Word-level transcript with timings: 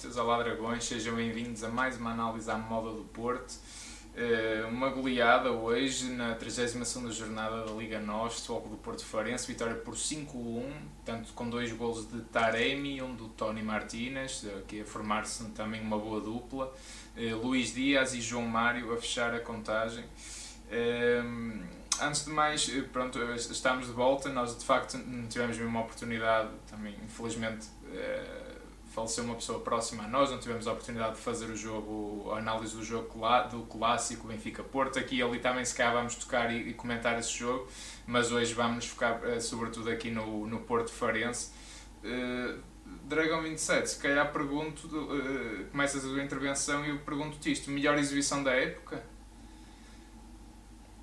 portistas, 0.00 0.16
olá 0.16 0.42
dragões, 0.42 0.84
sejam 0.84 1.14
bem-vindos 1.14 1.62
a 1.62 1.68
mais 1.68 1.98
uma 1.98 2.12
análise 2.12 2.50
à 2.50 2.56
moda 2.56 2.90
do 2.90 3.04
Porto. 3.04 3.52
Uh, 4.14 4.66
uma 4.68 4.88
goleada 4.88 5.52
hoje 5.52 6.06
na 6.06 6.34
32ª 6.36 7.10
jornada 7.10 7.66
da 7.66 7.72
Liga 7.72 8.00
NOS, 8.00 8.46
Futebol 8.46 8.68
do 8.70 8.76
Porto 8.78 9.04
Farense, 9.04 9.46
vitória 9.46 9.74
por 9.74 9.94
5-1, 9.94 10.72
tanto 11.04 11.34
com 11.34 11.50
dois 11.50 11.70
golos 11.72 12.10
de 12.10 12.18
Taremi 12.22 12.96
e 12.96 13.02
um 13.02 13.14
do 13.14 13.28
Tony 13.28 13.62
Martínez, 13.62 14.46
aqui 14.60 14.80
a 14.80 14.84
formar-se 14.86 15.44
também 15.50 15.82
uma 15.82 15.98
boa 15.98 16.20
dupla, 16.20 16.72
uh, 17.16 17.36
Luís 17.36 17.74
Dias 17.74 18.14
e 18.14 18.22
João 18.22 18.46
Mário 18.46 18.94
a 18.94 18.96
fechar 18.96 19.34
a 19.34 19.40
contagem. 19.40 20.04
Antes 22.00 22.24
de 22.24 22.30
mais, 22.30 22.66
pronto, 22.90 23.18
estamos 23.34 23.86
de 23.86 23.92
volta, 23.92 24.30
nós 24.30 24.56
de 24.56 24.64
facto 24.64 24.96
não 24.96 25.28
tivemos 25.28 25.58
mesmo 25.58 25.68
uma 25.70 25.80
oportunidade, 25.80 26.48
também 26.70 26.96
infelizmente 27.04 27.66
faleceu 28.90 29.24
uma 29.24 29.36
pessoa 29.36 29.60
próxima 29.60 30.04
a 30.04 30.08
nós, 30.08 30.30
não 30.30 30.38
tivemos 30.38 30.66
a 30.66 30.72
oportunidade 30.72 31.14
de 31.14 31.20
fazer 31.20 31.46
o 31.46 31.56
jogo, 31.56 32.32
a 32.32 32.38
análise 32.38 32.76
do 32.76 32.84
jogo 32.84 33.08
do 33.50 33.62
clássico 33.62 34.26
Benfica-Porto. 34.26 34.98
Aqui 34.98 35.16
e 35.16 35.22
ali 35.22 35.38
também 35.38 35.64
se 35.64 35.74
calhar 35.74 35.94
vamos 35.94 36.16
tocar 36.16 36.52
e, 36.52 36.70
e, 36.70 36.74
comentar 36.74 37.18
esse 37.18 37.30
jogo, 37.30 37.68
mas 38.06 38.32
hoje 38.32 38.52
vamos 38.52 38.76
nos 38.76 38.86
focar 38.86 39.20
uh, 39.22 39.40
sobretudo 39.40 39.90
aqui 39.90 40.10
no, 40.10 40.46
no 40.46 40.60
Porto 40.60 40.90
Farense. 40.90 41.50
Uh, 42.04 42.58
Dragão 43.04 43.42
27, 43.42 43.90
se 43.90 43.98
calhar 43.98 44.32
pergunto, 44.32 44.86
uh, 44.88 45.64
começas 45.70 46.04
a 46.04 46.08
tua 46.08 46.22
intervenção 46.22 46.84
e 46.84 46.90
eu 46.90 46.98
pergunto-te 46.98 47.52
isto, 47.52 47.70
melhor 47.70 47.96
exibição 47.96 48.42
da 48.42 48.52
época? 48.52 49.04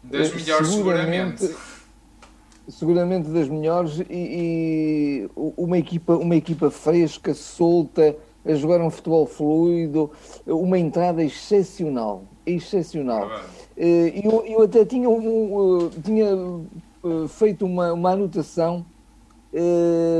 Das 0.03 0.33
melhores 0.33 0.67
seguramente. 0.67 1.39
seguramente 1.39 1.76
seguramente 2.67 3.29
das 3.29 3.47
melhores 3.47 3.99
e, 3.99 4.05
e, 4.09 5.29
uma, 5.35 5.77
equipa, 5.77 6.15
uma 6.15 6.35
equipa 6.35 6.69
fresca, 6.69 7.33
solta, 7.33 8.15
a 8.45 8.53
jogar 8.53 8.81
um 8.81 8.89
futebol 8.89 9.25
fluido, 9.25 10.11
uma 10.45 10.77
entrada 10.77 11.23
excepcional, 11.23 12.23
excepcional. 12.45 13.29
É 13.75 14.21
eu, 14.23 14.43
eu 14.45 14.61
até 14.63 14.85
tinha, 14.85 15.09
um, 15.09 15.89
tinha 16.03 16.27
eh, 16.27 17.27
feito 17.27 17.65
uma, 17.65 17.93
uma 17.93 18.11
anotação 18.11 18.85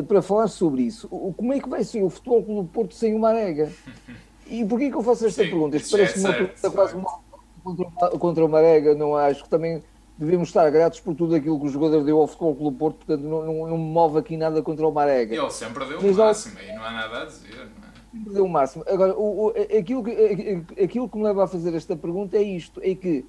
para 0.08 0.22
falar 0.22 0.48
sobre 0.48 0.84
isso. 0.84 1.08
Como 1.08 1.53
é 1.53 1.59
que 1.59 1.70
vai 1.70 1.84
ser 1.84 2.03
o 2.03 2.09
futebol 2.09 2.42
do 2.42 2.64
Porto 2.64 2.95
sem 2.95 3.14
o 3.14 3.20
Marega? 3.20 3.72
E 4.48 4.66
porquê 4.66 4.90
que 4.90 4.95
eu 4.95 5.03
faço 5.03 5.25
esta 5.25 5.44
Sim, 5.44 5.50
pergunta? 5.50 5.78
Parece 5.92 6.18
é 6.18 6.30
uma 6.30 6.34
pergunta 6.34 6.72
quase 6.72 6.95
contra, 7.64 8.09
contra 8.18 8.45
o 8.45 8.50
Marega, 8.50 8.95
não 8.95 9.16
acho 9.16 9.44
que 9.44 9.50
também 9.50 9.81
devemos 10.17 10.49
estar 10.49 10.69
gratos 10.71 10.99
por 10.99 11.15
tudo 11.15 11.35
aquilo 11.35 11.59
que 11.59 11.67
o 11.67 11.69
jogador 11.69 12.03
deu 12.03 12.19
ao 12.19 12.27
Futebol 12.27 12.55
Clube 12.55 12.77
Porto, 12.77 12.97
portanto 12.97 13.21
não, 13.21 13.45
não, 13.45 13.67
não 13.67 13.77
me 13.77 13.91
move 13.91 14.17
aqui 14.17 14.35
nada 14.35 14.61
contra 14.61 14.87
o 14.87 14.91
Marega. 14.91 15.35
Ele 15.35 15.51
sempre 15.51 15.85
deu 15.85 15.99
o 15.99 16.15
máximo 16.15 16.57
e 16.59 16.75
não 16.75 16.83
há 16.83 16.91
nada 16.91 17.21
a 17.21 17.25
dizer, 17.25 17.55
não 17.55 17.87
é? 17.87 17.97
Sempre 18.11 18.33
deu 18.33 18.45
o 18.45 18.49
máximo. 18.49 18.83
Agora, 18.88 19.15
o, 19.15 19.47
o, 19.47 19.53
aquilo, 19.77 20.03
que, 20.03 20.81
aquilo 20.81 21.07
que 21.07 21.17
me 21.17 21.23
leva 21.23 21.43
a 21.43 21.47
fazer 21.47 21.73
esta 21.75 21.95
pergunta 21.95 22.35
é 22.38 22.41
isto, 22.41 22.81
é 22.83 22.95
que 22.95 23.25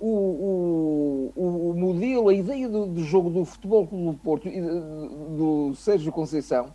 o, 0.00 1.32
o, 1.36 1.70
o 1.70 1.74
modelo, 1.74 2.28
a 2.28 2.34
ideia 2.34 2.68
do, 2.68 2.86
do 2.86 3.04
jogo 3.04 3.30
do 3.30 3.44
Futebol 3.44 3.86
Clube 3.86 4.18
Porto 4.22 4.48
e 4.48 4.60
do 4.60 5.72
Sérgio 5.76 6.10
Conceição 6.10 6.74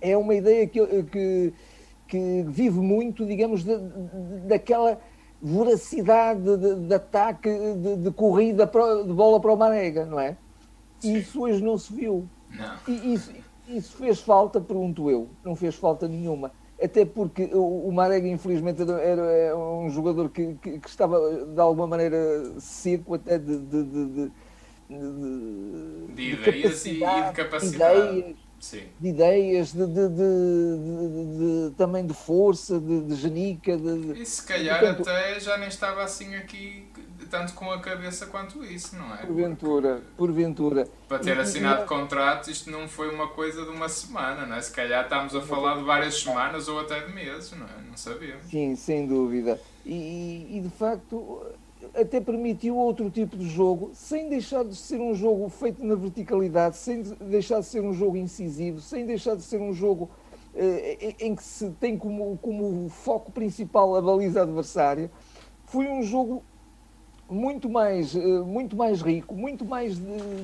é 0.00 0.16
uma 0.16 0.34
ideia 0.34 0.66
que, 0.66 0.80
que, 1.04 1.52
que 2.06 2.44
vive 2.46 2.78
muito, 2.78 3.26
digamos, 3.26 3.64
daquela 4.46 5.00
voracidade 5.40 6.56
de, 6.56 6.74
de 6.74 6.94
ataque, 6.94 7.48
de, 7.48 7.96
de 7.96 8.10
corrida 8.10 8.66
de 8.66 9.12
bola 9.12 9.40
para 9.40 9.52
o 9.52 9.56
Marega, 9.56 10.04
não 10.04 10.18
é? 10.18 10.36
Sim. 11.00 11.16
Isso 11.16 11.42
hoje 11.42 11.62
não 11.62 11.78
se 11.78 11.92
viu. 11.92 12.28
Não. 12.50 12.76
E 12.88 13.14
isso, 13.14 13.32
isso 13.68 13.96
fez 13.96 14.20
falta, 14.20 14.60
pergunto 14.60 15.10
eu. 15.10 15.28
Não 15.44 15.54
fez 15.54 15.74
falta 15.76 16.08
nenhuma. 16.08 16.52
Até 16.80 17.04
porque 17.04 17.50
o, 17.52 17.88
o 17.88 17.92
Marega, 17.92 18.28
infelizmente, 18.28 18.82
era, 18.82 19.00
era 19.02 19.56
um 19.56 19.90
jogador 19.90 20.28
que, 20.28 20.54
que, 20.62 20.78
que, 20.78 20.88
estava 20.88 21.18
de 21.46 21.60
alguma 21.60 21.86
maneira 21.88 22.18
seco 22.60 23.14
até 23.14 23.36
de, 23.36 23.58
de, 23.58 23.84
de, 23.84 24.06
de, 24.06 24.32
de 26.14 26.22
ideias 26.22 26.86
e 26.86 26.94
de 26.94 27.32
capacidade. 27.34 28.18
Ideias, 28.18 28.36
Sim. 28.60 28.82
de 28.98 29.08
ideias, 29.08 29.72
de, 29.72 29.86
de, 29.86 30.08
de, 30.08 31.68
de, 31.68 31.74
também 31.76 32.06
de 32.06 32.14
força, 32.14 32.80
de, 32.80 33.14
genica. 33.14 33.72
e 33.72 34.26
se 34.26 34.42
calhar 34.44 34.84
até 34.84 35.38
já 35.38 35.56
nem 35.56 35.68
estava 35.68 36.02
assim 36.02 36.34
aqui 36.34 36.88
tanto 37.30 37.52
com 37.54 37.70
a 37.70 37.80
cabeça 37.80 38.26
quanto 38.26 38.64
isso, 38.64 38.96
não 38.96 39.14
é? 39.14 39.18
Porventura, 39.18 39.94
Porque, 39.94 40.12
porventura. 40.16 40.88
Para 41.08 41.18
ter 41.18 41.38
assinado 41.38 41.84
e, 41.84 41.86
contrato, 41.86 42.50
isto 42.50 42.70
não 42.70 42.88
foi 42.88 43.12
uma 43.14 43.28
coisa 43.28 43.64
de 43.64 43.70
uma 43.70 43.88
semana, 43.88 44.46
não 44.46 44.56
é? 44.56 44.60
Se 44.60 44.72
calhar 44.72 45.04
estamos 45.04 45.34
a 45.34 45.40
falar 45.40 45.76
de 45.76 45.84
várias 45.84 46.20
semanas 46.20 46.68
ou 46.68 46.80
até 46.80 47.00
de 47.00 47.12
meses, 47.12 47.52
não 47.52 47.66
é? 47.66 47.82
Não 47.88 47.96
sabemos. 47.96 48.46
Sim, 48.50 48.74
sem 48.76 49.06
dúvida. 49.06 49.60
E, 49.84 50.56
e 50.56 50.60
de 50.60 50.70
facto 50.70 51.42
até 51.94 52.20
permitiu 52.20 52.76
outro 52.76 53.10
tipo 53.10 53.36
de 53.36 53.48
jogo, 53.48 53.90
sem 53.94 54.28
deixar 54.28 54.64
de 54.64 54.74
ser 54.74 55.00
um 55.00 55.14
jogo 55.14 55.48
feito 55.48 55.84
na 55.84 55.94
verticalidade, 55.94 56.76
sem 56.76 57.02
deixar 57.02 57.60
de 57.60 57.66
ser 57.66 57.82
um 57.82 57.92
jogo 57.92 58.16
incisivo, 58.16 58.80
sem 58.80 59.06
deixar 59.06 59.34
de 59.36 59.42
ser 59.42 59.60
um 59.60 59.72
jogo 59.72 60.08
eh, 60.54 61.14
em 61.20 61.34
que 61.34 61.42
se 61.42 61.70
tem 61.80 61.96
como, 61.96 62.38
como 62.42 62.88
foco 62.88 63.30
principal 63.30 63.94
a 63.96 64.02
baliza 64.02 64.42
adversária. 64.42 65.10
Foi 65.64 65.86
um 65.88 66.02
jogo 66.02 66.42
muito 67.28 67.68
mais, 67.68 68.14
eh, 68.14 68.40
muito 68.40 68.76
mais 68.76 69.02
rico, 69.02 69.34
muito 69.34 69.64
mais 69.64 69.96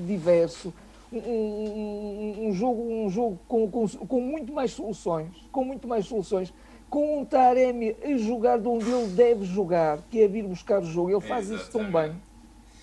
diverso, 0.06 0.72
um, 1.12 1.18
um, 1.18 2.48
um 2.48 2.52
jogo, 2.52 2.82
um 2.82 3.08
jogo 3.08 3.38
com, 3.46 3.70
com, 3.70 3.86
com 3.88 4.20
muito 4.20 4.52
mais 4.52 4.72
soluções, 4.72 5.28
com 5.52 5.64
muito 5.64 5.86
mais 5.86 6.06
soluções 6.06 6.52
com 6.94 7.18
um 7.20 7.24
Taremi 7.24 7.96
a 8.04 8.16
jogar 8.16 8.56
de 8.56 8.68
onde 8.68 8.88
ele 8.88 9.08
deve 9.08 9.44
jogar, 9.44 9.98
que 10.08 10.22
é 10.22 10.28
vir 10.28 10.44
buscar 10.44 10.80
o 10.80 10.84
jogo. 10.84 11.10
Ele 11.10 11.20
faz 11.20 11.50
Exatamente. 11.50 11.62
isso 11.62 11.72
tão 11.72 11.90
bem. 11.90 12.22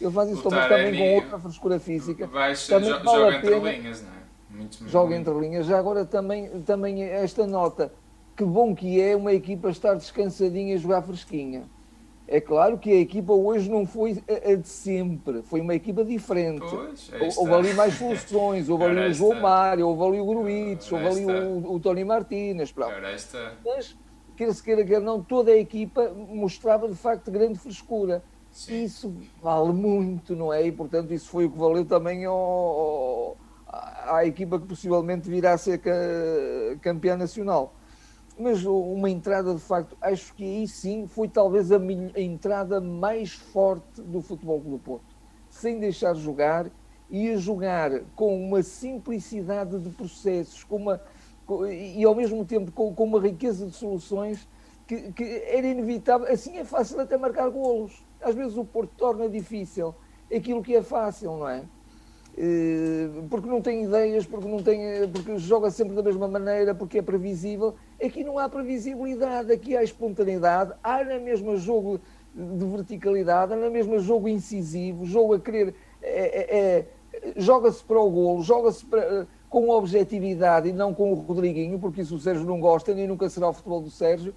Ele 0.02 0.12
faz 0.12 0.30
isso 0.30 0.44
tão 0.44 0.52
bem 0.52 0.68
também 0.68 0.98
com 0.98 1.16
outra 1.16 1.40
frescura 1.40 1.80
física. 1.80 2.28
Baixa, 2.28 2.74
também 2.74 2.90
jo 2.92 3.04
joga 3.06 3.38
entre 3.38 3.60
linhas, 3.60 4.02
não 4.02 4.10
é? 4.10 4.58
Muito, 4.58 4.90
joga 4.90 5.16
entre 5.16 5.34
linhas. 5.34 5.66
Já 5.66 5.80
agora 5.80 6.04
também, 6.04 6.50
também 6.64 7.02
esta 7.04 7.48
nota. 7.48 7.94
Que 8.36 8.44
bom 8.44 8.76
que 8.76 9.00
é 9.00 9.16
uma 9.16 9.32
equipa 9.32 9.70
estar 9.70 9.94
descansadinha 9.94 10.76
e 10.76 10.78
jogar 10.78 11.04
fresquinha. 11.04 11.64
É 12.32 12.40
claro 12.40 12.78
que 12.78 12.90
a 12.90 12.96
equipa 12.96 13.34
hoje 13.34 13.70
não 13.70 13.86
foi 13.86 14.24
a, 14.26 14.56
de 14.56 14.68
sempre, 14.68 15.42
foi 15.42 15.60
uma 15.60 15.76
equipa 15.76 16.02
diferente. 16.06 16.66
Pois, 16.66 17.38
houve 17.38 17.54
ali 17.54 17.74
mais 17.74 17.96
soluções, 17.96 18.70
houve 18.70 18.86
ali 18.86 19.10
o 19.10 19.14
João 19.14 19.42
Mário, 19.42 19.86
houve 19.86 20.02
ali 20.02 20.22
o 20.22 20.26
Gruites, 20.26 20.90
houve 20.90 21.08
ali 21.08 21.26
o, 21.26 21.74
o 21.74 21.78
Tony 21.78 22.06
Martínez. 22.06 22.72
Mas 23.66 23.98
quer 24.38 24.54
se 24.54 24.64
queira, 24.64 24.86
quer 24.86 25.02
não, 25.02 25.22
toda 25.22 25.52
a 25.52 25.58
equipa 25.58 26.10
mostrava 26.30 26.88
de 26.88 26.96
facto 26.96 27.30
grande 27.30 27.60
frescura. 27.60 28.24
Sim. 28.50 28.82
Isso 28.82 29.14
vale 29.44 29.74
muito, 29.74 30.34
não 30.34 30.54
é? 30.54 30.66
E 30.66 30.72
portanto 30.72 31.14
isso 31.14 31.30
foi 31.30 31.48
o 31.48 31.52
que 31.52 31.58
valeu 31.58 31.84
também 31.84 32.24
ao, 32.24 33.36
à 34.08 34.26
equipa 34.26 34.58
que 34.58 34.68
possivelmente 34.68 35.30
virá 35.30 35.52
a 35.52 35.58
ser 35.58 35.82
campeã 36.82 37.18
nacional. 37.18 37.76
Mas 38.42 38.66
uma 38.66 39.08
entrada 39.08 39.54
de 39.54 39.62
facto, 39.62 39.96
acho 40.02 40.34
que 40.34 40.44
aí 40.44 40.68
sim 40.68 41.06
foi 41.06 41.28
talvez 41.28 41.72
a, 41.72 41.78
minha, 41.78 42.12
a 42.16 42.20
entrada 42.20 42.82
mais 42.82 43.34
forte 43.34 44.02
do 44.02 44.20
Futebol 44.20 44.60
do 44.60 44.80
Porto. 44.80 45.16
Sem 45.48 45.78
deixar 45.78 46.16
jogar 46.16 46.72
e 47.08 47.30
a 47.30 47.38
jogar 47.38 48.00
com 48.16 48.36
uma 48.44 48.64
simplicidade 48.64 49.78
de 49.78 49.92
processos, 49.92 50.64
com 50.64 50.78
uma 50.78 51.00
e 51.70 52.04
ao 52.04 52.16
mesmo 52.16 52.44
tempo 52.44 52.72
com, 52.72 52.96
com 52.96 53.04
uma 53.04 53.20
riqueza 53.20 53.68
de 53.68 53.76
soluções 53.76 54.48
que, 54.88 55.12
que, 55.12 55.24
era 55.46 55.68
inevitável. 55.68 56.26
Assim 56.28 56.58
é 56.58 56.66
fácil 56.66 57.00
até 57.00 57.16
marcar 57.18 57.48
golos. 57.50 58.04
Às 58.20 58.34
vezes 58.34 58.58
o 58.58 58.66
Porto 58.66 58.92
torna 58.98 59.30
difícil 59.30 59.94
aquilo 60.34 60.64
que 60.64 60.76
é 60.76 60.82
fácil, 60.82 61.38
não 61.38 61.48
é? 61.48 61.64
Eh, 62.38 63.10
porque 63.30 63.48
não 63.48 63.62
tem 63.62 63.84
ideias, 63.84 64.26
porque 64.26 64.48
não 64.48 64.64
tem, 64.64 64.80
porque 65.10 65.38
joga 65.38 65.70
sempre 65.70 65.96
da 65.96 66.02
mesma 66.02 66.28
maneira, 66.28 66.74
porque 66.74 67.00
é 67.00 67.02
previsível. 67.02 67.76
Aqui 68.04 68.24
não 68.24 68.40
há 68.40 68.48
previsibilidade, 68.48 69.52
aqui 69.52 69.76
há 69.76 69.84
espontaneidade, 69.84 70.74
há 70.84 71.04
na 71.04 71.20
mesma 71.20 71.58
jogo 71.58 72.00
de 72.34 72.66
verticalidade, 72.66 73.54
há 73.54 73.56
na 73.58 73.70
mesma 73.70 74.00
jogo 74.00 74.30
incisivo, 74.30 75.06
jogo 75.06 75.34
a 75.34 75.40
querer, 75.40 75.76
é, 76.02 76.58
é, 76.58 76.58
é, 76.58 77.34
joga-se 77.36 77.84
para 77.84 78.00
o 78.00 78.10
golo, 78.10 78.42
joga-se 78.42 78.86
para 78.86 79.28
com 79.50 79.70
objetividade 79.70 80.70
e 80.70 80.72
não 80.72 80.94
com 80.94 81.12
o 81.12 81.16
Rodriguinho, 81.16 81.78
porque 81.78 82.02
isso 82.02 82.16
o 82.16 82.20
Sérgio 82.20 82.46
não 82.46 82.62
gosta, 82.62 82.94
nem 82.96 83.06
nunca 83.06 83.30
será 83.30 83.50
o 83.50 83.54
futebol 83.54 83.82
do 83.82 83.90
Sérgio, 83.90 84.34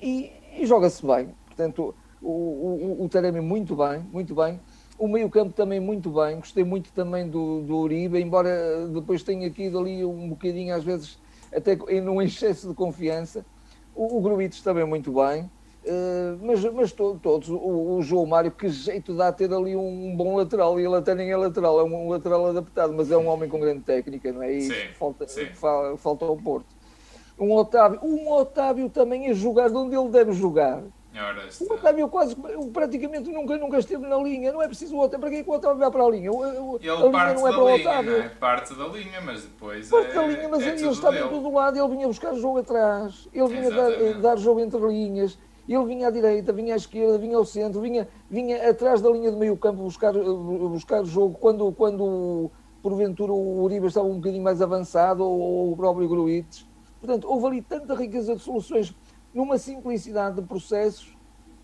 e, 0.00 0.32
e 0.58 0.64
joga-se 0.64 1.06
bem. 1.06 1.34
Portanto, 1.44 1.94
o, 2.22 2.30
o, 2.30 3.04
o 3.04 3.42
muito 3.42 3.76
bem, 3.76 4.00
muito 4.10 4.34
bem. 4.34 4.58
O 5.02 5.08
meio 5.08 5.28
campo 5.28 5.52
também 5.52 5.80
muito 5.80 6.10
bem, 6.10 6.36
gostei 6.36 6.62
muito 6.62 6.92
também 6.92 7.28
do, 7.28 7.62
do 7.62 7.76
Uribe, 7.76 8.20
embora 8.20 8.86
depois 8.86 9.24
tenha 9.24 9.48
aqui 9.48 9.68
dali 9.68 10.04
um 10.04 10.28
bocadinho, 10.28 10.72
às 10.72 10.84
vezes, 10.84 11.18
até 11.52 11.74
num 12.00 12.22
excesso 12.22 12.68
de 12.68 12.74
confiança. 12.74 13.44
O, 13.96 14.18
o 14.18 14.20
Gruites 14.20 14.62
também 14.62 14.84
muito 14.84 15.12
bem. 15.12 15.50
Uh, 15.84 16.38
mas 16.40 16.62
mas 16.72 16.92
to, 16.92 17.18
todos, 17.20 17.48
o, 17.48 17.56
o, 17.56 18.00
João 18.00 18.26
Mário, 18.26 18.52
que 18.52 18.68
jeito 18.68 19.12
dá 19.16 19.32
ter 19.32 19.52
ali 19.52 19.74
um 19.74 20.14
bom 20.16 20.36
lateral, 20.36 20.78
e 20.78 20.84
ele 20.84 20.94
até 20.94 21.16
nem 21.16 21.32
é 21.32 21.36
lateral, 21.36 21.80
é 21.80 21.82
um, 21.82 22.08
lateral 22.08 22.46
adaptado, 22.46 22.92
mas 22.92 23.10
é 23.10 23.16
um 23.16 23.26
homem 23.26 23.48
com 23.48 23.58
grande 23.58 23.80
técnica, 23.80 24.30
não 24.30 24.44
é? 24.44 24.52
E 24.52 24.60
sim, 24.62 24.88
falta, 24.96 25.26
sim. 25.26 25.48
falta 25.98 26.24
ao 26.24 26.36
Porto. 26.36 26.68
Um 27.36 27.50
Otávio, 27.50 27.98
um 28.04 28.30
Otávio 28.30 28.88
também 28.88 29.28
a 29.28 29.32
jogar 29.32 29.68
de 29.68 29.74
onde 29.74 29.96
ele 29.96 30.10
deve 30.10 30.32
jogar 30.32 30.80
o 31.60 31.74
Otávio 31.74 32.08
quase, 32.08 32.34
praticamente 32.72 33.30
nunca, 33.30 33.58
nunca 33.58 33.78
esteve 33.78 34.06
na 34.06 34.16
linha. 34.16 34.50
Não 34.50 34.62
é 34.62 34.66
preciso 34.66 34.96
o 34.96 35.00
Otávio. 35.00 35.20
Para 35.20 35.30
que 35.30 35.36
é 35.36 35.44
o 35.46 35.54
Otávio 35.54 35.78
vai 35.78 35.90
para 35.90 36.04
a 36.04 36.10
linha? 36.10 36.32
O, 36.32 36.78
ele 36.80 36.90
a 36.90 37.10
parte 37.10 37.38
não 37.38 37.48
é 37.48 37.52
para 37.52 37.62
o 37.62 37.74
Otávio. 37.74 38.12
Linha, 38.12 38.24
é? 38.24 38.28
Parte 38.30 38.74
da 38.74 38.86
linha, 38.86 39.20
mas 39.20 39.42
depois 39.42 39.88
parte 39.90 40.10
é, 40.10 40.14
da 40.14 40.26
linha, 40.26 40.48
mas 40.48 40.62
é 40.62 40.68
ele 40.70 40.88
estava 40.88 41.18
em 41.18 41.28
todo 41.28 41.52
lado. 41.52 41.78
Ele 41.78 41.88
vinha 41.88 42.06
buscar 42.08 42.34
jogo 42.34 42.58
atrás. 42.58 43.28
Ele 43.32 43.48
vinha 43.48 43.70
dar, 43.70 44.20
dar, 44.20 44.38
jogo 44.38 44.60
entre 44.60 44.80
linhas. 44.80 45.38
Ele 45.68 45.84
vinha 45.84 46.08
à 46.08 46.10
direita, 46.10 46.52
vinha 46.52 46.74
à 46.74 46.76
esquerda, 46.76 47.18
vinha 47.18 47.36
ao 47.36 47.44
centro, 47.44 47.80
vinha, 47.80 48.08
vinha 48.28 48.70
atrás 48.70 49.00
da 49.00 49.10
linha 49.10 49.30
de 49.30 49.36
meio 49.36 49.56
campo 49.56 49.82
buscar, 49.82 50.12
buscar 50.12 51.04
jogo. 51.04 51.36
Quando, 51.38 51.70
quando 51.72 52.50
porventura 52.82 53.32
o 53.32 53.62
Uribe 53.62 53.86
estava 53.86 54.06
um 54.06 54.16
bocadinho 54.16 54.42
mais 54.42 54.60
avançado 54.60 55.22
ou, 55.22 55.38
ou 55.38 55.72
o 55.72 55.76
próprio 55.76 56.08
Gruites. 56.08 56.66
Portanto, 57.00 57.28
houve 57.28 57.46
ali 57.46 57.62
tanta 57.62 57.94
riqueza 57.94 58.34
de 58.34 58.42
soluções 58.42 58.94
numa 59.34 59.58
simplicidade 59.58 60.36
de 60.40 60.42
processos 60.42 61.16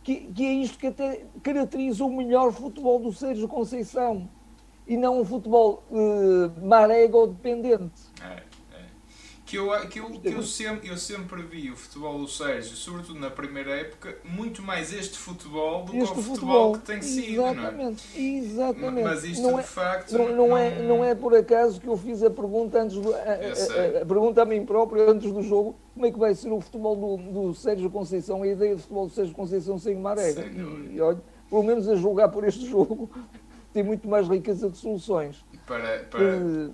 que, 0.03 0.32
que, 0.32 0.47
é 0.47 0.53
isto 0.53 0.79
que 0.79 0.87
até 0.87 1.26
caracteriza 1.43 2.05
o 2.05 2.11
melhor 2.11 2.53
futebol 2.53 2.99
do 2.99 3.12
Sérgio 3.12 3.47
Conceição 3.47 4.29
e 4.87 4.97
não 4.97 5.20
um 5.20 5.25
futebol 5.25 5.85
uh, 5.91 6.67
marego 6.67 7.26
dependente. 7.26 8.00
É 8.23 8.47
que 9.48 9.56
eu, 9.56 9.70
que 9.88 9.98
eu, 9.98 10.10
que 10.10 10.28
eu, 10.28 10.42
sempre, 10.42 10.90
eu 10.90 10.96
sempre 10.98 11.40
vi 11.40 11.70
o 11.70 11.76
futebol 11.76 12.18
do 12.18 12.28
Sérgio, 12.28 12.76
sobretudo 12.76 13.18
na 13.18 13.30
primeira 13.30 13.70
época, 13.70 14.18
muito 14.22 14.60
mais 14.60 14.92
este 14.92 15.16
futebol 15.16 15.84
do 15.84 15.96
este 15.96 16.12
que 16.12 16.20
o 16.20 16.22
futebol, 16.22 16.74
futebol, 16.74 16.74
que 16.74 16.80
tem 16.80 17.00
sido, 17.00 17.42
exatamente, 17.42 18.04
não 18.14 18.22
é? 18.22 18.28
Exatamente. 18.28 19.04
Mas 19.04 19.24
isto 19.24 19.42
não 19.42 19.54
de 19.54 19.60
é, 19.60 19.62
facto. 19.62 20.18
Não, 20.18 20.36
não, 20.36 20.56
é, 20.56 20.82
não 20.82 21.02
é 21.02 21.14
por 21.14 21.34
acaso 21.34 21.80
que 21.80 21.86
eu 21.86 21.96
fiz 21.96 22.22
a 22.22 22.28
pergunta 22.28 22.82
antes 22.82 22.98
do, 22.98 23.14
a, 23.14 23.18
a, 23.18 24.02
a, 24.02 24.06
pergunta 24.06 24.42
a 24.42 24.44
mim 24.44 24.66
próprio 24.66 25.10
antes 25.10 25.32
do 25.32 25.42
jogo, 25.42 25.74
como 25.94 26.04
é 26.04 26.12
que 26.12 26.18
vai 26.18 26.34
ser 26.34 26.52
o 26.52 26.60
futebol 26.60 26.94
do, 26.94 27.32
do 27.32 27.54
Sérgio 27.54 27.88
Conceição, 27.88 28.42
a 28.42 28.46
ideia 28.46 28.74
do 28.74 28.82
futebol 28.82 29.06
do 29.06 29.14
Sérgio 29.14 29.34
Conceição 29.34 29.78
sem 29.78 29.96
Marega. 29.96 30.44
E, 30.44 30.96
e 30.96 31.00
olha, 31.00 31.22
pelo 31.48 31.62
menos 31.62 31.88
a 31.88 31.96
julgar 31.96 32.28
por 32.28 32.44
este 32.44 32.66
jogo, 32.68 33.08
tem 33.72 33.82
muito 33.82 34.06
mais 34.06 34.28
riqueza 34.28 34.68
de 34.68 34.76
soluções. 34.76 35.42
Para, 35.66 36.00
para... 36.10 36.68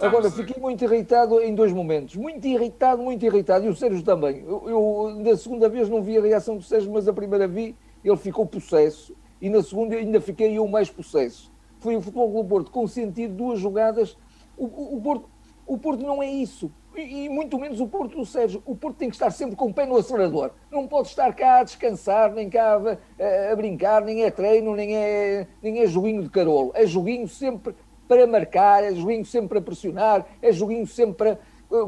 Agora, 0.00 0.30
fiquei 0.30 0.60
muito 0.60 0.84
irritado 0.84 1.40
em 1.40 1.54
dois 1.54 1.72
momentos. 1.72 2.16
Muito 2.16 2.46
irritado, 2.46 3.02
muito 3.02 3.24
irritado. 3.24 3.64
E 3.64 3.68
o 3.68 3.74
Sérgio 3.74 4.02
também. 4.02 4.44
Eu, 4.46 4.68
eu, 4.68 5.22
da 5.22 5.36
segunda 5.36 5.68
vez 5.68 5.88
não 5.88 6.02
vi 6.02 6.16
a 6.16 6.20
reação 6.20 6.56
do 6.56 6.62
Sérgio, 6.62 6.92
mas 6.92 7.08
a 7.08 7.12
primeira 7.12 7.48
vi, 7.48 7.76
ele 8.04 8.16
ficou 8.16 8.46
possesso. 8.46 9.14
E 9.40 9.50
na 9.50 9.62
segunda 9.62 9.96
ainda 9.96 10.20
fiquei 10.20 10.56
eu 10.56 10.66
mais 10.68 10.88
possesso. 10.88 11.50
Foi 11.80 11.96
o 11.96 12.00
Futebol 12.00 12.30
Clube 12.30 12.48
Porto 12.48 12.70
consentir 12.70 13.28
duas 13.28 13.58
jogadas. 13.58 14.16
O, 14.56 14.66
o, 14.66 14.96
o, 14.96 15.00
Porto, 15.00 15.28
o 15.66 15.76
Porto 15.76 16.04
não 16.04 16.22
é 16.22 16.30
isso. 16.30 16.70
E, 16.94 17.24
e, 17.24 17.28
muito 17.28 17.58
menos 17.58 17.80
o 17.80 17.88
Porto 17.88 18.16
do 18.16 18.24
Sérgio. 18.24 18.62
O 18.64 18.76
Porto 18.76 18.98
tem 18.98 19.08
que 19.08 19.16
estar 19.16 19.30
sempre 19.30 19.56
com 19.56 19.66
o 19.66 19.74
pé 19.74 19.84
no 19.84 19.96
acelerador. 19.96 20.52
Não 20.70 20.86
pode 20.86 21.08
estar 21.08 21.34
cá 21.34 21.60
a 21.60 21.64
descansar, 21.64 22.32
nem 22.32 22.48
cá 22.48 22.76
a, 22.76 23.52
a, 23.52 23.56
brincar, 23.56 24.02
nem 24.02 24.22
é 24.22 24.30
treino, 24.30 24.76
nem 24.76 24.96
é, 24.96 25.46
nem 25.60 25.80
é 25.80 25.86
joguinho 25.86 26.22
de 26.22 26.30
carolo. 26.30 26.70
É 26.74 26.86
joguinho 26.86 27.26
sempre 27.26 27.74
para 28.08 28.26
marcar, 28.26 28.84
é 28.84 28.94
joguinho 28.94 29.24
sempre 29.24 29.58
a 29.58 29.62
pressionar, 29.62 30.26
é 30.40 30.52
joguinho 30.52 30.86
sempre 30.86 31.30
a, 31.30 31.38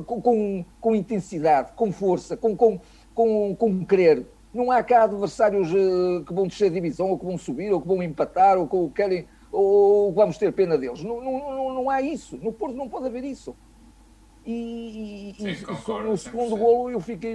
com, 0.07 0.21
com, 0.21 0.65
com, 0.81 0.95
intensidade, 0.95 1.73
com 1.75 1.93
força, 1.93 2.37
com, 2.37 2.57
com, 2.57 2.81
com, 3.15 3.55
com 3.55 3.85
querer. 3.85 4.27
Não 4.53 4.71
há 4.71 4.83
cá 4.83 5.05
adversários 5.05 5.73
uh, 5.73 6.25
que 6.25 6.33
vão 6.33 6.47
descer 6.47 6.67
a 6.67 6.75
divisão, 6.75 7.11
ou 7.11 7.19
que 7.19 7.25
vão 7.25 7.37
subir, 7.37 7.73
ou 7.73 7.81
que 7.81 7.89
vão 7.89 8.03
empatar, 8.03 8.57
ou 8.57 8.69
que 8.69 8.95
querem, 8.95 9.27
ou 9.51 10.13
vamos 10.13 10.39
ter 10.39 10.53
pena 10.53 10.79
deles. 10.79 11.03
Não, 11.03 11.21
não, 11.21 11.39
não, 11.39 11.75
não 11.75 11.91
há 11.91 12.01
isso. 12.01 12.39
No 12.39 12.53
Porto 12.53 12.77
não 12.77 12.89
pode 12.89 13.07
haver 13.07 13.25
isso. 13.25 13.55
E, 14.47 15.35
Sim, 15.39 15.49
e 15.49 15.57
concordo, 15.63 16.11
no 16.11 16.17
segundo 16.19 16.57
golo 16.57 16.91
eu 16.91 17.01
fiquei 17.01 17.35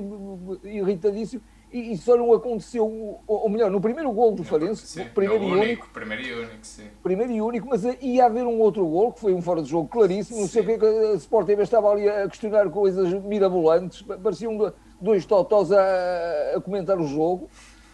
irritadíssimo 0.64 1.42
e, 1.72 1.94
e 1.94 1.98
só 1.98 2.16
não 2.18 2.34
aconteceu, 2.34 3.20
ou 3.28 3.50
melhor, 3.50 3.70
no 3.70 3.80
primeiro 3.80 4.12
gol 4.12 4.32
do 4.32 4.44
Farense, 4.44 4.88
sim, 4.88 5.06
primeiro, 5.14 5.44
e 5.44 5.52
único, 5.52 5.90
primeiro 5.90 6.24
e 6.24 6.34
único, 6.34 6.58
sim. 6.64 6.88
Primeiro 7.04 7.32
e 7.32 7.42
único, 7.42 7.68
mas 7.68 7.84
ia 8.02 8.26
haver 8.26 8.46
um 8.46 8.60
outro 8.60 8.86
gol, 8.86 9.14
que 9.14 9.20
foi 9.20 9.34
um 9.34 9.42
fora 9.42 9.62
de 9.62 9.70
jogo 9.70 9.88
claríssimo, 9.88 10.42
não 10.42 10.48
sei 10.48 10.64
o 10.64 10.66
que, 10.66 10.86
a 10.86 11.14
Sport 11.14 11.46
TV 11.46 11.64
estava 11.64 11.92
ali 11.92 12.10
a 12.10 12.28
questionar 12.28 12.70
coisas 12.70 13.14
mirabolantes, 13.24 14.02
pareciam 14.02 14.74
dois 15.00 15.26
totós 15.26 15.72
a, 15.72 16.56
a 16.56 16.62
comentar 16.62 17.00
o 17.00 17.06
jogo, 17.06 17.50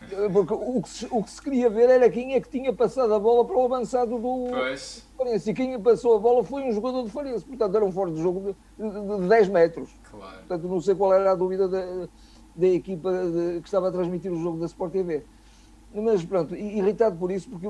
porque 0.31 0.53
o 0.53 0.81
que, 0.81 0.89
se, 0.89 1.07
o 1.11 1.23
que 1.23 1.31
se 1.31 1.41
queria 1.41 1.69
ver 1.69 1.89
era 1.89 2.09
quem 2.09 2.33
é 2.35 2.39
que 2.39 2.49
tinha 2.49 2.71
passado 2.71 3.13
a 3.13 3.19
bola 3.19 3.43
para 3.43 3.57
o 3.57 3.65
avançado 3.65 4.17
do 4.17 4.47
Farense, 5.17 5.51
e 5.51 5.53
quem 5.53 5.79
passou 5.81 6.15
a 6.15 6.19
bola 6.19 6.43
foi 6.43 6.63
um 6.63 6.71
jogador 6.71 7.03
do 7.03 7.09
Farense, 7.09 7.43
portanto 7.43 7.75
era 7.75 7.83
um 7.83 7.91
fora 7.91 8.11
de 8.11 8.21
jogo 8.21 8.55
de, 8.77 8.89
de, 8.89 9.21
de 9.21 9.27
10 9.27 9.49
metros. 9.49 9.89
Claro. 10.09 10.37
Portanto, 10.39 10.67
não 10.67 10.79
sei 10.79 10.95
qual 10.95 11.13
era 11.13 11.31
a 11.31 11.35
dúvida 11.35 11.67
de, 11.67 12.09
da 12.55 12.67
equipa 12.67 13.11
de, 13.11 13.61
que 13.61 13.67
estava 13.67 13.89
a 13.89 13.91
transmitir 13.91 14.31
o 14.31 14.37
jogo 14.37 14.59
da 14.59 14.65
Sport 14.65 14.91
TV. 14.91 15.23
Mas 15.93 16.23
pronto, 16.25 16.55
irritado 16.55 17.15
por 17.17 17.31
isso, 17.31 17.49
porque 17.49 17.67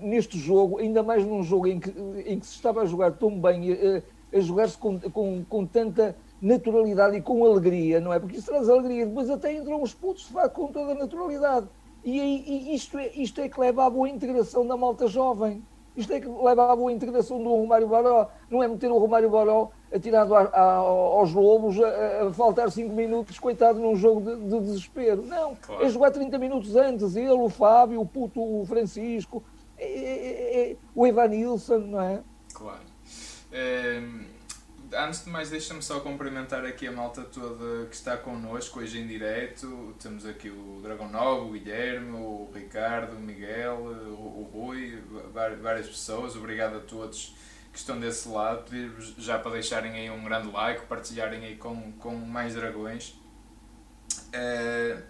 neste 0.00 0.36
jogo, 0.36 0.78
ainda 0.78 1.02
mais 1.02 1.24
num 1.24 1.42
jogo 1.42 1.68
em 1.68 1.78
que, 1.78 1.90
em 2.26 2.38
que 2.38 2.46
se 2.46 2.54
estava 2.54 2.82
a 2.82 2.86
jogar 2.86 3.12
tão 3.12 3.40
bem, 3.40 3.72
a, 3.72 4.36
a 4.36 4.40
jogar-se 4.40 4.76
com, 4.76 4.98
com, 4.98 5.44
com 5.44 5.66
tanta 5.66 6.16
naturalidade 6.42 7.16
e 7.16 7.22
com 7.22 7.44
alegria, 7.44 8.00
não 8.00 8.12
é? 8.12 8.18
Porque 8.18 8.36
isso 8.36 8.46
traz 8.46 8.68
alegria. 8.68 9.06
Depois 9.06 9.30
até 9.30 9.52
entram 9.52 9.82
os 9.82 9.94
putos, 9.94 10.26
de 10.26 10.32
facto, 10.32 10.54
com 10.54 10.72
toda 10.72 10.92
a 10.92 10.94
naturalidade. 10.94 11.68
E, 12.04 12.18
e 12.18 12.74
isto, 12.74 12.98
é, 12.98 13.08
isto 13.14 13.40
é 13.40 13.48
que 13.48 13.60
leva 13.60 13.86
à 13.86 13.90
boa 13.90 14.08
integração 14.08 14.66
da 14.66 14.76
malta 14.76 15.06
jovem. 15.06 15.62
Isto 15.98 16.12
é 16.12 16.20
que 16.20 16.28
leva 16.28 16.72
à 16.72 16.76
boa 16.76 16.92
integração 16.92 17.42
do 17.42 17.48
Romário 17.48 17.88
Baró. 17.88 18.28
Não 18.48 18.62
é 18.62 18.68
meter 18.68 18.88
o 18.88 18.98
Romário 18.98 19.28
Baró 19.28 19.70
atirado 19.92 20.32
a, 20.32 20.42
a, 20.42 20.74
aos 20.76 21.32
lobos 21.32 21.76
a, 21.82 22.28
a, 22.28 22.32
faltar 22.32 22.70
5 22.70 22.94
minutos, 22.94 23.36
coitado, 23.40 23.80
num 23.80 23.96
jogo 23.96 24.20
de, 24.20 24.36
de 24.44 24.60
desespero. 24.60 25.26
Não, 25.26 25.56
claro. 25.56 25.84
é 25.84 25.88
jogar 25.88 26.12
30 26.12 26.38
minutos 26.38 26.76
antes. 26.76 27.16
Ele, 27.16 27.32
o 27.32 27.48
Fábio, 27.48 28.00
o 28.00 28.06
puto 28.06 28.40
o 28.40 28.64
Francisco, 28.64 29.42
é, 29.76 29.86
é, 29.86 30.70
é, 30.70 30.76
o 30.94 31.04
Evanilson, 31.04 31.78
não 31.78 32.00
é? 32.00 32.22
Claro. 32.54 32.78
Antes 34.96 35.24
de 35.24 35.30
mais, 35.30 35.50
deixa-me 35.50 35.82
só 35.82 36.00
cumprimentar 36.00 36.64
aqui 36.64 36.86
a 36.86 36.92
malta 36.92 37.22
toda 37.22 37.86
que 37.86 37.94
está 37.94 38.16
connosco 38.16 38.80
hoje 38.80 38.98
em 38.98 39.06
direto. 39.06 39.94
Temos 40.00 40.24
aqui 40.24 40.48
o 40.48 40.80
Dragão 40.82 41.10
Novo, 41.10 41.48
o 41.48 41.52
Guilherme, 41.52 42.12
o 42.12 42.50
Ricardo, 42.54 43.16
o 43.16 43.20
Miguel, 43.20 43.76
o, 43.76 44.40
o 44.40 44.50
Rui, 44.50 45.02
várias 45.60 45.86
pessoas. 45.86 46.36
Obrigado 46.36 46.76
a 46.78 46.80
todos 46.80 47.34
que 47.70 47.78
estão 47.78 48.00
desse 48.00 48.28
lado. 48.28 48.64
Pedir-vos 48.64 49.14
já 49.18 49.38
para 49.38 49.52
deixarem 49.52 49.92
aí 49.92 50.10
um 50.10 50.24
grande 50.24 50.50
like, 50.50 50.86
partilharem 50.86 51.44
aí 51.44 51.56
com, 51.56 51.92
com 51.92 52.14
mais 52.14 52.54
dragões. 52.54 53.10
Uh, 54.28 55.02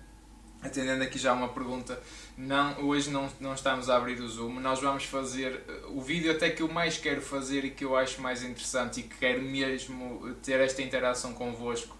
atendendo 0.62 1.02
aqui 1.02 1.18
já 1.18 1.32
uma 1.32 1.48
pergunta, 1.48 2.00
não, 2.36 2.84
hoje 2.84 3.10
não, 3.10 3.28
não 3.40 3.54
estamos 3.54 3.88
a 3.88 3.96
abrir 3.96 4.20
o 4.20 4.28
Zoom, 4.28 4.60
nós 4.60 4.80
vamos 4.80 5.04
fazer 5.04 5.62
o 5.88 6.00
vídeo 6.00 6.30
até 6.30 6.50
que 6.50 6.62
eu 6.62 6.68
mais 6.68 6.98
quero 6.98 7.20
fazer 7.20 7.64
e 7.64 7.70
que 7.70 7.84
eu 7.84 7.96
acho 7.96 8.20
mais 8.20 8.42
interessante 8.42 9.00
e 9.00 9.02
que 9.04 9.16
quero 9.16 9.42
mesmo 9.42 10.34
ter 10.42 10.60
esta 10.60 10.82
interação 10.82 11.32
convosco. 11.32 11.96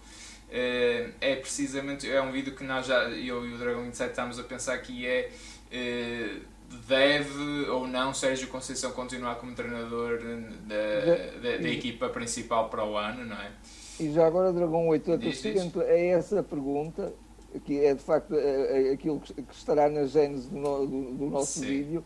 É, 0.51 1.11
é 1.21 1.35
precisamente, 1.35 2.09
é 2.09 2.21
um 2.21 2.31
vídeo 2.31 2.55
que 2.55 2.63
nós 2.63 2.87
já, 2.87 3.03
eu 3.09 3.45
e 3.45 3.53
o 3.53 3.57
Dragão 3.57 3.83
27 3.83 4.09
estamos 4.09 4.39
a 4.39 4.43
pensar 4.43 4.77
que 4.79 5.05
é, 5.05 5.31
é 5.71 6.37
deve 6.87 7.69
ou 7.69 7.87
não 7.87 8.13
Sérgio 8.13 8.47
Conceição 8.47 8.91
continuar 8.91 9.35
como 9.35 9.53
treinador 9.53 10.19
da, 10.67 11.39
da, 11.41 11.57
da 11.57 11.69
equipa 11.69 12.09
principal 12.09 12.69
para 12.69 12.85
o 12.85 12.97
ano, 12.97 13.25
não 13.25 13.35
é? 13.35 13.51
E 13.99 14.11
já 14.13 14.25
agora, 14.25 14.53
Dragão 14.53 14.87
8, 14.87 15.13
acrescento 15.13 15.81
é 15.81 16.07
essa 16.09 16.41
pergunta 16.41 17.13
que 17.63 17.79
é 17.83 17.93
de 17.93 18.01
facto 18.01 18.35
aquilo 18.93 19.19
que 19.19 19.53
estará 19.53 19.89
na 19.89 20.05
gênese 20.05 20.49
do, 20.49 20.85
do, 20.85 21.13
do 21.15 21.25
nosso 21.27 21.59
Sim. 21.59 21.65
vídeo, 21.65 22.03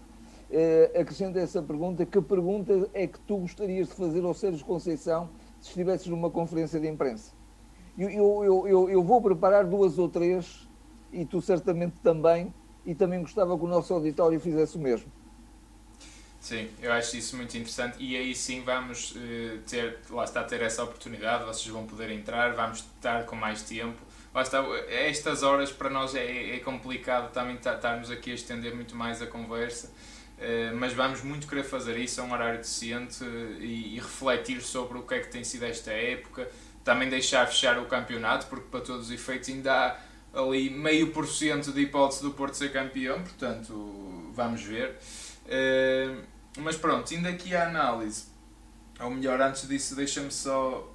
é, 0.50 0.92
acrescenta 1.00 1.40
essa 1.40 1.62
pergunta: 1.62 2.06
que 2.06 2.22
pergunta 2.22 2.90
é 2.94 3.08
que 3.08 3.20
tu 3.20 3.38
gostarias 3.38 3.90
de 3.90 3.96
fazer 3.96 4.24
ao 4.24 4.34
Sérgio 4.34 4.66
Conceição 4.66 5.30
se 5.60 5.70
estivesses 5.70 6.08
numa 6.08 6.30
conferência 6.30 6.80
de 6.80 6.88
imprensa? 6.88 7.32
Eu, 7.98 8.10
eu, 8.10 8.68
eu, 8.68 8.90
eu, 8.90 9.04
vou 9.04 9.22
preparar 9.22 9.66
duas 9.66 9.98
ou 9.98 10.10
três, 10.10 10.68
e 11.12 11.26
tu 11.26 11.42
certamente 11.42 11.96
também, 12.02 12.54
e 12.86 12.96
também 12.96 13.22
gostava 13.22 13.58
que 13.58 13.64
o 13.64 13.68
nosso 13.68 13.94
auditório 13.94 14.40
fizesse 14.40 14.78
o 14.78 14.80
mesmo. 14.80 15.12
Sim, 16.40 16.68
eu 16.82 16.92
acho 16.92 17.16
isso 17.16 17.38
muito 17.38 17.56
interessante 17.56 18.04
e 18.04 18.18
aí 18.18 18.36
sim 18.36 18.62
vamos 18.64 19.16
ter, 19.66 20.00
lá 20.10 20.26
está, 20.26 20.44
ter 20.44 20.62
essa 20.62 20.84
oportunidade, 20.84 21.46
vocês 21.46 21.68
vão 21.68 21.86
poder 21.86 22.10
entrar, 22.10 22.54
vamos 22.54 22.80
estar 22.80 23.26
com 23.26 23.34
mais 23.34 23.64
tempo 23.64 24.02
está, 24.42 24.64
estas 24.90 25.44
horas 25.44 25.72
para 25.72 25.90
nós 25.90 26.16
é, 26.16 26.56
é 26.56 26.60
complicado 26.60 27.32
também 27.32 27.56
estarmos 27.56 28.10
aqui 28.10 28.32
a 28.32 28.34
estender 28.34 28.74
muito 28.74 28.96
mais 28.96 29.22
a 29.22 29.28
conversa, 29.28 29.92
eh, 30.40 30.72
mas 30.74 30.94
vamos 30.94 31.22
muito 31.22 31.48
querer 31.48 31.64
fazer 31.64 31.98
isso 31.98 32.20
a 32.20 32.24
um 32.24 32.34
horário 32.34 32.58
decente 32.58 33.24
e, 33.60 33.96
e 33.96 34.00
refletir 34.00 34.62
sobre 34.62 34.98
o 34.98 35.04
que 35.04 35.14
é 35.14 35.20
que 35.20 35.30
tem 35.30 35.44
sido 35.44 35.66
esta 35.66 35.92
época, 35.92 36.50
também 36.84 37.10
deixar 37.10 37.46
fechar 37.48 37.78
o 37.78 37.86
campeonato, 37.86 38.48
porque 38.48 38.68
para 38.70 38.82
todos 38.82 39.08
os 39.08 39.12
efeitos 39.12 39.50
ainda 39.50 39.72
há 39.72 40.40
ali 40.40 40.70
meio 40.70 41.12
por 41.12 41.28
cento 41.28 41.72
de 41.72 41.82
hipótese 41.82 42.24
do 42.24 42.32
Porto 42.32 42.56
ser 42.56 42.72
campeão, 42.72 43.22
portanto, 43.22 44.32
vamos 44.34 44.64
ver. 44.64 44.98
Uh, 45.46 46.24
mas 46.58 46.76
pronto, 46.76 47.14
indo 47.14 47.28
aqui 47.28 47.56
à 47.56 47.68
análise, 47.68 48.26
ou 49.00 49.10
melhor, 49.10 49.40
antes 49.42 49.68
disso, 49.68 49.96
deixa-me 49.96 50.32
só 50.32 50.93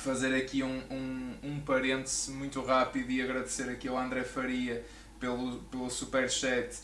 fazer 0.00 0.34
aqui 0.34 0.62
um, 0.62 0.82
um, 0.90 1.34
um 1.42 1.60
parêntese 1.60 2.30
muito 2.30 2.60
rápido 2.62 3.10
e 3.10 3.22
agradecer 3.22 3.68
aqui 3.68 3.86
ao 3.86 3.98
André 3.98 4.24
Faria 4.24 4.84
pelo, 5.18 5.58
pelo 5.64 5.90
superchat. 5.90 6.74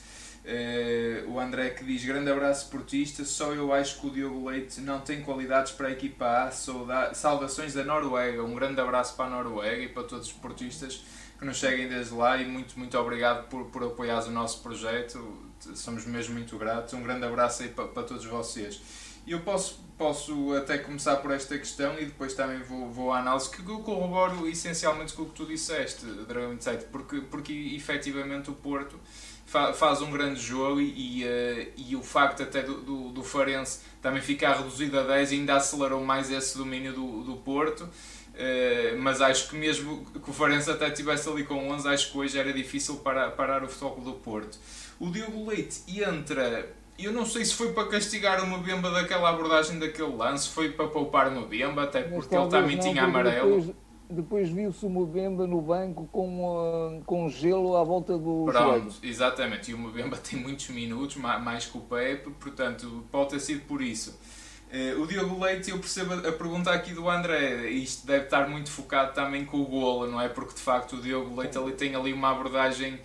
Uh, 0.44 1.28
o 1.28 1.40
André 1.40 1.70
que 1.70 1.84
diz 1.84 2.04
grande 2.04 2.30
abraço 2.30 2.70
portista, 2.70 3.24
só 3.24 3.52
eu 3.52 3.72
acho 3.72 4.00
que 4.00 4.06
o 4.06 4.10
Diogo 4.10 4.48
Leite 4.48 4.80
não 4.80 5.00
tem 5.00 5.20
qualidades 5.20 5.72
para 5.72 5.88
a 5.88 5.90
equipa 5.90 6.24
A, 6.24 6.50
Sauda 6.52 7.12
saudações 7.14 7.74
da 7.74 7.82
Noruega, 7.82 8.44
um 8.44 8.54
grande 8.54 8.80
abraço 8.80 9.16
para 9.16 9.24
a 9.24 9.30
Noruega 9.30 9.82
e 9.82 9.88
para 9.88 10.04
todos 10.04 10.28
os 10.28 10.32
portistas 10.32 11.02
que 11.36 11.44
nos 11.44 11.58
seguem 11.58 11.88
desde 11.88 12.14
lá. 12.14 12.36
E 12.36 12.46
muito, 12.46 12.78
muito 12.78 12.96
obrigado 12.96 13.48
por, 13.48 13.64
por 13.66 13.82
apoiar 13.82 14.20
o 14.20 14.30
nosso 14.30 14.62
projeto, 14.62 15.36
somos 15.74 16.06
mesmo 16.06 16.34
muito 16.34 16.56
gratos, 16.56 16.94
um 16.94 17.02
grande 17.02 17.26
abraço 17.26 17.64
aí 17.64 17.68
para, 17.68 17.88
para 17.88 18.04
todos 18.04 18.24
vocês. 18.24 18.80
Eu 19.26 19.40
posso, 19.40 19.84
posso 19.98 20.54
até 20.54 20.78
começar 20.78 21.16
por 21.16 21.32
esta 21.32 21.58
questão 21.58 21.98
e 21.98 22.04
depois 22.04 22.34
também 22.34 22.60
vou, 22.62 22.90
vou 22.90 23.12
à 23.12 23.18
análise, 23.18 23.50
que 23.50 23.60
eu 23.68 23.80
corroboro 23.80 24.48
essencialmente 24.48 25.12
com 25.14 25.22
o 25.22 25.26
que 25.26 25.34
tu 25.34 25.46
disseste, 25.46 26.06
Dragon 26.28 26.52
Insight, 26.52 26.84
porque, 26.92 27.20
porque 27.22 27.52
efetivamente 27.74 28.50
o 28.50 28.54
Porto 28.54 29.00
faz 29.46 30.02
um 30.02 30.10
grande 30.10 30.40
jogo 30.40 30.80
e, 30.80 31.24
uh, 31.24 31.72
e 31.76 31.96
o 31.96 32.02
facto 32.02 32.42
até 32.42 32.62
do, 32.62 32.80
do, 32.82 33.08
do 33.10 33.22
Farense 33.22 33.80
também 34.02 34.20
ficar 34.20 34.56
reduzido 34.56 34.98
a 34.98 35.02
10 35.04 35.32
ainda 35.32 35.56
acelerou 35.56 36.04
mais 36.04 36.30
esse 36.30 36.58
domínio 36.58 36.92
do, 36.92 37.22
do 37.22 37.36
Porto. 37.36 37.82
Uh, 37.82 38.98
mas 38.98 39.22
acho 39.22 39.48
que 39.48 39.56
mesmo 39.56 40.04
que 40.04 40.30
o 40.30 40.32
Farense 40.32 40.70
até 40.70 40.88
estivesse 40.88 41.26
ali 41.28 41.44
com 41.44 41.70
11, 41.70 41.88
acho 41.88 42.12
que 42.12 42.18
hoje 42.18 42.38
era 42.38 42.52
difícil 42.52 42.96
parar, 42.96 43.30
parar 43.30 43.64
o 43.64 43.68
futebol 43.68 44.00
do 44.00 44.12
Porto. 44.12 44.58
O 45.00 45.10
Diogo 45.10 45.48
Leite 45.48 45.82
entra 45.88 46.75
eu 46.98 47.12
não 47.12 47.26
sei 47.26 47.44
se 47.44 47.54
foi 47.54 47.72
para 47.72 47.88
castigar 47.88 48.42
o 48.42 48.46
Mbemba 48.46 48.90
daquela 48.90 49.28
abordagem 49.28 49.78
daquele 49.78 50.14
lance, 50.14 50.48
foi 50.48 50.70
para 50.72 50.88
poupar 50.88 51.28
o 51.28 51.40
Mbemba, 51.42 51.84
até 51.84 52.02
porque 52.02 52.34
ele 52.34 52.48
também 52.48 52.76
não, 52.76 52.82
tinha 52.82 53.04
amarelo. 53.04 53.60
Depois, 53.60 53.76
depois 54.08 54.48
viu-se 54.48 54.86
o 54.86 54.88
Mbemba 54.88 55.46
no 55.46 55.60
banco 55.60 56.08
com, 56.10 56.44
uh, 56.44 57.02
com 57.04 57.28
gelo 57.28 57.76
à 57.76 57.84
volta 57.84 58.16
do 58.16 58.44
Pronto, 58.46 58.68
joelho. 58.68 58.92
exatamente. 59.02 59.70
E 59.70 59.74
o 59.74 59.78
Mbemba 59.78 60.16
tem 60.18 60.38
muitos 60.38 60.68
minutos, 60.68 61.16
mais 61.16 61.66
que 61.66 61.76
o 61.76 61.80
Pepe, 61.80 62.30
portanto 62.30 63.04
pode 63.10 63.30
ter 63.30 63.40
sido 63.40 63.66
por 63.66 63.82
isso. 63.82 64.18
Uh, 64.66 65.00
o 65.00 65.06
Diogo 65.06 65.42
Leite, 65.42 65.70
eu 65.70 65.78
percebo 65.78 66.14
a 66.14 66.32
pergunta 66.32 66.70
aqui 66.70 66.92
do 66.92 67.08
André, 67.08 67.68
isto 67.70 68.06
deve 68.06 68.24
estar 68.24 68.48
muito 68.48 68.70
focado 68.70 69.14
também 69.14 69.44
com 69.44 69.58
o 69.58 69.64
golo, 69.64 70.08
não 70.08 70.20
é? 70.20 70.28
Porque 70.28 70.54
de 70.54 70.60
facto 70.60 70.96
o 70.96 71.00
Diogo 71.00 71.38
Leite 71.38 71.56
ali 71.56 71.72
tem 71.72 71.94
ali 71.94 72.12
uma 72.12 72.30
abordagem 72.30 72.98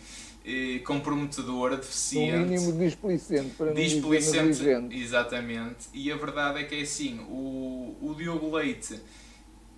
comprometedora, 0.86 1.78
deficiente. 1.78 2.36
Um 2.36 2.48
mínimo 2.48 2.80
displicente, 2.80 3.50
para 3.58 3.74
displicente, 3.74 4.48
dizer 4.48 4.84
Exatamente. 4.92 5.88
E 5.94 6.12
a 6.12 6.16
verdade 6.16 6.60
é 6.60 6.64
que 6.64 6.76
é 6.76 6.82
assim, 6.82 7.20
o, 7.30 7.96
o 8.02 8.16
Diogo 8.18 8.56
Leite, 8.56 9.00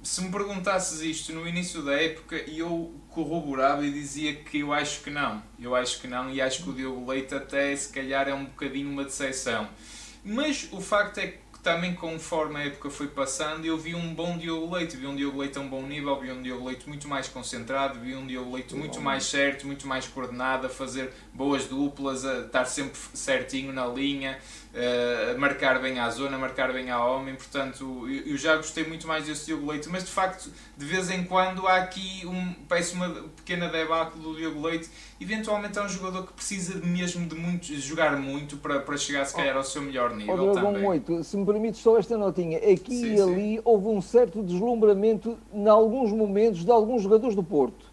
se 0.01 0.21
me 0.21 0.31
perguntasses 0.31 1.01
isto 1.01 1.33
no 1.33 1.47
início 1.47 1.81
da 1.81 1.93
época, 1.93 2.35
eu 2.49 2.93
corroborava 3.09 3.85
e 3.85 3.91
dizia 3.91 4.35
que 4.35 4.59
eu 4.59 4.73
acho 4.73 5.01
que 5.03 5.09
não. 5.09 5.43
Eu 5.59 5.75
acho 5.75 5.99
que 6.01 6.07
não 6.07 6.29
e 6.29 6.41
acho 6.41 6.63
que 6.63 6.69
o 6.69 6.73
Diogo 6.73 7.09
Leite 7.09 7.35
até 7.35 7.75
se 7.75 7.91
calhar 7.91 8.27
é 8.27 8.33
um 8.33 8.45
bocadinho 8.45 8.89
uma 8.89 9.03
decepção. 9.03 9.67
Mas 10.23 10.69
o 10.71 10.79
facto 10.79 11.17
é 11.17 11.27
que 11.27 11.42
também 11.63 11.95
conforme 11.95 12.57
a 12.57 12.65
época 12.65 12.89
foi 12.89 13.07
passando, 13.07 13.65
eu 13.65 13.77
vi 13.77 13.95
um 13.95 14.13
bom 14.13 14.37
Diogo 14.37 14.75
Leite, 14.75 14.97
vi 14.97 15.07
um 15.07 15.15
Diogo 15.15 15.39
Leite 15.39 15.57
a 15.57 15.61
um 15.61 15.69
bom 15.69 15.81
nível, 15.81 16.19
vi 16.19 16.29
um 16.29 16.41
Diogo 16.41 16.67
Leite 16.67 16.87
muito 16.89 17.07
mais 17.07 17.29
concentrado, 17.29 17.99
vi 18.01 18.13
um 18.13 18.27
Diogo 18.27 18.53
Leite 18.53 18.75
muito 18.75 18.99
mais 18.99 19.23
certo, 19.23 19.65
muito 19.65 19.87
mais 19.87 20.05
coordenado, 20.05 20.67
a 20.67 20.69
fazer 20.69 21.13
boas 21.33 21.65
duplas, 21.65 22.25
a 22.25 22.41
estar 22.41 22.65
sempre 22.65 22.99
certinho 23.13 23.73
na 23.73 23.87
linha, 23.87 24.37
uh, 24.73 25.39
marcar 25.39 25.81
bem 25.81 25.99
à 25.99 26.09
zona, 26.09 26.37
marcar 26.37 26.71
bem 26.71 26.91
ao 26.91 27.17
homem, 27.17 27.33
portanto 27.33 28.07
eu, 28.07 28.37
já 28.37 28.55
gostei 28.55 28.85
muito 28.85 29.07
mais 29.07 29.25
desse 29.25 29.47
Diogo 29.47 29.71
Leite, 29.71 29.89
mas 29.89 30.03
de 30.03 30.11
facto 30.11 30.51
de 30.77 30.85
vez 30.85 31.09
em 31.09 31.23
quando 31.23 31.67
há 31.67 31.77
aqui 31.77 32.21
um, 32.25 32.53
parece 32.67 32.93
uma 32.93 33.09
pequena 33.35 33.67
debacle 33.67 34.21
do 34.21 34.35
Diogo 34.35 34.61
Leite, 34.61 34.89
eventualmente 35.19 35.79
é 35.79 35.83
um 35.83 35.89
jogador 35.89 36.27
que 36.27 36.33
precisa 36.33 36.79
mesmo 36.85 37.25
de, 37.27 37.35
muito, 37.35 37.65
de 37.65 37.79
jogar 37.79 38.15
muito 38.17 38.57
para, 38.57 38.79
para 38.79 38.95
chegar 38.95 39.25
se 39.25 39.35
calhar 39.35 39.57
ao 39.57 39.63
seu 39.63 39.81
melhor 39.81 40.15
nível 40.15 40.51
oh, 40.51 40.53
também. 40.53 40.85
8, 40.85 41.23
se 41.23 41.35
me 41.35 41.45
permite 41.45 41.79
só 41.79 41.97
esta 41.97 42.15
notinha, 42.15 42.59
aqui 42.59 42.95
sim, 42.95 43.15
e 43.15 43.21
ali 43.21 43.55
sim. 43.55 43.61
houve 43.65 43.87
um 43.87 44.01
certo 44.01 44.43
deslumbramento 44.43 45.37
em 45.51 45.67
alguns 45.67 46.11
momentos 46.11 46.63
de 46.63 46.71
alguns 46.71 47.01
jogadores 47.01 47.35
do 47.35 47.43
Porto. 47.43 47.92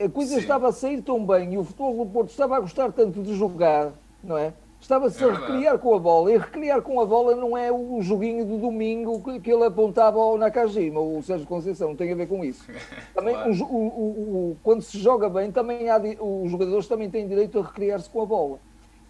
A 0.00 0.08
coisa 0.08 0.34
sim. 0.34 0.40
estava 0.40 0.68
a 0.68 0.72
sair 0.72 1.02
tão 1.02 1.24
bem 1.26 1.54
e 1.54 1.58
o 1.58 1.64
futebol 1.64 2.04
do 2.04 2.10
Porto 2.10 2.30
estava 2.30 2.56
a 2.56 2.60
gostar 2.60 2.90
tanto 2.92 3.22
de 3.22 3.34
jogar, 3.34 3.92
não 4.24 4.38
é? 4.38 4.54
Estava-se 4.80 5.22
é 5.22 5.28
a 5.28 5.32
recriar 5.34 5.78
com 5.78 5.94
a 5.94 5.98
bola. 5.98 6.32
E 6.32 6.38
recriar 6.38 6.80
com 6.80 6.98
a 7.00 7.04
bola 7.04 7.36
não 7.36 7.56
é 7.56 7.70
o 7.70 8.00
joguinho 8.00 8.46
do 8.46 8.56
domingo 8.56 9.22
que, 9.40 9.50
ele 9.50 9.64
apontava 9.64 10.18
ao 10.18 10.38
Nakajima, 10.38 10.98
o 11.00 11.22
Sérgio 11.22 11.46
Conceição, 11.46 11.88
não 11.88 11.96
tem 11.96 12.10
a 12.10 12.14
ver 12.14 12.26
com 12.26 12.42
isso. 12.42 12.64
Também, 13.14 13.34
claro. 13.34 13.52
o, 13.64 13.76
o, 13.76 14.50
o, 14.52 14.56
quando 14.62 14.80
se 14.80 14.98
joga 14.98 15.28
bem, 15.28 15.52
também 15.52 15.90
há, 15.90 15.98
os 15.98 16.50
jogadores 16.50 16.88
também 16.88 17.10
têm 17.10 17.28
direito 17.28 17.58
a 17.58 17.62
recriar-se 17.62 18.08
com 18.08 18.22
a 18.22 18.26
bola. 18.26 18.58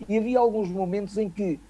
E 0.09 0.19
havia 0.19 0.41
alguns 0.41 0.69
momentos 0.69 1.17
em 1.17 1.31
que 1.31 1.61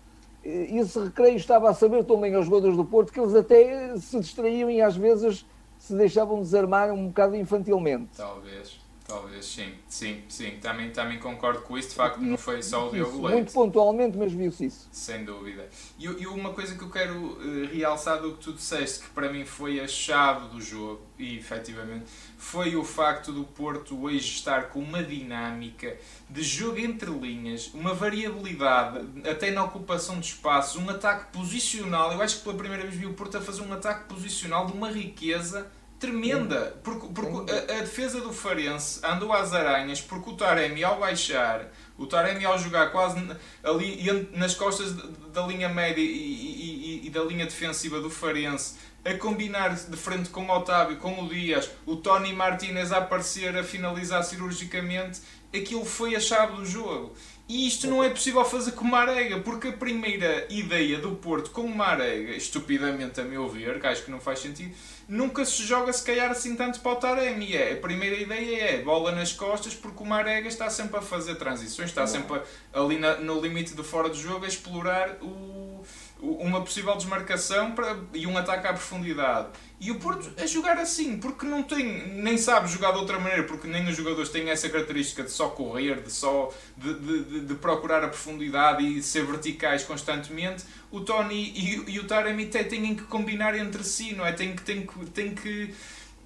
eh, 0.42 0.76
esse 0.76 0.98
recreio 0.98 1.36
estava 1.36 1.68
a 1.68 1.74
saber 1.74 2.04
também 2.04 2.34
aos 2.34 2.46
jogadores 2.46 2.76
do 2.76 2.84
Porto 2.84 3.12
que 3.12 3.20
eles 3.20 3.34
até 3.34 3.96
se 3.98 4.18
distraíam 4.18 4.70
e 4.70 4.80
às 4.80 4.96
vezes 4.96 5.44
se 5.78 5.94
deixavam 5.94 6.40
desarmar 6.40 6.90
um 6.90 7.08
bocado 7.08 7.36
infantilmente. 7.36 8.16
Talvez. 8.16 8.79
Talvez, 9.10 9.44
sim, 9.44 9.72
sim, 9.88 10.22
sim. 10.28 10.58
Também, 10.60 10.90
também 10.90 11.18
concordo 11.18 11.62
com 11.62 11.76
isso. 11.76 11.88
De 11.88 11.94
facto, 11.96 12.18
não 12.20 12.38
foi 12.38 12.62
só 12.62 12.88
o 12.88 12.92
Diogo 12.92 13.16
Leite. 13.22 13.34
Muito 13.34 13.52
pontualmente, 13.52 14.16
mas 14.16 14.32
viu-se 14.32 14.66
isso. 14.66 14.88
Sem 14.92 15.24
dúvida. 15.24 15.68
E, 15.98 16.04
e, 16.04 16.26
uma 16.28 16.52
coisa 16.52 16.76
que 16.76 16.82
eu 16.82 16.90
quero 16.90 17.14
uh, 17.16 17.66
realçar 17.72 18.20
do 18.22 18.34
que 18.34 18.44
tu 18.44 18.52
disseste, 18.52 19.00
que 19.00 19.10
para 19.10 19.32
mim 19.32 19.44
foi 19.44 19.80
a 19.80 19.88
chave 19.88 20.48
do 20.50 20.60
jogo, 20.60 21.02
e 21.18 21.36
efetivamente, 21.36 22.04
foi 22.38 22.76
o 22.76 22.84
facto 22.84 23.32
do 23.32 23.42
Porto 23.42 24.00
hoje 24.00 24.18
estar 24.18 24.68
com 24.68 24.78
uma 24.78 25.02
dinâmica 25.02 25.96
de 26.28 26.42
jogo 26.44 26.78
entre 26.78 27.10
linhas, 27.10 27.74
uma 27.74 27.92
variabilidade, 27.92 29.04
até 29.28 29.50
na 29.50 29.64
ocupação 29.64 30.20
de 30.20 30.26
espaço, 30.26 30.80
um 30.80 30.88
ataque 30.88 31.36
posicional. 31.36 32.12
Eu 32.12 32.22
acho 32.22 32.38
que 32.38 32.44
pela 32.44 32.56
primeira 32.56 32.84
vez 32.84 32.94
vi 32.94 33.06
o 33.06 33.14
Porto 33.14 33.36
a 33.38 33.40
fazer 33.40 33.62
um 33.62 33.72
ataque 33.72 34.08
posicional 34.08 34.66
de 34.66 34.72
uma 34.72 34.88
riqueza 34.88 35.68
tremenda, 36.00 36.74
porque, 36.82 37.06
porque 37.08 37.52
a, 37.52 37.78
a, 37.78 37.80
defesa 37.80 38.22
do 38.22 38.32
Farense 38.32 39.00
andou 39.04 39.32
às 39.34 39.52
aranhas, 39.52 40.00
porque 40.00 40.30
o 40.30 40.32
Taremi 40.32 40.82
ao 40.82 40.98
baixar, 40.98 41.70
o 41.98 42.06
Taremi 42.06 42.46
ao 42.46 42.58
jogar 42.58 42.90
quase 42.90 43.20
ali 43.62 44.28
nas 44.32 44.54
costas 44.54 44.94
da 45.30 45.46
linha 45.46 45.68
média 45.68 46.02
e, 46.02 47.02
e, 47.02 47.06
e 47.06 47.10
da 47.10 47.22
linha 47.22 47.44
defensiva 47.44 48.00
do 48.00 48.08
Farense, 48.08 48.76
a 49.04 49.14
combinar 49.14 49.74
de 49.74 49.96
frente 49.96 50.30
com 50.30 50.46
o 50.46 50.50
Otávio, 50.50 50.96
com 50.96 51.22
o 51.22 51.28
Dias, 51.28 51.70
o 51.84 51.96
Tony 51.96 52.32
Martinez 52.32 52.92
a 52.92 52.98
aparecer 52.98 53.56
a 53.56 53.62
finalizar 53.62 54.22
cirurgicamente, 54.24 55.20
aquilo 55.54 55.84
foi 55.84 56.14
a 56.16 56.20
chave 56.20 56.56
do 56.56 56.64
jogo. 56.64 57.14
E 57.48 57.66
isto 57.66 57.88
não 57.88 58.04
é 58.04 58.08
possível 58.08 58.44
fazer 58.44 58.70
com 58.72 58.84
o 58.84 58.88
Marega, 58.88 59.40
porque 59.40 59.68
a 59.68 59.72
primeira 59.72 60.46
ideia 60.48 60.98
do 60.98 61.16
Porto 61.16 61.50
com 61.50 61.62
o 61.62 61.76
Marega, 61.76 62.30
estupidamente 62.36 63.20
a 63.20 63.24
meu 63.24 63.48
ver, 63.48 63.80
que 63.80 63.88
acho 63.88 64.04
que 64.04 64.10
não 64.12 64.20
faz 64.20 64.38
sentido, 64.38 64.72
nunca 65.08 65.44
se 65.44 65.64
joga 65.64 65.92
se 65.92 66.04
calhar 66.04 66.30
assim 66.30 66.54
tanto 66.54 66.78
para 66.78 66.92
o 66.92 66.94
Taremi. 66.94 67.56
É, 67.56 67.72
a 67.72 67.76
primeira 67.76 68.14
ideia 68.14 68.64
é 68.76 68.82
bola 68.82 69.10
nas 69.10 69.32
costas, 69.32 69.74
porque 69.74 70.00
o 70.00 70.06
Marega 70.06 70.46
está 70.46 70.70
sempre 70.70 70.98
a 70.98 71.02
fazer 71.02 71.34
transições, 71.34 71.88
está 71.88 72.06
sempre 72.06 72.40
ali 72.72 72.96
na, 73.00 73.16
no 73.16 73.40
limite 73.40 73.74
do 73.74 73.82
fora 73.82 74.08
do 74.08 74.16
jogo 74.16 74.44
a 74.44 74.48
explorar 74.48 75.16
o, 75.20 75.84
uma 76.22 76.60
possível 76.62 76.94
desmarcação 76.96 77.72
para, 77.72 77.98
e 78.12 78.26
um 78.26 78.36
ataque 78.36 78.66
à 78.66 78.72
profundidade. 78.72 79.48
E 79.80 79.90
o 79.90 79.98
Porto 79.98 80.30
a 80.38 80.46
jogar 80.46 80.76
assim, 80.76 81.16
porque 81.18 81.46
não 81.46 81.62
tem, 81.62 82.08
nem 82.08 82.36
sabe 82.36 82.68
jogar 82.68 82.92
de 82.92 82.98
outra 82.98 83.18
maneira, 83.18 83.44
porque 83.44 83.66
nem 83.66 83.88
os 83.88 83.96
jogadores 83.96 84.28
têm 84.28 84.50
essa 84.50 84.68
característica 84.68 85.22
de 85.22 85.30
só 85.30 85.48
correr, 85.48 86.02
de 86.02 86.12
só 86.12 86.52
de, 86.76 86.94
de, 86.98 87.40
de 87.40 87.54
procurar 87.54 88.04
a 88.04 88.08
profundidade 88.08 88.84
e 88.84 89.02
ser 89.02 89.24
verticais 89.24 89.82
constantemente. 89.82 90.64
O 90.90 91.00
Tony 91.00 91.52
e, 91.56 91.92
e 91.92 91.98
o 91.98 92.06
Taremi 92.06 92.46
têm 92.46 92.94
que 92.94 93.04
combinar 93.04 93.56
entre 93.56 93.82
si, 93.82 94.12
não 94.12 94.26
é? 94.26 94.32
Tem 94.32 94.54
que, 94.54 94.62
tem 94.62 94.86
que, 94.86 95.06
tem 95.06 95.34
que, 95.34 95.74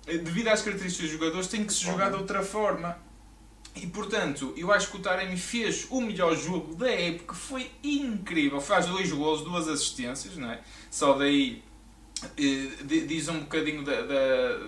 devido 0.07 0.49
às 0.49 0.61
características 0.61 1.11
dos 1.11 1.21
jogadores, 1.21 1.47
tem 1.47 1.65
que 1.65 1.73
se 1.73 1.85
jogar 1.85 2.11
de 2.11 2.17
outra 2.17 2.43
forma. 2.43 3.04
E 3.77 3.87
portanto, 3.89 4.55
eu 4.57 4.73
acho 4.73 4.91
que 4.91 4.97
o 4.97 5.01
Taremi 5.01 5.37
fez 5.37 5.87
o 5.91 6.01
melhor 6.01 6.37
jogo 6.37 6.77
da 6.77 6.91
época, 6.91 7.35
foi 7.35 7.71
incrível. 7.83 8.61
Faz 8.61 8.87
dois 8.87 9.11
gols, 9.11 9.43
duas 9.43 9.69
assistências, 9.69 10.37
não 10.37 10.51
é? 10.51 10.61
Só 10.91 11.15
daí 11.15 11.63
eh, 12.39 12.69
diz 12.85 13.29
um 13.29 13.41
bocadinho 13.41 13.83
da, 13.83 14.03
da, 14.03 14.59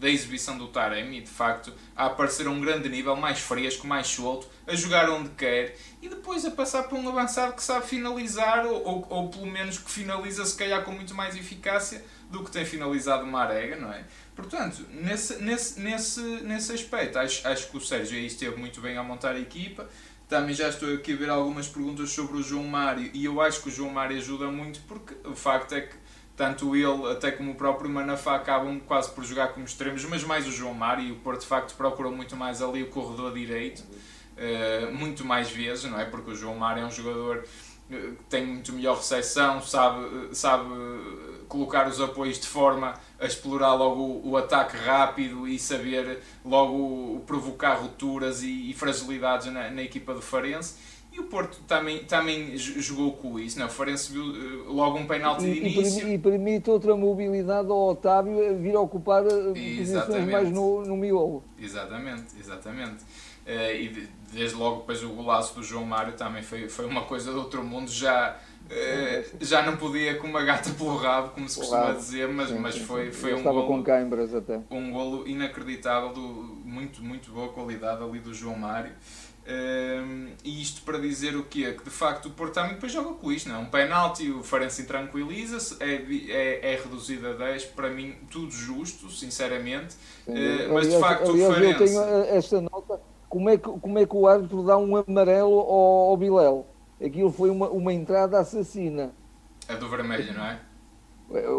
da 0.00 0.08
exibição 0.08 0.56
do 0.56 0.68
Taremi, 0.68 1.20
de 1.20 1.30
facto, 1.30 1.72
a 1.94 2.06
aparecer 2.06 2.46
a 2.46 2.50
um 2.50 2.60
grande 2.60 2.88
nível, 2.88 3.14
mais 3.16 3.38
fresco, 3.38 3.86
mais 3.86 4.06
solto, 4.06 4.48
a 4.66 4.74
jogar 4.74 5.10
onde 5.10 5.28
quer 5.30 5.76
e 6.00 6.08
depois 6.08 6.44
a 6.44 6.50
passar 6.50 6.84
por 6.84 6.98
um 6.98 7.08
avançado 7.08 7.54
que 7.54 7.62
sabe 7.62 7.86
finalizar 7.86 8.66
ou, 8.66 8.82
ou, 8.82 9.06
ou 9.08 9.28
pelo 9.28 9.46
menos 9.46 9.78
que 9.78 9.90
finaliza 9.90 10.44
se 10.44 10.56
calhar 10.56 10.82
com 10.84 10.92
muito 10.92 11.14
mais 11.14 11.36
eficácia 11.36 12.04
do 12.34 12.44
que 12.44 12.50
tem 12.50 12.64
finalizado 12.64 13.24
Marega, 13.26 13.76
não 13.76 13.92
é? 13.92 14.04
Portanto, 14.34 14.84
nesse, 14.90 15.40
nesse, 15.40 15.80
nesse, 15.80 16.20
nesse 16.20 16.72
aspecto, 16.72 17.18
acho, 17.18 17.46
acho 17.46 17.70
que 17.70 17.76
o 17.76 17.80
Sérgio 17.80 18.18
aí 18.18 18.26
esteve 18.26 18.56
muito 18.56 18.80
bem 18.80 18.96
a 18.96 19.02
montar 19.02 19.36
a 19.36 19.38
equipa. 19.38 19.88
Também 20.28 20.54
já 20.54 20.68
estou 20.68 20.92
aqui 20.92 21.12
a 21.12 21.16
ver 21.16 21.30
algumas 21.30 21.68
perguntas 21.68 22.10
sobre 22.10 22.38
o 22.38 22.42
João 22.42 22.64
Mário 22.64 23.10
e 23.14 23.24
eu 23.24 23.40
acho 23.40 23.62
que 23.62 23.68
o 23.68 23.72
João 23.72 23.90
Mário 23.90 24.16
ajuda 24.16 24.48
muito 24.48 24.80
porque 24.88 25.14
o 25.24 25.36
facto 25.36 25.74
é 25.74 25.82
que 25.82 25.94
tanto 26.36 26.74
ele 26.74 27.12
até 27.12 27.30
como 27.30 27.52
o 27.52 27.54
próprio 27.54 27.88
Manafá 27.88 28.34
acabam 28.34 28.80
quase 28.80 29.10
por 29.12 29.22
jogar 29.22 29.48
como 29.48 29.64
extremos, 29.64 30.04
mas 30.04 30.24
mais 30.24 30.46
o 30.48 30.50
João 30.50 30.74
Mário 30.74 31.04
e 31.04 31.12
o 31.12 31.16
Porto 31.16 31.42
de 31.42 31.46
facto 31.46 31.76
procurou 31.76 32.10
muito 32.10 32.34
mais 32.36 32.60
ali 32.60 32.82
o 32.82 32.88
corredor 32.88 33.32
direito, 33.32 33.80
uh, 33.80 34.92
muito 34.92 35.24
mais 35.24 35.48
vezes, 35.50 35.84
não 35.84 36.00
é? 36.00 36.04
Porque 36.04 36.32
o 36.32 36.34
João 36.34 36.56
Mário 36.56 36.82
é 36.82 36.86
um 36.86 36.90
jogador 36.90 37.44
eh, 37.90 38.12
que 38.18 38.24
tem 38.28 38.44
muito 38.46 38.72
melhor 38.72 38.96
recepção, 38.96 39.60
sabe, 39.62 40.34
sabe 40.34 40.64
colocar 41.48 41.88
os 41.88 42.00
apoios 42.00 42.38
de 42.38 42.46
forma 42.46 42.94
a 43.18 43.26
explorar 43.26 43.74
logo 43.74 44.00
o, 44.00 44.30
o 44.30 44.36
ataque 44.36 44.76
rápido 44.76 45.46
e 45.46 45.58
saber 45.58 46.20
logo 46.44 47.20
provocar 47.26 47.74
rupturas 47.74 48.42
e, 48.42 48.70
e 48.70 48.74
fragilidades 48.74 49.52
na, 49.52 49.70
na 49.70 49.82
equipa 49.82 50.14
do 50.14 50.22
Farense 50.22 50.74
e 51.14 51.20
o 51.20 51.24
Porto 51.24 51.60
também, 51.68 52.04
também 52.04 52.56
jogou 52.56 53.12
com 53.12 53.38
isso, 53.38 53.56
não? 53.56 53.66
É? 53.66 53.68
o 53.68 53.72
Farense 53.72 54.12
viu 54.12 54.24
eh, 54.24 54.64
logo 54.66 54.98
um 54.98 55.06
penalti 55.06 55.44
de 55.44 55.58
início. 55.60 56.08
E, 56.08 56.18
permite 56.18 56.68
outra 56.68 56.96
mobilidade 56.96 57.70
ao 57.70 57.90
Otávio 57.90 58.58
vir 58.58 58.76
ocupar 58.76 59.24
eh, 59.24 59.76
posições 59.78 60.28
mais 60.28 60.50
no, 60.50 60.84
no 60.84 60.96
miolo. 60.96 61.44
Exatamente, 61.56 62.34
exatamente. 62.38 63.04
Uh, 63.46 63.74
e 63.78 64.08
desde 64.32 64.56
logo 64.56 64.80
depois 64.80 65.04
o 65.04 65.10
golaço 65.10 65.54
do 65.54 65.62
João 65.62 65.84
Mário 65.84 66.14
também 66.14 66.42
foi, 66.42 66.68
foi 66.68 66.86
uma 66.86 67.02
coisa 67.02 67.30
do 67.30 67.38
outro 67.38 67.62
mundo, 67.62 67.90
já, 67.90 68.36
já 69.40 69.62
não 69.62 69.76
podia 69.76 70.16
com 70.16 70.26
uma 70.26 70.42
gata 70.42 70.70
pelo 70.70 70.96
rabo, 70.96 71.30
como 71.30 71.48
se 71.48 71.58
costuma 71.58 71.92
dizer, 71.92 72.28
mas, 72.28 72.48
sim, 72.48 72.58
mas 72.58 72.78
foi, 72.78 73.12
foi 73.12 73.34
um 73.34 73.42
golo, 73.42 73.66
com 73.66 73.82
câimbras 73.82 74.34
até. 74.34 74.60
um 74.70 74.90
golo 74.90 75.28
inacreditável, 75.28 76.12
do, 76.12 76.20
muito, 76.20 77.02
muito 77.02 77.30
boa 77.30 77.48
qualidade 77.48 78.02
ali 78.02 78.18
do 78.18 78.32
João 78.32 78.56
Mário. 78.56 78.92
Um, 79.46 80.28
e 80.42 80.62
isto 80.62 80.80
para 80.82 80.98
dizer 80.98 81.36
o 81.36 81.44
quê? 81.44 81.74
Que 81.74 81.84
de 81.84 81.90
facto 81.90 82.26
o 82.26 82.30
Porto 82.30 82.54
também 82.54 82.74
depois 82.74 82.90
joga 82.90 83.12
com 83.12 83.30
isto, 83.30 83.46
não 83.50 83.56
é? 83.56 83.58
Um 83.58 83.66
penalti, 83.66 84.30
o 84.30 84.42
Farense 84.42 84.84
tranquiliza-se, 84.84 85.76
é, 85.80 85.96
é, 86.30 86.72
é 86.72 86.80
reduzido 86.82 87.28
a 87.28 87.32
10, 87.34 87.66
para 87.66 87.90
mim 87.90 88.14
tudo 88.30 88.50
justo, 88.50 89.10
sinceramente. 89.10 89.96
Uh, 90.26 90.72
mas 90.72 90.88
de 90.88 90.98
facto 90.98 91.30
aliás, 91.30 91.50
o 91.50 91.54
Farense. 91.54 91.82
Eu 91.82 91.86
tenho 91.86 92.24
esta 92.34 92.60
nota: 92.62 93.00
como 93.28 93.50
é 93.50 93.58
que, 93.58 93.68
como 93.68 93.98
é 93.98 94.06
que 94.06 94.16
o 94.16 94.26
árbitro 94.26 94.62
dá 94.62 94.78
um 94.78 94.96
amarelo 94.96 95.58
ao, 95.60 96.10
ao 96.10 96.16
Bilel? 96.16 96.66
Aquilo 97.02 97.30
foi 97.30 97.50
uma, 97.50 97.68
uma 97.68 97.92
entrada 97.92 98.38
assassina. 98.38 99.12
A 99.68 99.74
do 99.74 99.88
vermelho, 99.88 100.32
não 100.34 100.44
é? 100.44 100.60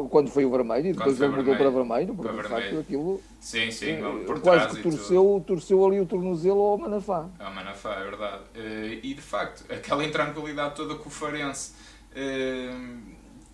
quando 0.10 0.30
foi 0.30 0.46
o 0.46 0.52
vermelho 0.52 0.88
e 0.88 0.94
depois 0.94 1.20
ele 1.20 1.36
mudou 1.36 1.56
para 1.56 1.70
vermelho, 1.70 2.14
porque 2.14 2.32
de 2.32 2.48
facto 2.48 2.80
aquilo 2.80 3.22
sim, 3.40 3.72
sim, 3.72 3.94
eh, 3.94 4.24
por 4.26 4.40
quase 4.40 4.76
que 4.76 4.84
torceu, 4.84 5.44
torceu 5.46 5.86
ali 5.86 6.00
o 6.00 6.06
tornozelo 6.06 6.62
ao 6.62 6.78
Manafá. 6.78 7.28
Ao 7.40 7.52
Manafá, 7.52 7.96
é 7.96 8.04
verdade. 8.04 8.44
Eh, 8.54 9.00
e 9.02 9.14
de 9.14 9.22
facto, 9.22 9.66
aquela 9.72 10.06
intranquilidade 10.06 10.76
toda 10.76 10.96
que 10.96 11.08
o 11.08 11.10
Farense 11.10 11.74
eh, 12.16 12.70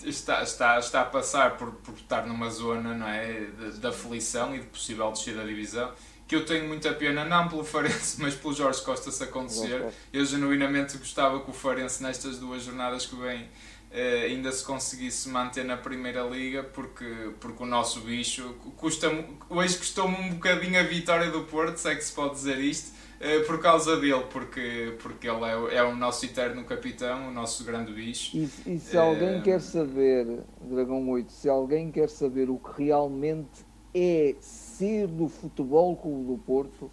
está, 0.03 0.43
está, 0.43 0.77
está 0.79 1.01
a 1.01 1.05
passar 1.05 1.57
por, 1.57 1.71
por 1.75 1.93
estar 1.95 2.25
numa 2.27 2.49
zona 2.49 2.93
não 2.93 3.07
é, 3.07 3.47
de 3.79 3.87
aflição 3.87 4.53
e 4.53 4.59
de 4.59 4.65
possível 4.65 5.09
descida 5.11 5.39
da 5.39 5.45
divisão 5.45 5.91
que 6.31 6.35
eu 6.37 6.45
tenho 6.45 6.65
muita 6.65 6.93
pena, 6.93 7.25
não 7.25 7.49
pelo 7.49 7.61
Farense, 7.61 8.15
mas 8.23 8.33
pelo 8.33 8.53
Jorge 8.53 8.81
Costa 8.83 9.11
se 9.11 9.21
acontecer. 9.21 9.85
Eu 10.13 10.23
genuinamente 10.23 10.97
gostava 10.97 11.41
que 11.41 11.49
o 11.49 11.53
Farense 11.53 12.01
nestas 12.01 12.37
duas 12.37 12.63
jornadas 12.63 13.05
que 13.05 13.15
vêm 13.17 13.49
Uh, 13.91 14.23
ainda 14.23 14.49
se 14.53 14.63
conseguisse 14.63 15.27
manter 15.27 15.65
na 15.65 15.75
Primeira 15.75 16.23
Liga, 16.23 16.63
porque, 16.63 17.33
porque 17.41 17.61
o 17.61 17.65
nosso 17.65 17.99
bicho 17.99 18.55
custa 18.77 19.09
hoje 19.49 19.77
custou-me 19.77 20.15
um 20.15 20.29
bocadinho 20.35 20.79
a 20.79 20.83
vitória 20.83 21.29
do 21.29 21.41
Porto, 21.41 21.75
se 21.75 21.89
é 21.89 21.95
que 21.95 22.01
se 22.01 22.13
pode 22.13 22.35
dizer 22.35 22.57
isto, 22.59 22.93
uh, 23.19 23.45
por 23.45 23.59
causa 23.59 23.97
dele, 23.97 24.23
porque, 24.31 24.95
porque 25.03 25.27
ele 25.27 25.43
é, 25.43 25.79
é 25.79 25.83
o 25.83 25.93
nosso 25.93 26.25
eterno 26.25 26.63
capitão, 26.63 27.27
o 27.27 27.31
nosso 27.31 27.65
grande 27.65 27.91
bicho. 27.91 28.37
E, 28.37 28.49
e 28.65 28.79
se 28.79 28.97
alguém 28.97 29.39
uh, 29.39 29.43
quer 29.43 29.59
saber, 29.59 30.39
Dragão 30.61 31.09
8, 31.09 31.29
se 31.29 31.49
alguém 31.49 31.91
quer 31.91 32.07
saber 32.07 32.49
o 32.49 32.57
que 32.57 32.85
realmente 32.85 33.65
é 33.93 34.35
ser 34.39 35.07
do 35.07 35.27
Futebol 35.27 35.95
Clube 35.95 36.25
do 36.25 36.37
Porto, 36.37 36.91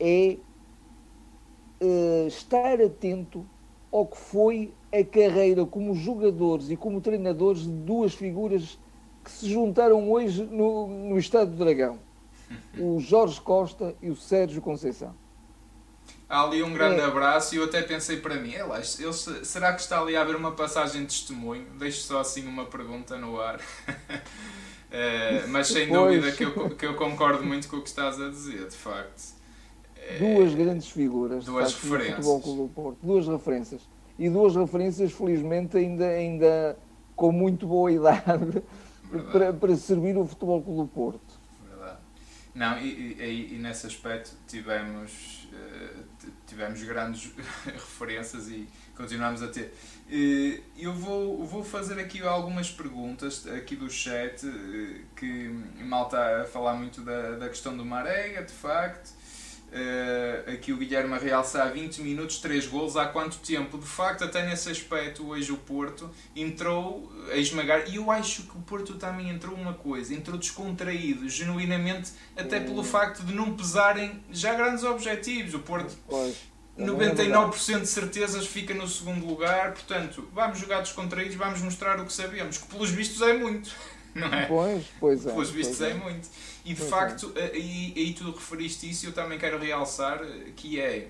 é 0.00 0.36
estar 2.26 2.80
atento 2.80 3.46
ao 3.92 4.06
que 4.06 4.16
foi 4.16 4.74
a 4.92 5.04
carreira 5.04 5.64
como 5.64 5.94
jogadores 5.94 6.70
e 6.70 6.76
como 6.76 7.00
treinadores 7.00 7.62
de 7.62 7.70
duas 7.70 8.14
figuras 8.14 8.78
que 9.24 9.30
se 9.30 9.48
juntaram 9.50 10.10
hoje 10.10 10.44
no, 10.44 10.86
no 10.86 11.18
Estado 11.18 11.50
do 11.50 11.56
Dragão: 11.56 11.98
o 12.78 12.98
Jorge 12.98 13.40
Costa 13.40 13.94
e 14.02 14.10
o 14.10 14.16
Sérgio 14.16 14.60
Conceição. 14.60 15.14
Há 16.28 16.42
ali 16.42 16.62
um 16.62 16.74
grande 16.74 17.00
é. 17.00 17.04
abraço 17.04 17.54
e 17.54 17.58
eu 17.58 17.64
até 17.64 17.80
pensei 17.80 18.18
para 18.18 18.34
mim, 18.34 18.52
ele, 18.52 18.70
ele, 18.70 19.12
será 19.44 19.72
que 19.72 19.80
está 19.80 19.98
ali 19.98 20.14
a 20.14 20.20
haver 20.20 20.36
uma 20.36 20.52
passagem 20.52 21.02
de 21.02 21.06
testemunho? 21.06 21.64
Deixo 21.78 22.02
só 22.02 22.20
assim 22.20 22.46
uma 22.46 22.66
pergunta 22.66 23.16
no 23.16 23.40
ar. 23.40 23.58
é, 24.90 25.46
mas 25.48 25.68
sem 25.68 25.88
pois. 25.88 26.16
dúvida 26.16 26.32
que 26.32 26.44
eu, 26.44 26.70
que 26.70 26.86
eu 26.86 26.94
concordo 26.94 27.44
muito 27.44 27.68
com 27.68 27.76
o 27.76 27.82
que 27.82 27.88
estás 27.88 28.20
a 28.20 28.28
dizer, 28.28 28.68
de 28.68 28.76
facto. 28.76 29.36
É, 29.96 30.18
duas 30.18 30.54
grandes 30.54 30.88
figuras. 30.90 31.44
Duas 31.44 31.72
facto, 31.72 31.90
referências. 31.90 32.26
Porto, 32.74 32.98
duas 33.02 33.26
referências 33.26 33.82
e 34.18 34.28
duas 34.28 34.56
referências, 34.56 35.12
felizmente, 35.12 35.76
ainda, 35.76 36.08
ainda 36.08 36.78
com 37.14 37.30
muito 37.30 37.66
boa 37.66 37.92
idade 37.92 38.62
para, 39.30 39.52
para 39.52 39.76
servir 39.76 40.16
o 40.16 40.26
Futebol 40.26 40.60
Clube 40.60 40.80
do 40.82 40.88
Porto. 40.88 41.40
Verdade. 41.68 41.98
Não, 42.54 42.78
e, 42.78 43.14
e, 43.20 43.54
e 43.54 43.58
nesse 43.58 43.86
aspecto 43.86 44.32
tivemos, 44.48 45.48
uh, 45.52 46.02
tivemos 46.46 46.82
grandes 46.82 47.32
referências 47.64 48.48
e 48.48 48.68
continuamos 48.96 49.42
a 49.42 49.48
ter. 49.48 49.74
Uh, 50.08 50.62
eu 50.76 50.92
vou, 50.92 51.46
vou 51.46 51.64
fazer 51.64 51.98
aqui 52.00 52.22
algumas 52.22 52.70
perguntas 52.70 53.46
aqui 53.46 53.76
do 53.76 53.90
chat, 53.90 54.46
uh, 54.46 55.00
que 55.16 55.48
mal 55.80 56.06
está 56.06 56.42
a 56.42 56.44
falar 56.44 56.74
muito 56.74 57.00
da, 57.02 57.32
da 57.32 57.48
questão 57.48 57.76
do 57.76 57.84
Marega, 57.84 58.42
de 58.42 58.52
facto. 58.52 59.10
Uh, 59.70 60.50
aqui 60.50 60.72
o 60.72 60.78
Guilherme 60.78 61.12
a 61.12 61.18
realçar 61.18 61.70
20 61.70 62.00
minutos, 62.00 62.38
3 62.38 62.66
golos, 62.66 62.96
há 62.96 63.04
quanto 63.04 63.36
tempo? 63.38 63.76
De 63.76 63.86
facto, 63.86 64.24
até 64.24 64.46
nesse 64.46 64.70
aspecto, 64.70 65.28
hoje 65.28 65.52
o 65.52 65.58
Porto 65.58 66.10
entrou 66.34 67.12
a 67.30 67.36
esmagar, 67.36 67.86
e 67.86 67.96
eu 67.96 68.10
acho 68.10 68.44
que 68.44 68.56
o 68.56 68.60
Porto 68.62 68.94
também 68.94 69.28
entrou 69.28 69.54
uma 69.54 69.74
coisa, 69.74 70.14
entrou 70.14 70.38
descontraído, 70.38 71.28
genuinamente, 71.28 72.12
até 72.34 72.58
pelo 72.60 72.82
facto 72.82 73.22
de 73.22 73.34
não 73.34 73.54
pesarem 73.54 74.22
já 74.30 74.54
grandes 74.54 74.84
objetivos. 74.84 75.52
O 75.52 75.58
Porto, 75.58 75.94
99% 76.78 77.80
de 77.80 77.86
certezas, 77.88 78.46
fica 78.46 78.72
no 78.72 78.88
segundo 78.88 79.26
lugar, 79.26 79.72
portanto, 79.72 80.26
vamos 80.32 80.58
jogar 80.58 80.80
descontraídos, 80.80 81.36
vamos 81.36 81.60
mostrar 81.60 82.00
o 82.00 82.06
que 82.06 82.12
sabemos, 82.12 82.56
que 82.56 82.68
pelos 82.68 82.88
vistos 82.88 83.20
é 83.20 83.34
muito. 83.34 83.70
Não 84.14 84.28
é? 84.28 84.46
Pois, 84.46 84.84
pois 84.98 85.26
é. 85.26 85.30
Pelos 85.30 85.50
vistos 85.50 85.80
é. 85.82 85.90
é 85.90 85.94
muito. 85.94 86.26
E 86.68 86.74
de 86.74 86.82
facto, 86.82 87.32
é. 87.34 87.56
e, 87.56 88.10
e 88.10 88.12
tu 88.12 88.30
referiste 88.30 88.90
isso, 88.90 89.06
eu 89.06 89.12
também 89.12 89.38
quero 89.38 89.58
realçar 89.58 90.20
que 90.54 90.78
é. 90.78 91.08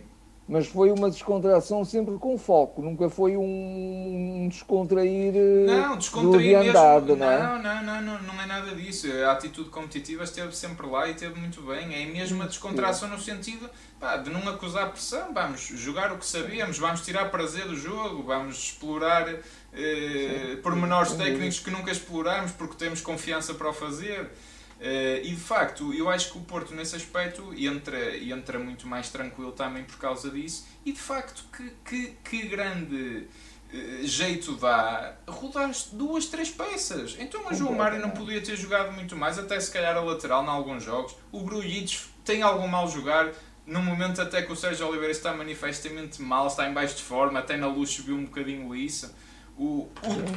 Mas 0.48 0.68
foi 0.68 0.92
uma 0.92 1.10
descontração 1.10 1.84
sempre 1.84 2.16
com 2.16 2.38
foco, 2.38 2.80
nunca 2.80 3.10
foi 3.10 3.36
um 3.36 4.48
descontrair 4.48 5.34
eh, 5.36 5.66
não, 5.66 5.98
descontrair 5.98 6.62
de 6.62 6.68
andada, 6.68 7.16
mesmo, 7.16 7.18
não, 7.18 7.30
é? 7.30 7.58
não, 7.58 7.82
não, 7.82 8.00
não, 8.00 8.22
não, 8.22 8.40
é 8.40 8.46
nada 8.46 8.74
disso. 8.74 9.08
A 9.26 9.32
atitude 9.32 9.68
competitiva 9.68 10.22
esteve 10.22 10.56
sempre 10.56 10.86
lá 10.86 11.08
e 11.08 11.10
esteve 11.10 11.38
muito 11.38 11.60
bem. 11.62 11.92
É 12.02 12.06
mesmo 12.06 12.40
a 12.42 12.46
descontração 12.46 13.08
no 13.08 13.20
sentido 13.20 13.68
pá, 14.00 14.16
de 14.16 14.30
não 14.30 14.48
acusar 14.48 14.90
pressão. 14.90 15.34
Vamos 15.34 15.60
jogar 15.60 16.12
o 16.12 16.18
que 16.18 16.24
sabíamos, 16.24 16.78
vamos 16.78 17.02
tirar 17.02 17.30
prazer 17.30 17.66
do 17.66 17.76
jogo, 17.76 18.22
vamos 18.22 18.56
explorar 18.56 19.28
eh, 19.74 20.56
pormenores 20.62 21.12
técnicos 21.12 21.58
que 21.58 21.70
nunca 21.70 21.90
exploramos 21.90 22.52
porque 22.52 22.76
temos 22.76 23.02
confiança 23.02 23.52
para 23.52 23.68
o 23.68 23.72
fazer. 23.74 24.30
Uh, 24.78 25.18
e 25.24 25.30
de 25.30 25.40
facto, 25.40 25.92
eu 25.92 26.08
acho 26.08 26.30
que 26.30 26.38
o 26.38 26.42
Porto 26.42 26.72
nesse 26.72 26.94
aspecto 26.94 27.52
entra, 27.52 28.16
entra 28.16 28.60
muito 28.60 28.86
mais 28.86 29.08
tranquilo 29.08 29.50
também 29.50 29.82
por 29.82 29.98
causa 29.98 30.30
disso. 30.30 30.66
E 30.84 30.92
de 30.92 31.00
facto, 31.00 31.44
que, 31.52 31.72
que, 31.84 32.16
que 32.22 32.46
grande 32.46 33.26
uh, 33.72 34.06
jeito 34.06 34.54
dá 34.54 35.16
rodar 35.26 35.70
duas, 35.92 36.26
três 36.26 36.50
peças. 36.50 37.16
Então 37.18 37.44
o 37.48 37.54
João 37.54 37.74
Mário 37.74 38.00
não 38.00 38.10
podia 38.10 38.40
ter 38.40 38.56
jogado 38.56 38.92
muito 38.92 39.16
mais, 39.16 39.36
até 39.36 39.58
se 39.58 39.70
calhar 39.72 39.96
a 39.96 40.00
lateral 40.00 40.44
em 40.44 40.48
alguns 40.48 40.84
jogos. 40.84 41.16
O 41.32 41.40
Grujic 41.40 41.98
tem 42.24 42.42
algum 42.42 42.68
mal 42.68 42.88
jogar. 42.88 43.32
No 43.66 43.82
momento 43.82 44.22
até 44.22 44.40
que 44.40 44.50
o 44.50 44.56
Sérgio 44.56 44.86
Oliveira 44.86 45.12
está 45.12 45.34
manifestamente 45.34 46.22
mal, 46.22 46.46
está 46.46 46.66
em 46.66 46.72
baixo 46.72 46.96
de 46.96 47.02
forma, 47.02 47.38
até 47.38 47.54
na 47.54 47.66
luz 47.66 47.90
subiu 47.90 48.16
um 48.16 48.24
bocadinho 48.24 48.74
isso 48.74 49.12
o, 49.58 49.88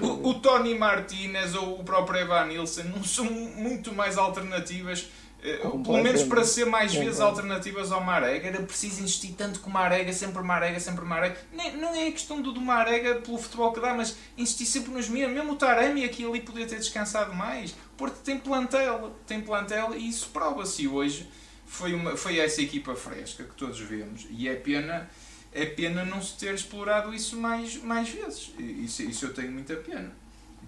o, 0.01 0.05
o, 0.05 0.29
o 0.29 0.33
Tony 0.39 0.73
Martinez 0.75 1.53
ou 1.55 1.79
o 1.79 1.83
próprio 1.83 2.19
Evan 2.19 2.45
Nilsson 2.47 2.83
não 2.83 3.03
são 3.03 3.25
muito 3.25 3.93
mais 3.93 4.17
alternativas 4.17 5.07
Uh, 5.41 5.79
pelo 5.83 6.03
menos 6.03 6.21
para 6.21 6.43
ser 6.43 6.65
mais 6.65 6.93
vezes 6.93 7.19
alternativas 7.19 7.91
ao 7.91 7.99
Marega, 7.99 8.47
era 8.47 8.61
preciso 8.61 9.01
insistir 9.01 9.33
tanto 9.33 9.59
com 9.59 9.71
o 9.71 9.73
Marega, 9.73 10.13
sempre 10.13 10.39
Marega, 10.43 10.79
sempre 10.79 11.03
Marega. 11.03 11.35
Nem, 11.51 11.75
não 11.77 11.95
é 11.95 12.09
a 12.09 12.11
questão 12.11 12.39
do, 12.43 12.51
do 12.51 12.61
Marega 12.61 13.15
pelo 13.15 13.39
futebol 13.39 13.73
que 13.73 13.79
dá, 13.79 13.91
mas 13.91 14.15
insistir 14.37 14.67
sempre 14.67 14.91
nos 14.91 15.09
mesmos. 15.09 15.33
Mesmo 15.33 15.53
o 15.53 15.55
Taremi 15.55 16.05
aqui 16.05 16.23
ali 16.23 16.41
podia 16.41 16.67
ter 16.67 16.77
descansado 16.77 17.33
mais. 17.33 17.73
Porque 17.97 18.17
tem 18.23 18.37
plantel, 18.37 19.15
tem 19.25 19.41
plantel 19.41 19.95
e 19.95 20.09
isso 20.09 20.29
prova-se 20.31 20.87
hoje. 20.87 21.27
Foi, 21.65 21.95
uma, 21.95 22.15
foi 22.15 22.37
essa 22.37 22.61
equipa 22.61 22.93
fresca 22.93 23.43
que 23.43 23.55
todos 23.55 23.79
vemos 23.79 24.27
e 24.29 24.47
é 24.47 24.53
pena, 24.53 25.09
é 25.53 25.65
pena 25.65 26.05
não 26.05 26.21
se 26.21 26.37
ter 26.37 26.53
explorado 26.53 27.13
isso 27.13 27.37
mais, 27.37 27.77
mais 27.83 28.09
vezes. 28.09 28.53
Isso, 28.57 29.03
isso 29.03 29.25
eu 29.25 29.33
tenho 29.33 29.51
muita 29.51 29.75
pena. 29.75 30.11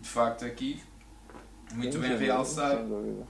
De 0.01 0.09
facto, 0.09 0.43
aqui, 0.43 0.81
muito 1.73 1.97
bem 1.99 2.17
realçado. 2.17 3.25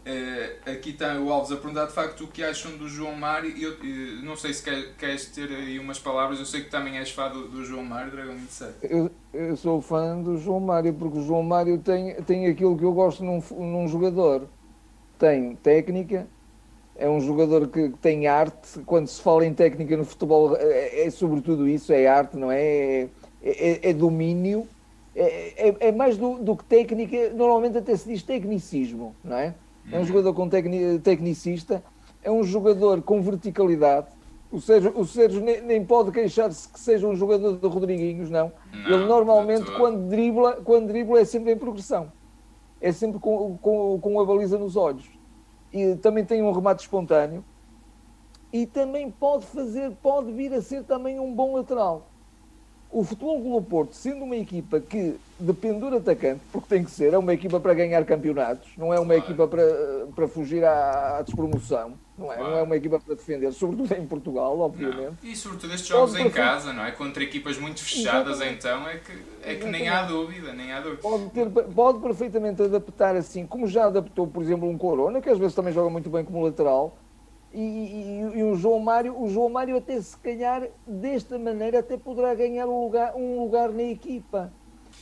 Uh, 0.00 0.70
aqui 0.70 0.90
está 0.90 1.20
o 1.20 1.30
Alves 1.30 1.52
a 1.52 1.56
perguntar 1.56 1.84
de 1.84 1.92
facto 1.92 2.24
o 2.24 2.28
que 2.28 2.42
acham 2.42 2.76
do 2.76 2.88
João 2.88 3.14
Mário. 3.14 3.54
Eu, 3.56 3.74
uh, 3.74 4.24
não 4.24 4.34
sei 4.34 4.54
se 4.54 4.62
quer, 4.62 4.94
queres 4.96 5.26
ter 5.26 5.48
aí 5.50 5.78
umas 5.78 5.98
palavras, 5.98 6.38
eu 6.38 6.46
sei 6.46 6.64
que 6.64 6.70
também 6.70 6.98
és 6.98 7.10
fã 7.10 7.30
do, 7.30 7.48
do 7.48 7.64
João 7.64 7.84
Mário, 7.84 8.10
Dragão 8.10 8.34
27. 8.34 8.74
Eu, 8.82 9.10
eu 9.32 9.56
sou 9.56 9.80
fã 9.82 10.20
do 10.20 10.38
João 10.38 10.58
Mário, 10.58 10.94
porque 10.94 11.18
o 11.18 11.22
João 11.22 11.42
Mário 11.42 11.78
tem, 11.78 12.14
tem 12.22 12.46
aquilo 12.46 12.76
que 12.78 12.84
eu 12.84 12.92
gosto 12.92 13.22
num, 13.22 13.42
num 13.50 13.86
jogador: 13.88 14.48
tem 15.18 15.54
técnica, 15.56 16.26
é 17.00 17.08
um 17.08 17.18
jogador 17.18 17.66
que 17.66 17.88
tem 18.02 18.26
arte. 18.26 18.78
Quando 18.84 19.08
se 19.08 19.20
fala 19.22 19.46
em 19.46 19.54
técnica 19.54 19.96
no 19.96 20.04
futebol, 20.04 20.54
é, 20.56 21.06
é 21.06 21.10
sobretudo 21.10 21.66
isso: 21.66 21.92
é 21.92 22.06
arte, 22.06 22.36
não 22.36 22.52
é? 22.52 22.60
É, 22.62 23.08
é, 23.42 23.90
é 23.90 23.92
domínio. 23.94 24.68
É, 25.16 25.68
é, 25.68 25.76
é 25.88 25.92
mais 25.92 26.16
do, 26.16 26.38
do 26.38 26.54
que 26.54 26.64
técnica, 26.64 27.30
normalmente 27.30 27.78
até 27.78 27.96
se 27.96 28.08
diz 28.08 28.22
tecnicismo, 28.22 29.12
não 29.24 29.36
é? 29.36 29.54
é 29.90 29.98
um 29.98 30.04
jogador 30.04 30.32
com 30.32 30.48
tecni, 30.48 31.00
tecnicista, 31.00 31.82
é 32.22 32.30
um 32.30 32.44
jogador 32.44 33.02
com 33.02 33.20
verticalidade. 33.20 34.06
O 34.52 34.60
Sérgio, 34.60 34.92
o 34.96 35.04
Sérgio 35.04 35.40
nem, 35.40 35.60
nem 35.62 35.84
pode 35.84 36.12
queixar-se 36.12 36.68
que 36.68 36.78
seja 36.78 37.08
um 37.08 37.16
jogador 37.16 37.56
de 37.56 37.66
Rodriguinhos, 37.66 38.30
não. 38.30 38.52
não 38.72 38.94
Ele 38.94 39.06
normalmente, 39.06 39.68
quando 39.72 40.08
dribla, 40.08 40.60
quando 40.64 40.86
dribla, 40.86 41.20
é 41.20 41.24
sempre 41.24 41.52
em 41.52 41.56
progressão. 41.56 42.12
É 42.80 42.92
sempre 42.92 43.18
com, 43.18 43.58
com, 43.58 43.98
com 44.00 44.20
a 44.20 44.24
baliza 44.24 44.58
nos 44.58 44.76
olhos. 44.76 45.19
E 45.72 45.94
também 45.96 46.24
tem 46.24 46.42
um 46.42 46.52
remate 46.52 46.82
espontâneo. 46.82 47.44
E 48.52 48.66
também 48.66 49.10
pode 49.10 49.46
fazer, 49.46 49.92
pode 50.02 50.32
vir 50.32 50.52
a 50.52 50.60
ser 50.60 50.82
também 50.84 51.20
um 51.20 51.32
bom 51.32 51.56
lateral 51.56 52.10
o 52.92 53.04
Futebol 53.04 53.40
Clube 53.40 53.66
Porto, 53.68 53.94
sendo 53.94 54.24
uma 54.24 54.36
equipa 54.36 54.80
que 54.80 55.16
depende 55.38 55.78
do 55.78 55.96
atacante, 55.96 56.40
porque 56.50 56.68
tem 56.68 56.82
que 56.82 56.90
ser, 56.90 57.14
é 57.14 57.18
uma 57.18 57.32
equipa 57.32 57.60
para 57.60 57.72
ganhar 57.72 58.04
campeonatos, 58.04 58.68
não 58.76 58.92
é 58.92 58.98
uma 58.98 59.14
equipa 59.14 59.46
para, 59.46 59.62
para 60.14 60.26
fugir 60.26 60.64
à, 60.64 61.18
à 61.18 61.22
despromoção, 61.22 61.92
não 62.20 62.32
é? 62.32 62.36
Claro. 62.36 62.50
não 62.50 62.58
é 62.58 62.62
uma 62.62 62.76
equipa 62.76 63.00
para 63.00 63.14
defender, 63.14 63.52
sobretudo 63.52 63.92
em 63.94 64.06
Portugal, 64.06 64.58
obviamente. 64.58 65.16
Não. 65.22 65.30
E 65.30 65.34
sobretudo 65.34 65.74
estes 65.74 65.88
jogos 65.88 66.12
pode 66.12 66.22
em 66.22 66.30
casa, 66.30 66.72
não 66.72 66.84
é? 66.84 66.92
Contra 66.92 67.22
equipas 67.22 67.58
muito 67.58 67.82
fechadas, 67.82 68.40
Exatamente. 68.40 68.58
então, 68.58 68.88
é 68.88 68.98
que, 68.98 69.12
é 69.42 69.54
que 69.54 69.66
nem 69.66 69.88
há 69.88 70.02
dúvida, 70.02 70.52
nem 70.52 70.72
há 70.72 70.80
dúvida. 70.80 71.02
Pode, 71.02 71.30
ter, 71.30 71.48
pode 71.50 72.00
perfeitamente 72.00 72.62
adaptar 72.62 73.16
assim, 73.16 73.46
como 73.46 73.66
já 73.66 73.86
adaptou, 73.86 74.26
por 74.26 74.42
exemplo, 74.42 74.68
um 74.68 74.76
Corona, 74.76 75.20
que 75.20 75.28
às 75.28 75.38
vezes 75.38 75.54
também 75.54 75.72
joga 75.72 75.90
muito 75.90 76.10
bem 76.10 76.24
como 76.24 76.42
lateral, 76.44 76.96
e, 77.52 77.60
e, 77.60 78.38
e, 78.38 78.44
o 78.44 78.54
João 78.54 78.78
Mário, 78.78 79.20
o 79.20 79.28
João 79.28 79.48
Mário 79.48 79.76
até 79.76 80.00
se 80.00 80.16
calhar 80.18 80.68
desta 80.86 81.36
maneira 81.36 81.80
até 81.80 81.96
poderá 81.96 82.32
ganhar 82.32 82.66
um 82.66 82.84
lugar, 82.84 83.16
um 83.16 83.42
lugar 83.42 83.70
na 83.70 83.82
equipa. 83.82 84.52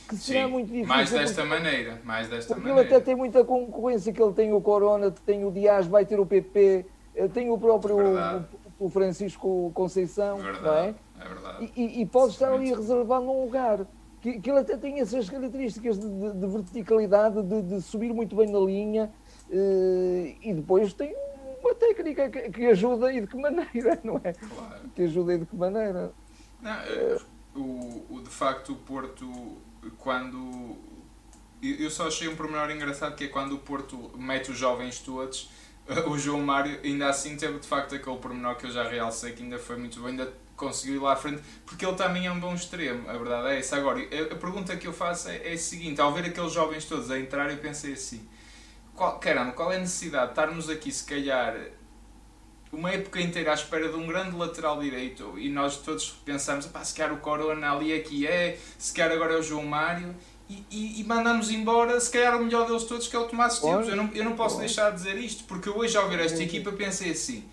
Que 0.07 0.15
será 0.15 0.45
Sim, 0.45 0.51
muito 0.51 0.67
difícil. 0.67 0.87
Mais 0.87 1.11
desta 1.11 1.41
porque, 1.41 1.49
maneira, 1.49 2.01
mais 2.03 2.27
desta 2.27 2.55
porque 2.55 2.67
maneira. 2.67 2.89
ele 2.89 2.95
até 2.95 3.05
tem 3.05 3.15
muita 3.15 3.43
concorrência, 3.43 4.11
que 4.11 4.21
ele 4.21 4.33
tem 4.33 4.51
o 4.53 4.61
Corona, 4.61 5.11
tem 5.11 5.45
o 5.45 5.51
Dias, 5.51 5.85
vai 5.85 6.05
ter 6.05 6.19
o 6.19 6.25
PP, 6.25 6.85
tem 7.33 7.49
o 7.49 7.57
próprio 7.57 7.97
o, 8.79 8.85
o, 8.85 8.89
Francisco 8.89 9.71
Conceição, 9.73 10.37
verdade, 10.37 10.63
não 10.63 10.73
é? 10.73 10.95
É 11.19 11.27
verdade. 11.27 11.71
E, 11.75 12.01
e 12.01 12.05
pode 12.05 12.33
estar 12.33 12.53
ali 12.53 12.73
reservado 12.73 13.25
num 13.25 13.43
lugar. 13.43 13.85
Que, 14.21 14.39
que 14.39 14.49
ele 14.49 14.59
até 14.59 14.75
tem 14.75 14.99
essas 14.99 15.29
características 15.29 15.97
de, 15.97 16.07
de, 16.07 16.33
de 16.33 16.47
verticalidade, 16.47 17.41
de, 17.41 17.61
de, 17.61 17.81
subir 17.81 18.13
muito 18.13 18.35
bem 18.35 18.51
na 18.51 18.59
linha, 18.59 19.09
uh, 19.49 20.35
e 20.41 20.53
depois 20.53 20.91
tem 20.93 21.15
uma 21.61 21.73
técnica 21.75 22.29
que, 22.29 22.49
que, 22.49 22.65
ajuda 22.65 23.13
e 23.13 23.21
de 23.21 23.27
que 23.27 23.37
maneira, 23.37 23.97
não 24.03 24.19
é? 24.21 24.33
Claro. 24.33 24.89
Que 24.93 25.03
ajuda 25.03 25.33
e 25.35 25.37
de 25.37 25.45
que 25.45 25.55
maneira. 25.55 26.11
Não, 26.61 26.71
é, 26.71 27.17
o, 27.55 28.05
o, 28.09 28.21
de 28.21 28.29
facto, 28.29 28.73
o 28.73 28.75
Porto, 28.75 29.57
quando. 29.97 30.77
Eu 31.61 31.89
só 31.89 32.07
achei 32.07 32.27
um 32.27 32.35
pormenor 32.35 32.71
engraçado 32.71 33.15
que 33.15 33.25
é 33.25 33.27
quando 33.27 33.53
o 33.53 33.59
Porto 33.59 34.11
mete 34.17 34.49
os 34.49 34.57
jovens 34.57 34.99
todos, 34.99 35.49
o 36.07 36.17
João 36.17 36.41
Mário 36.41 36.79
ainda 36.83 37.09
assim 37.09 37.35
teve 37.35 37.59
de 37.59 37.67
facto 37.67 37.95
aquele 37.95 38.17
pormenor 38.17 38.55
que 38.55 38.67
eu 38.67 38.71
já 38.71 38.87
realcei 38.87 39.33
que 39.33 39.43
ainda 39.43 39.57
foi 39.57 39.77
muito 39.77 39.99
bom, 39.99 40.07
ainda 40.07 40.31
conseguiu 40.55 40.95
ir 40.95 40.99
lá 40.99 41.13
à 41.13 41.15
frente, 41.15 41.41
porque 41.65 41.85
ele 41.85 41.95
também 41.95 42.27
é 42.27 42.31
um 42.31 42.39
bom 42.39 42.53
extremo, 42.53 43.09
a 43.09 43.13
verdade 43.13 43.47
é 43.47 43.59
essa. 43.59 43.77
Agora, 43.77 43.99
a 43.99 44.35
pergunta 44.35 44.75
que 44.75 44.87
eu 44.87 44.93
faço 44.93 45.29
é, 45.29 45.51
é 45.51 45.53
a 45.53 45.57
seguinte: 45.57 45.99
ao 46.01 46.13
ver 46.13 46.25
aqueles 46.25 46.51
jovens 46.51 46.85
todos 46.85 47.09
a 47.09 47.19
entrar, 47.19 47.49
eu 47.49 47.57
pensei 47.57 47.93
assim 47.93 48.27
qual, 48.99 49.17
caramba, 49.17 49.53
qual 49.53 49.71
é 49.71 49.77
a 49.77 49.79
necessidade 49.79 50.25
de 50.25 50.31
estarmos 50.31 50.69
aqui, 50.69 50.91
se 50.91 51.05
calhar, 51.05 51.55
uma 52.69 52.91
época 52.91 53.21
inteira 53.21 53.51
à 53.51 53.53
espera 53.53 53.87
de 53.87 53.95
um 53.95 54.05
grande 54.05 54.35
lateral 54.35 54.77
direito 54.77 55.39
e 55.39 55.49
nós 55.49 55.77
todos 55.77 56.09
pensamos, 56.25 56.65
pá, 56.65 56.83
se 56.83 56.93
calhar 56.93 57.13
o 57.13 57.19
Corona 57.21 57.71
ali 57.71 57.93
aqui 57.93 58.27
é, 58.27 58.59
se 58.77 58.93
calhar 58.93 59.15
agora 59.15 59.35
é 59.35 59.37
o 59.37 59.41
João 59.41 59.65
Mário 59.65 60.13
e, 60.49 60.65
e, 60.71 61.01
e 61.01 61.03
mandamos 61.03 61.51
embora, 61.51 61.99
se 61.99 62.09
calhar 62.09 62.35
o 62.35 62.43
melhor 62.43 62.65
deles 62.65 62.83
todos 62.83 63.07
que 63.07 63.15
é 63.15 63.19
o 63.19 63.25
Tomás 63.25 63.55
Esteves. 63.55 63.87
Eu 63.87 63.95
não, 63.95 64.09
eu 64.13 64.23
não 64.23 64.35
posso 64.35 64.57
deixar 64.57 64.89
de 64.89 64.95
dizer 64.97 65.17
isto, 65.17 65.43
porque 65.43 65.69
hoje 65.69 65.95
ao 65.95 66.09
ver 66.09 66.19
esta 66.19 66.41
equipa 66.41 66.71
pensei 66.71 67.11
assim, 67.11 67.43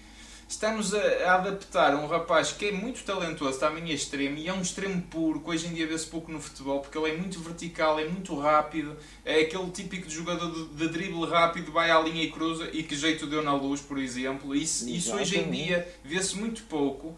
estamos 0.49 0.95
a, 0.95 0.99
a, 0.99 1.35
adaptar 1.35 1.95
um 1.95 2.07
rapaz 2.07 2.53
que 2.53 2.67
é 2.67 2.73
muito 2.73 3.05
talentoso, 3.05 3.59
também 3.59 3.91
é 3.91 3.95
extremo, 3.95 4.39
e 4.39 4.49
é 4.49 4.53
um 4.53 4.63
extremo 4.63 5.03
puro, 5.03 5.41
que 5.41 5.51
hoje 5.51 5.67
em 5.67 5.75
dia 5.75 5.87
vê-se 5.87 6.07
pouco 6.07 6.33
no 6.33 6.41
futebol, 6.41 6.81
porque 6.81 6.97
ele 6.97 7.11
é 7.11 7.17
muito 7.17 7.39
vertical, 7.41 7.99
é 7.99 8.09
muito 8.09 8.35
rápido, 8.39 8.97
é 9.25 9.41
aquele 9.41 9.71
típico 9.71 10.07
de 10.07 10.15
jogador 10.15 10.51
de, 10.51 10.65
de 10.69 10.89
drible 10.89 11.27
rápido, 11.27 11.73
vai 11.73 11.91
à 11.91 12.01
linha 12.01 12.23
e 12.23 12.31
cruza, 12.31 12.71
e 12.73 12.83
que 12.83 12.97
jeito 12.97 13.27
deu 13.27 13.43
na 13.43 13.55
luz, 13.55 13.81
por 13.81 13.99
exemplo. 13.99 14.55
Isso, 14.55 14.89
isso 14.89 15.15
hoje 15.15 15.39
em 15.39 15.51
dia 15.51 15.87
vê-se 16.03 16.35
muito 16.37 16.63
pouco, 16.63 17.15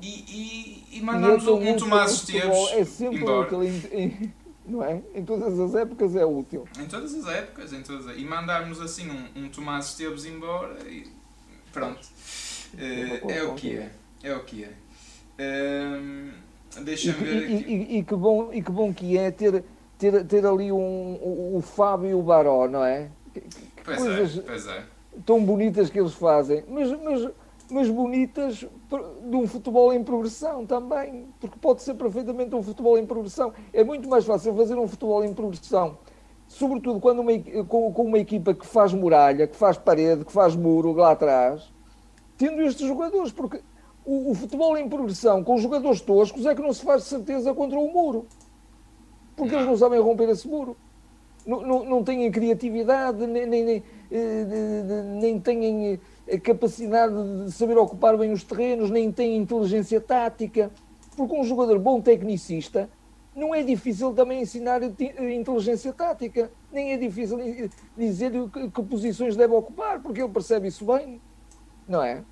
e, 0.00 0.84
e, 0.90 0.98
e 0.98 1.00
mandamos 1.00 1.46
um, 1.46 1.76
Tomás 1.76 2.12
Esteves 2.12 2.70
é 2.72 2.84
sempre 2.84 3.20
embora. 3.20 3.48
Em, 3.64 4.41
não 4.64 4.82
é? 4.82 5.02
Em 5.14 5.24
todas 5.24 5.58
as 5.58 5.74
épocas 5.74 6.14
é 6.16 6.24
útil. 6.24 6.66
Em 6.78 6.86
todas 6.86 7.14
as 7.14 7.26
épocas, 7.26 7.72
em 7.72 7.82
todas 7.82 8.06
as... 8.06 8.16
e 8.16 8.24
mandarmos 8.24 8.80
assim 8.80 9.10
um, 9.10 9.44
um 9.44 9.48
Tomás 9.48 9.86
Esteves 9.86 10.24
embora, 10.24 10.76
e 10.88 11.06
pronto. 11.72 12.00
Uh, 12.74 13.30
é 13.30 13.42
o 13.42 13.54
que 13.54 13.76
é. 13.76 13.90
É 14.22 14.34
o 14.34 14.44
que 14.44 14.64
é. 14.64 14.72
Uh, 15.38 16.32
Deixa-me 16.80 17.24
ver 17.24 17.44
aqui. 17.44 17.52
E, 17.52 17.74
e, 17.74 17.98
e, 17.98 18.02
que 18.02 18.14
bom, 18.14 18.52
e 18.52 18.62
que 18.62 18.70
bom 18.70 18.94
que 18.94 19.18
é 19.18 19.30
ter, 19.30 19.62
ter, 19.98 20.24
ter 20.24 20.46
ali 20.46 20.72
um, 20.72 20.76
o, 20.76 21.56
o 21.58 21.60
Fábio 21.60 22.10
e 22.10 22.14
o 22.14 22.22
Baró, 22.22 22.66
não 22.68 22.84
é? 22.84 23.10
Que, 23.34 23.42
pois 23.84 23.98
é, 23.98 24.00
coisas 24.00 24.38
é, 24.38 24.40
pois 24.42 24.66
é. 24.66 24.84
Tão 25.26 25.44
bonitas 25.44 25.90
que 25.90 26.00
eles 26.00 26.14
fazem, 26.14 26.64
mas, 26.68 26.90
mas, 27.02 27.30
mas 27.72 27.88
bonitas 27.88 28.58
de 28.58 29.36
um 29.36 29.46
futebol 29.46 29.92
em 29.94 30.04
progressão 30.04 30.66
também, 30.66 31.26
porque 31.40 31.58
pode 31.58 31.82
ser 31.82 31.94
perfeitamente 31.94 32.54
um 32.54 32.62
futebol 32.62 32.98
em 32.98 33.06
progressão. 33.06 33.52
É 33.72 33.82
muito 33.82 34.08
mais 34.08 34.26
fácil 34.26 34.54
fazer 34.54 34.78
um 34.78 34.86
futebol 34.86 35.24
em 35.24 35.32
progressão, 35.32 35.96
sobretudo 36.46 37.00
quando 37.00 37.20
uma, 37.20 37.32
com, 37.64 37.90
com 37.92 38.02
uma 38.04 38.18
equipa 38.18 38.52
que 38.52 38.66
faz 38.66 38.92
muralha, 38.92 39.46
que 39.46 39.56
faz 39.56 39.78
parede, 39.78 40.24
que 40.24 40.32
faz 40.32 40.54
muro 40.54 40.92
lá 40.92 41.12
atrás, 41.12 41.72
tendo 42.36 42.60
estes 42.60 42.86
jogadores, 42.86 43.32
porque 43.32 43.62
o, 44.04 44.32
o, 44.32 44.34
futebol 44.34 44.76
em 44.76 44.86
progressão 44.86 45.42
com 45.42 45.54
os 45.54 45.62
jogadores 45.62 46.02
toscos 46.02 46.44
é 46.44 46.54
que 46.54 46.60
não 46.60 46.74
se 46.74 46.84
faz 46.84 47.04
certeza 47.04 47.54
contra 47.54 47.78
o 47.78 47.90
muro. 47.90 48.26
Porque 49.34 49.54
eles 49.54 49.66
não 49.66 49.78
sabem 49.78 49.98
romper 49.98 50.28
esse 50.28 50.46
muro. 50.46 50.76
Não, 51.46 51.60
não, 51.62 51.84
não 51.84 52.04
têm 52.04 52.30
criatividade, 52.30 53.26
nem, 53.26 53.46
nem, 53.46 53.64
nem, 53.64 53.82
eh, 54.10 55.02
nem 55.20 55.40
têm 55.40 55.98
a 56.32 56.40
capacidade 56.40 57.14
de 57.44 57.52
saber 57.52 57.76
ocupar 57.76 58.16
bem 58.16 58.32
os 58.32 58.42
terrenos, 58.42 58.90
nem 58.90 59.12
têm 59.12 59.36
inteligência 59.36 60.00
tática. 60.00 60.70
Porque 61.16 61.34
um 61.34 61.44
jogador 61.44 61.78
bom 61.78 62.00
tecnicista 62.00 62.88
não 63.34 63.54
é 63.54 63.62
difícil 63.62 64.12
também 64.12 64.42
ensinar 64.42 64.82
inteligência 64.82 65.92
tática, 65.92 66.50
nem 66.70 66.92
é 66.92 66.96
difícil 66.96 67.38
dizer 67.96 68.32
que, 68.50 68.70
que 68.70 68.82
posições 68.82 69.36
deve 69.36 69.54
ocupar, 69.54 70.00
porque 70.00 70.20
ele 70.20 70.32
percebe 70.32 70.68
isso 70.68 70.84
bem, 70.84 71.20
não 71.88 72.02
é? 72.02 72.22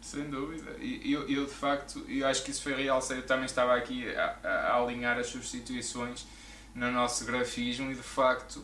Sem 0.00 0.30
dúvida. 0.30 0.70
Eu, 0.80 1.28
eu, 1.28 1.46
de 1.46 1.52
facto, 1.52 2.04
eu 2.08 2.26
acho 2.26 2.44
que 2.44 2.52
isso 2.52 2.62
foi 2.62 2.74
real. 2.74 3.00
Eu 3.10 3.26
também 3.26 3.46
estava 3.46 3.74
aqui 3.74 4.08
a, 4.14 4.36
a, 4.44 4.76
alinhar 4.76 5.18
as 5.18 5.26
substituições 5.26 6.26
no 6.74 6.92
nosso 6.92 7.24
grafismo 7.24 7.90
e 7.90 7.94
de 7.94 8.02
facto 8.02 8.62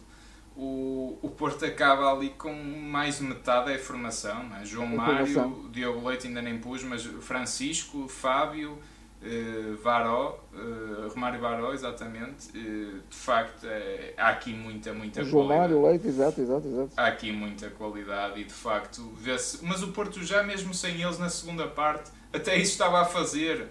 o, 0.56 1.18
o 1.22 1.28
Porto 1.30 1.64
acaba 1.64 2.12
ali 2.12 2.30
com 2.30 2.52
mais 2.54 3.18
de 3.18 3.24
metade 3.24 3.72
da 3.72 3.78
formação. 3.78 4.50
É? 4.60 4.64
João 4.64 4.86
Mário, 4.86 5.68
Diogo 5.70 6.08
Leite 6.08 6.26
ainda 6.26 6.42
nem 6.42 6.58
pus, 6.58 6.82
mas 6.82 7.04
Francisco, 7.04 8.08
Fábio, 8.08 8.78
Uh, 9.24 9.76
Varó, 9.76 10.36
uh, 10.52 11.08
Romário 11.14 11.40
Varó, 11.40 11.72
exatamente. 11.72 12.48
Uh, 12.48 12.98
de 13.08 13.16
facto, 13.16 13.64
é, 13.68 14.14
há 14.16 14.30
aqui 14.30 14.52
muita, 14.52 14.92
muita 14.92 15.22
João 15.22 15.46
qualidade. 15.46 15.72
Mário 15.74 15.86
Leite, 15.86 16.08
exato, 16.08 16.40
exato, 16.40 16.66
exato. 16.66 16.90
Há 16.96 17.06
aqui 17.06 17.30
muita 17.30 17.70
qualidade 17.70 18.40
e 18.40 18.44
de 18.44 18.52
facto 18.52 19.12
vê-se. 19.16 19.64
Mas 19.64 19.80
o 19.80 19.92
Porto 19.92 20.20
já 20.24 20.42
mesmo 20.42 20.74
sem 20.74 21.00
eles 21.00 21.20
na 21.20 21.28
segunda 21.28 21.68
parte, 21.68 22.10
até 22.32 22.56
isso 22.56 22.72
estava 22.72 23.00
a 23.00 23.04
fazer. 23.04 23.68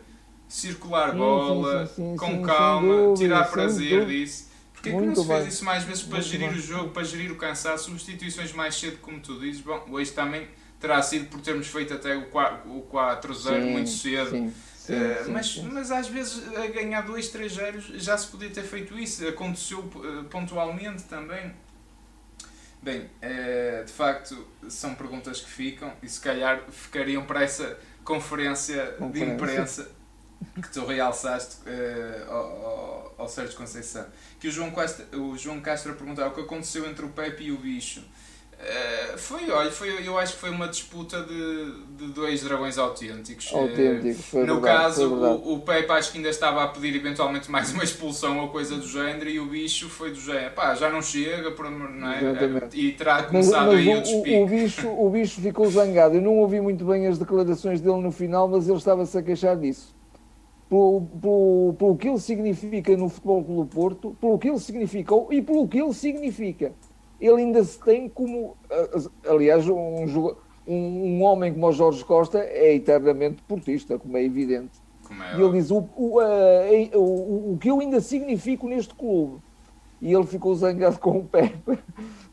Circular 0.47 1.11
sim, 1.11 1.17
bola, 1.17 1.85
sim, 1.85 1.93
sim, 1.95 2.15
com 2.17 2.41
calma, 2.43 2.93
dúvida, 2.93 3.17
tirar 3.17 3.51
prazer 3.51 4.05
disso. 4.05 4.50
Porquê 4.81 4.89
que 4.89 5.05
não 5.05 5.15
se 5.15 5.27
fez 5.27 5.53
isso 5.53 5.63
mais 5.65 5.83
vezes 5.83 6.01
para 6.01 6.17
Muito 6.17 6.27
gerir 6.27 6.49
bem. 6.49 6.57
o 6.57 6.61
jogo, 6.61 6.89
para 6.89 7.03
gerir 7.03 7.31
o 7.31 7.35
cansaço, 7.35 7.85
substituições 7.85 8.51
mais 8.51 8.75
cedo, 8.75 8.97
como 8.97 9.19
tu 9.19 9.39
dizes? 9.39 9.61
Bom, 9.61 9.85
hoje 9.91 10.11
também 10.11 10.47
terá 10.79 11.01
sido 11.03 11.27
por 11.27 11.39
termos 11.39 11.67
feito 11.67 11.93
até 11.93 12.17
o 12.17 12.25
4-0 12.31 13.61
muito 13.61 13.89
cedo. 13.89 14.31
Sim. 14.31 14.53
Sim, 14.75 14.95
uh, 14.95 15.25
sim, 15.25 15.31
mas, 15.31 15.57
mas 15.57 15.91
às 15.91 16.07
vezes 16.07 16.43
a 16.57 16.65
ganhar 16.65 17.01
2, 17.01 17.29
3 17.29 17.53
zeros 17.53 17.85
já 17.97 18.17
se 18.17 18.25
podia 18.27 18.49
ter 18.49 18.63
feito 18.63 18.97
isso, 18.97 19.27
aconteceu 19.27 19.79
uh, 19.79 20.23
pontualmente 20.23 21.03
também. 21.03 21.53
Bem, 22.81 23.01
uh, 23.01 23.85
de 23.85 23.91
facto 23.91 24.47
são 24.67 24.95
perguntas 24.95 25.39
que 25.39 25.49
ficam 25.51 25.93
e 26.01 26.09
se 26.09 26.19
calhar 26.19 26.63
ficariam 26.71 27.23
para 27.23 27.43
essa 27.43 27.77
conferência, 28.03 28.95
conferência. 28.97 29.25
de 29.27 29.31
imprensa 29.31 30.00
que 30.61 30.71
tu 30.71 30.85
realçaste 30.85 31.57
ao, 32.27 32.35
ao, 32.35 33.15
ao 33.19 33.27
Sérgio 33.27 33.55
Conceição. 33.55 34.05
Que 34.39 34.47
o 34.47 34.51
João, 34.51 34.71
Castro, 34.71 35.05
o 35.21 35.37
João 35.37 35.61
Castro 35.61 35.93
perguntava 35.93 36.29
o 36.29 36.33
que 36.33 36.41
aconteceu 36.41 36.89
entre 36.89 37.05
o 37.05 37.09
Pepe 37.09 37.45
e 37.45 37.51
o 37.51 37.57
Bicho. 37.57 38.01
Uh, 38.61 39.17
foi, 39.17 39.49
olha, 39.49 39.71
foi, 39.71 40.07
eu 40.07 40.19
acho 40.19 40.33
que 40.33 40.39
foi 40.39 40.51
uma 40.51 40.67
disputa 40.67 41.23
de, 41.23 41.71
de 41.97 42.13
dois 42.13 42.43
dragões 42.43 42.77
autênticos. 42.77 43.51
Autênticos, 43.51 44.23
foi 44.25 44.45
No 44.45 44.61
verdade, 44.61 44.83
caso, 44.83 45.09
foi 45.09 45.29
o, 45.29 45.53
o 45.53 45.59
Pepe 45.61 45.91
acho 45.91 46.11
que 46.11 46.19
ainda 46.19 46.29
estava 46.29 46.63
a 46.63 46.67
pedir 46.67 46.95
eventualmente 46.95 47.49
mais 47.49 47.73
uma 47.73 47.83
expulsão 47.83 48.37
ou 48.39 48.49
coisa 48.49 48.75
do 48.75 48.87
género 48.87 49.27
e 49.27 49.39
o 49.39 49.47
bicho 49.47 49.89
foi 49.89 50.11
do 50.11 50.19
género. 50.19 50.53
Pá, 50.53 50.75
já 50.75 50.91
não 50.91 51.01
chega, 51.01 51.49
não 51.49 52.11
é? 52.11 52.23
Exatamente. 52.23 52.79
E 52.79 52.91
terá 52.91 53.23
começado 53.23 53.73
mas, 53.73 53.83
mas 53.83 53.87
aí 53.87 53.95
o, 53.95 53.97
o 53.97 54.01
despique. 54.03 54.37
O 54.37 54.45
bicho, 54.45 54.87
o 54.87 55.09
bicho 55.09 55.41
ficou 55.41 55.71
zangado. 55.71 56.15
Eu 56.15 56.21
não 56.21 56.37
ouvi 56.37 56.61
muito 56.61 56.85
bem 56.85 57.07
as 57.07 57.17
declarações 57.17 57.81
dele 57.81 57.99
no 57.99 58.11
final, 58.11 58.47
mas 58.47 58.67
ele 58.67 58.77
estava-se 58.77 59.17
a 59.17 59.23
queixar 59.23 59.57
disso. 59.57 59.91
Pelo, 60.71 61.01
pelo, 61.21 61.75
pelo 61.77 61.97
que 61.97 62.07
ele 62.07 62.19
significa 62.19 62.95
no 62.95 63.09
Futebol 63.09 63.43
Clube 63.43 63.75
Porto, 63.75 64.15
pelo 64.21 64.39
que 64.39 64.47
ele 64.47 64.59
significou 64.59 65.27
e 65.29 65.41
pelo 65.41 65.67
que 65.67 65.81
ele 65.81 65.93
significa 65.93 66.71
ele 67.21 67.43
ainda 67.43 67.63
se 67.63 67.79
tem 67.79 68.09
como. 68.09 68.57
Aliás, 69.27 69.69
um, 69.69 70.35
um, 70.67 71.21
homem 71.21 71.53
como 71.53 71.67
o 71.67 71.71
Jorge 71.71 72.03
Costa 72.03 72.39
é 72.39 72.73
eternamente 72.73 73.43
portista, 73.43 73.99
como 73.99 74.17
é 74.17 74.23
evidente. 74.23 74.81
Como 75.03 75.23
é, 75.23 75.37
e 75.37 75.41
ele 75.41 75.51
diz: 75.53 75.69
o, 75.69 75.87
o, 75.95 76.19
uh, 76.19 76.97
o, 76.99 77.53
o 77.53 77.57
que 77.59 77.69
eu 77.69 77.79
ainda 77.79 78.01
significo 78.01 78.67
neste 78.67 78.95
clube. 78.95 79.39
E 80.01 80.11
ele 80.11 80.25
ficou 80.25 80.55
zangado 80.55 80.97
com 80.97 81.19
o 81.19 81.23
Pepe. 81.23 81.77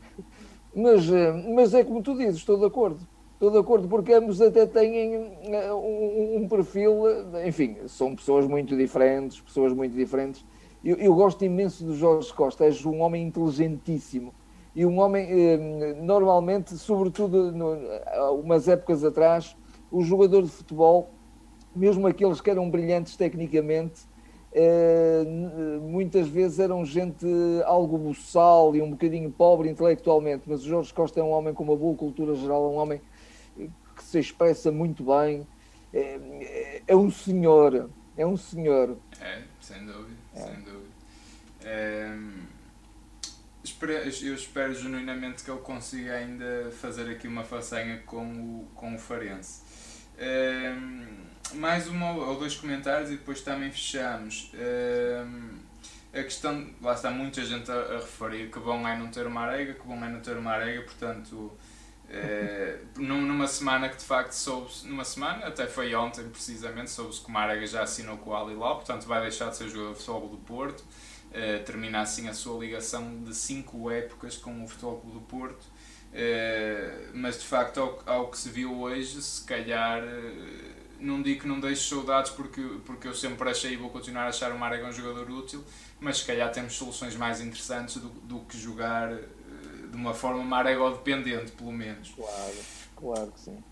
mas, 0.75 1.05
mas 1.53 1.73
é 1.75 1.83
como 1.83 2.01
tu 2.01 2.17
dizes, 2.17 2.37
estou 2.37 2.57
de 2.57 2.65
acordo. 2.65 2.99
Estou 3.39 3.51
de 3.51 3.57
acordo, 3.57 3.87
porque 3.87 4.11
ambos 4.11 4.41
até 4.41 4.65
têm 4.65 5.17
um, 5.17 6.41
um 6.41 6.47
perfil, 6.49 7.03
enfim, 7.47 7.77
são 7.87 8.13
pessoas 8.13 8.45
muito 8.45 8.75
diferentes, 8.75 9.39
pessoas 9.39 9.71
muito 9.71 9.95
diferentes. 9.95 10.45
Eu, 10.83 10.97
eu, 10.97 11.15
gosto 11.15 11.45
imenso 11.45 11.85
do 11.85 11.95
Jorge 11.95 12.33
Costa, 12.33 12.65
és 12.65 12.85
um 12.85 12.99
homem 12.99 13.25
inteligentíssimo 13.25 14.33
e 14.75 14.85
um 14.85 14.99
homem, 14.99 15.25
eh, 15.29 15.93
normalmente, 16.01 16.77
sobretudo 16.77 17.53
umas 18.43 18.67
épocas 18.67 19.05
atrás, 19.05 19.55
o 19.89 20.03
jogador 20.03 20.41
de 20.43 20.49
futebol, 20.49 21.09
mesmo 21.73 22.07
aqueles 22.07 22.41
que 22.41 22.49
eram 22.49 22.69
brilhantes 22.69 23.15
tecnicamente, 23.15 24.01
eh, 24.51 25.23
muitas 25.81 26.27
vezes 26.27 26.59
eram 26.59 26.83
gente 26.83 27.25
algo 27.63 27.97
buçal 27.97 28.75
e 28.75 28.81
um 28.81 28.91
bocadinho 28.91 29.31
pobre 29.31 29.69
intelectualmente, 29.69 30.43
mas 30.45 30.61
o 30.61 30.67
Jorge 30.67 30.93
Costa 30.93 31.21
é 31.21 31.23
um 31.23 31.31
homem 31.31 31.53
com 31.53 31.63
uma 31.63 31.77
boa 31.77 31.95
cultura 31.95 32.35
geral, 32.35 32.65
é 32.65 32.67
um 32.67 32.75
homem 32.75 33.01
que 33.99 34.05
se 34.05 34.19
expressa 34.19 34.71
muito 34.71 35.03
bem, 35.03 35.45
é, 35.93 36.81
é 36.87 36.95
um 36.95 37.11
senhor, 37.11 37.89
é 38.17 38.25
um 38.25 38.37
senhor. 38.37 38.97
É, 39.19 39.43
sem 39.61 39.85
dúvida, 39.85 40.17
é. 40.33 40.39
sem 40.39 40.55
dúvida. 40.61 40.89
É 41.61 42.17
eu 44.21 44.35
espero 44.35 44.73
genuinamente 44.73 45.43
que 45.43 45.51
ele 45.51 45.59
consiga 45.59 46.13
ainda 46.13 46.71
fazer 46.71 47.09
aqui 47.09 47.27
uma 47.27 47.43
façanha 47.43 48.01
com 48.05 48.25
o, 48.25 48.67
com 48.75 48.95
o 48.95 48.99
Farense. 48.99 49.61
Um, 50.19 51.57
mais 51.57 51.87
uma 51.87 52.11
ou 52.11 52.37
dois 52.37 52.55
comentários 52.55 53.09
e 53.09 53.17
depois 53.17 53.41
também 53.41 53.71
fechamos. 53.71 54.51
Um, 54.53 55.59
a 56.11 56.23
questão, 56.23 56.73
lá 56.81 56.93
está 56.93 57.11
muita 57.11 57.43
gente 57.45 57.71
a, 57.71 57.75
a, 57.75 57.99
referir 57.99 58.51
que 58.51 58.59
bom 58.59 58.87
é 58.87 58.97
não 58.97 59.09
ter 59.09 59.27
uma 59.27 59.41
arega, 59.41 59.73
que 59.73 59.85
bom 59.85 60.03
é 60.03 60.09
não 60.09 60.19
ter 60.19 60.37
uma 60.37 60.51
arega, 60.51 60.81
portanto, 60.81 61.51
é, 62.11 62.79
numa 62.97 63.47
semana 63.47 63.87
que 63.87 63.97
de 63.97 64.03
facto 64.03 64.31
soube-se, 64.31 64.87
numa 64.87 65.05
semana, 65.05 65.45
até 65.45 65.67
foi 65.67 65.93
ontem 65.93 66.27
precisamente, 66.29 66.89
soube-se 66.89 67.21
que 67.21 67.27
o 67.27 67.31
Marega 67.31 67.65
já 67.67 67.83
assinou 67.83 68.17
com 68.17 68.31
o 68.31 68.35
Alilau, 68.35 68.77
portanto 68.77 69.05
vai 69.05 69.21
deixar 69.21 69.49
de 69.49 69.57
ser 69.57 69.69
jogador 69.69 69.93
de 69.93 69.99
futebol 69.99 70.29
do 70.29 70.37
Porto 70.37 70.83
uh, 71.29 71.63
termina 71.63 72.01
assim 72.01 72.27
a 72.27 72.33
sua 72.33 72.59
ligação 72.59 73.23
de 73.23 73.33
cinco 73.33 73.89
épocas 73.89 74.37
com 74.37 74.63
o 74.63 74.67
Futebol 74.67 75.01
do 75.13 75.21
Porto. 75.21 75.63
Uh, 76.11 77.11
mas 77.13 77.39
de 77.39 77.45
facto, 77.45 77.79
ao, 77.79 78.03
ao, 78.05 78.31
que 78.31 78.37
se 78.37 78.49
viu 78.49 78.79
hoje, 78.79 79.21
se 79.21 79.43
calhar, 79.43 80.03
uh, 80.03 80.73
não 80.99 81.21
digo 81.21 81.41
que 81.41 81.47
não 81.47 81.59
deixe 81.59 81.87
saudades, 81.87 82.31
porque, 82.31 82.61
porque 82.85 83.07
eu 83.07 83.13
sempre 83.13 83.49
achei 83.49 83.73
e 83.73 83.77
vou 83.77 83.89
continuar 83.89 84.23
a 84.23 84.29
achar 84.29 84.51
o 84.51 84.57
Marega 84.57 84.87
um 84.87 84.91
jogador 84.91 85.29
útil, 85.29 85.63
mas 85.99 86.19
se 86.19 86.25
calhar 86.25 86.51
temos 86.51 86.73
soluções 86.73 87.15
mais 87.15 87.41
interessantes 87.41 87.97
do, 87.97 88.09
do 88.09 88.39
que 88.41 88.57
jogar 88.57 89.11
de 89.89 89.95
uma 89.95 90.13
forma 90.13 90.43
Marega 90.43 90.89
dependente, 90.91 91.51
pelo 91.51 91.71
menos. 91.71 92.13
Claro, 92.15 92.57
claro 92.95 93.31
que 93.31 93.39
sim. 93.39 93.63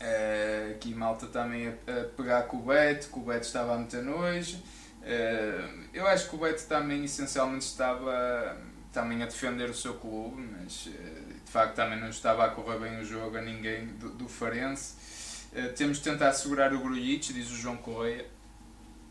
Uh, 0.00 0.72
aqui 0.72 0.94
malta 0.94 1.26
também 1.26 1.68
a, 1.68 1.70
a, 1.70 2.04
pegar 2.16 2.42
com 2.44 2.58
o 2.58 2.62
Beto, 2.62 3.08
que 3.08 3.18
o 3.18 3.22
Beto 3.22 3.46
estava 3.46 3.74
a 3.74 3.78
meter 3.78 4.02
nojo. 4.02 4.58
Eh, 5.06 5.68
eu 5.92 6.06
acho 6.06 6.30
que 6.30 6.34
o 6.34 6.38
Beto 6.38 6.66
também 6.66 7.04
essencialmente 7.04 7.66
estava 7.66 8.56
também 8.90 9.22
a 9.22 9.26
defender 9.26 9.68
o 9.68 9.74
seu 9.74 9.94
clube, 9.94 10.40
mas 10.40 10.88
eh, 10.88 11.34
de 11.44 11.50
facto 11.50 11.74
também 11.74 12.00
não 12.00 12.08
estava 12.08 12.44
a 12.46 12.48
correr 12.48 12.78
bem 12.78 12.98
o 12.98 13.04
jogo 13.04 13.36
a 13.36 13.42
ninguém 13.42 13.86
do, 13.86 14.10
do 14.10 14.28
Farense. 14.28 15.04
Temos 15.76 15.98
de 15.98 16.04
tentar 16.04 16.32
segurar 16.32 16.72
o 16.72 16.80
Grujic, 16.80 17.32
diz 17.32 17.48
o 17.52 17.54
João 17.54 17.76
Correia. 17.76 18.26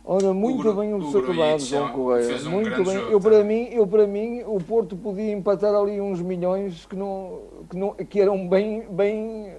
Ora, 0.05 0.33
muito 0.33 0.69
o, 0.69 0.73
bem 0.73 0.93
observado, 0.93 1.59
João 1.59 1.91
Correia. 1.93 2.37
Um 2.45 2.49
muito 2.49 2.83
bem. 2.83 2.97
eu, 2.97 3.21
para 3.21 3.43
mim, 3.43 3.69
eu, 3.71 3.87
para 3.87 4.05
mim, 4.05 4.43
o 4.45 4.59
Porto 4.59 4.97
podia 4.97 5.31
empatar 5.31 5.73
ali 5.73 6.01
uns 6.01 6.21
milhões 6.21 6.85
que, 6.85 6.95
não, 6.95 7.41
que, 7.69 7.77
não, 7.77 7.93
que 7.93 8.19
eram 8.19 8.47
bem, 8.47 8.85
bem, 8.89 9.55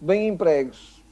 bem 0.00 0.28
empregos. 0.28 1.02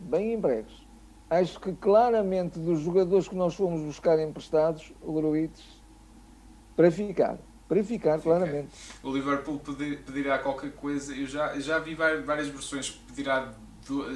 Bem 0.00 0.32
empregos 0.34 0.86
acho 1.28 1.60
que 1.60 1.72
claramente 1.72 2.58
dos 2.58 2.80
jogadores 2.80 3.28
que 3.28 3.34
nós 3.34 3.54
fomos 3.54 3.80
buscar 3.82 4.18
emprestados, 4.18 4.92
o 5.02 5.12
Gruites, 5.12 5.64
para 6.74 6.90
ficar. 6.90 7.38
Para 7.68 7.82
ficar, 7.82 8.20
claramente. 8.20 8.68
O 9.02 9.12
Liverpool 9.12 9.58
pedirá 9.58 10.38
qualquer 10.38 10.70
coisa. 10.72 11.12
Eu 11.12 11.26
já, 11.26 11.58
já 11.58 11.80
vi 11.80 11.96
várias 11.96 12.46
versões 12.46 12.90
que 12.90 12.98
pedirá. 13.12 13.52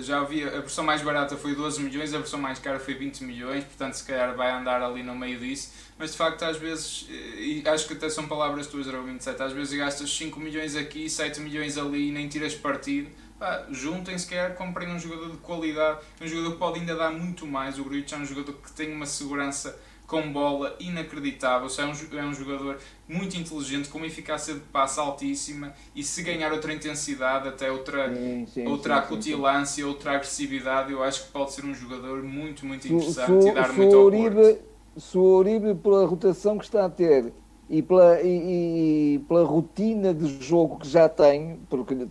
Já 0.03 0.25
vi 0.25 0.43
a 0.43 0.61
versão 0.61 0.85
mais 0.85 1.03
barata 1.03 1.37
foi 1.37 1.55
12 1.55 1.81
milhões, 1.81 2.13
a 2.13 2.19
versão 2.19 2.41
mais 2.41 2.59
cara 2.59 2.79
foi 2.79 2.95
20 2.95 3.23
milhões, 3.23 3.65
portanto, 3.65 3.95
se 3.95 4.05
calhar 4.05 4.35
vai 4.35 4.51
andar 4.51 4.83
ali 4.83 5.03
no 5.03 5.15
meio 5.15 5.39
disso. 5.39 5.73
Mas 5.99 6.13
de 6.13 6.17
facto, 6.17 6.43
às 6.43 6.57
vezes, 6.57 7.07
e 7.09 7.63
acho 7.67 7.87
que 7.87 7.95
até 7.95 8.09
são 8.09 8.27
palavras 8.27 8.67
tuas, 8.67 8.87
27, 8.87 9.43
às 9.43 9.53
vezes 9.53 9.79
gastas 9.79 10.11
5 10.17 10.41
milhões 10.41 10.75
aqui, 10.75 11.09
7 11.09 11.41
milhões 11.41 11.79
ali 11.79 12.09
e 12.09 12.13
nem 12.13 12.29
tiras 12.29 12.55
partido 12.55 13.11
pá, 13.41 13.67
juntem-se, 13.71 14.27
quer 14.27 14.55
comprem 14.55 14.91
um 14.91 14.99
jogador 14.99 15.31
de 15.31 15.39
qualidade, 15.39 16.01
um 16.21 16.27
jogador 16.27 16.53
que 16.53 16.59
pode 16.59 16.79
ainda 16.79 16.95
dar 16.95 17.11
muito 17.11 17.47
mais. 17.47 17.79
O 17.79 17.85
Gruitch 17.85 18.13
é 18.13 18.17
um 18.17 18.25
jogador 18.25 18.53
que 18.53 18.71
tem 18.73 18.93
uma 18.93 19.07
segurança 19.07 19.77
com 20.11 20.33
bola 20.33 20.75
inacreditável. 20.81 21.69
É 21.79 21.85
um, 21.85 22.19
é 22.19 22.25
um 22.25 22.35
jogador 22.35 22.79
muito 23.09 23.37
inteligente, 23.37 23.89
com 23.89 23.99
uma 23.99 24.09
eficácia 24.09 24.55
de 24.55 24.61
passe 24.61 24.99
altíssima 24.99 25.73
e 25.95 26.03
se 26.03 26.21
ganhar 26.23 26.53
outra 26.53 26.75
intensidade, 26.75 27.49
até 27.49 27.71
outra, 27.71 28.13
sim, 28.13 28.47
sim, 28.47 28.67
outra 28.67 28.95
sim, 28.95 29.01
acutilância, 29.01 29.87
outra 29.87 30.13
agressividade, 30.13 30.93
eu 30.93 31.03
acho 31.03 31.27
que 31.27 31.33
pode 31.33 31.53
ser 31.53 31.65
um 31.65 31.73
jogador 31.73 32.25
muito, 32.25 32.67
muito 32.67 32.89
interessante 32.89 33.49
e 33.49 33.53
dar 33.53 33.73
muito 33.73 33.97
ao 33.97 34.05
Uribe, 34.07 34.59
Se 34.97 35.17
o 35.17 35.23
Uribe, 35.23 35.75
pela 35.77 36.05
rotação 36.05 36.59
que 36.59 36.65
está 36.65 36.85
a 36.85 36.91
ter 36.91 37.33
e 37.69 37.81
pela, 37.81 38.21
e, 38.21 39.15
e 39.15 39.19
pela 39.29 39.45
rotina 39.45 40.13
de 40.13 40.43
jogo 40.43 40.81
que 40.81 40.89
já 40.89 41.09
tem, 41.09 41.61
porque 41.71 42.09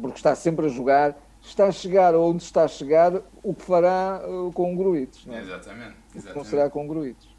porque 0.00 0.18
está 0.18 0.36
sempre 0.36 0.66
a 0.66 0.68
jogar, 0.68 1.16
está 1.42 1.66
a 1.66 1.72
chegar 1.72 2.14
onde 2.14 2.44
está 2.44 2.64
a 2.64 2.68
chegar, 2.68 3.20
o 3.42 3.52
que 3.52 3.62
fará 3.62 4.22
uh, 4.24 4.52
com 4.52 4.72
o 4.72 4.76
Gruites. 4.76 5.26
Não 5.26 5.34
é? 5.34 5.40
Exatamente. 5.40 5.96
exatamente. 6.14 6.38
O 6.38 6.42
que 6.42 6.48
será 6.48 6.70
com 6.70 6.84
o 6.84 6.88
Gruites. 6.88 7.29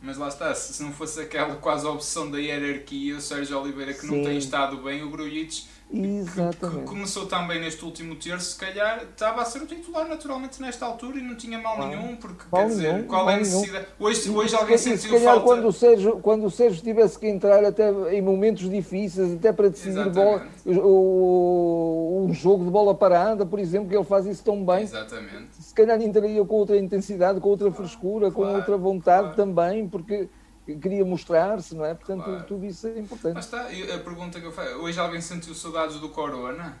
Mas 0.00 0.16
lá 0.16 0.28
está, 0.28 0.54
se 0.54 0.80
não 0.82 0.92
fosse 0.92 1.20
aquela 1.20 1.56
quase 1.56 1.86
opção 1.86 2.30
da 2.30 2.38
hierarquia, 2.38 3.16
o 3.16 3.20
Sérgio 3.20 3.60
Oliveira 3.60 3.92
que 3.92 4.02
Sim. 4.02 4.16
não 4.16 4.24
tem 4.24 4.38
estado 4.38 4.76
bem, 4.78 5.02
o 5.02 5.10
Grujic 5.10 5.64
Exatamente. 5.90 6.80
Que, 6.80 6.86
começou 6.86 7.26
também 7.26 7.60
neste 7.60 7.82
último 7.84 8.14
terço, 8.16 8.52
se 8.52 8.58
calhar 8.58 9.04
estava 9.10 9.40
a 9.40 9.44
ser 9.44 9.62
o 9.62 9.66
titular 9.66 10.06
naturalmente 10.06 10.60
nesta 10.60 10.84
altura 10.84 11.18
e 11.18 11.22
não 11.22 11.34
tinha 11.34 11.58
mal 11.58 11.78
nenhum, 11.78 12.16
porque 12.16 12.44
mal 12.52 12.62
quer 12.62 12.68
dizer, 12.68 13.06
qual 13.06 13.30
é 13.30 13.34
a 13.34 13.38
necessidade? 13.38 13.86
Hoje, 13.98 14.30
hoje 14.30 14.54
alguém 14.54 14.76
sentiu 14.76 14.98
se 14.98 15.08
calhar 15.08 15.34
falta... 15.34 15.46
quando 15.46 15.66
o, 15.66 15.72
Sérgio, 15.72 16.18
quando 16.20 16.44
o 16.44 16.50
Sérgio 16.50 16.82
tivesse 16.82 17.18
que 17.18 17.26
entrar 17.26 17.64
até 17.64 17.90
em 18.14 18.20
momentos 18.20 18.68
difíceis, 18.68 19.32
até 19.34 19.50
para 19.50 19.70
decidir 19.70 20.10
bola, 20.10 20.46
o, 20.66 22.26
um 22.28 22.34
jogo 22.34 22.64
de 22.64 22.70
bola 22.70 22.94
parada, 22.94 23.46
por 23.46 23.58
exemplo, 23.58 23.88
que 23.88 23.96
ele 23.96 24.04
faz 24.04 24.26
isso 24.26 24.44
tão 24.44 24.64
bem. 24.64 24.82
Exatamente. 24.82 25.48
Se 25.58 25.72
calhar 25.72 26.00
entraria 26.02 26.44
com 26.44 26.54
outra 26.54 26.76
intensidade, 26.76 27.40
com 27.40 27.48
outra 27.48 27.72
frescura, 27.72 28.30
claro, 28.30 28.52
com 28.52 28.56
outra 28.58 28.76
vontade 28.76 29.34
claro. 29.34 29.36
também, 29.36 29.88
porque 29.88 30.28
queria 30.76 31.04
mostrar-se, 31.04 31.74
não 31.74 31.84
é? 31.84 31.94
Portanto, 31.94 32.24
claro. 32.24 32.44
tudo 32.44 32.66
isso 32.66 32.86
é 32.86 32.98
importante. 32.98 33.34
Mas 33.34 33.44
está, 33.46 33.62
a 33.62 33.98
pergunta 33.98 34.40
que 34.40 34.46
eu 34.46 34.52
faço, 34.52 34.74
hoje 34.76 34.98
alguém 34.98 35.20
sentiu 35.20 35.54
saudades 35.54 35.96
do 35.96 36.08
Corona? 36.08 36.78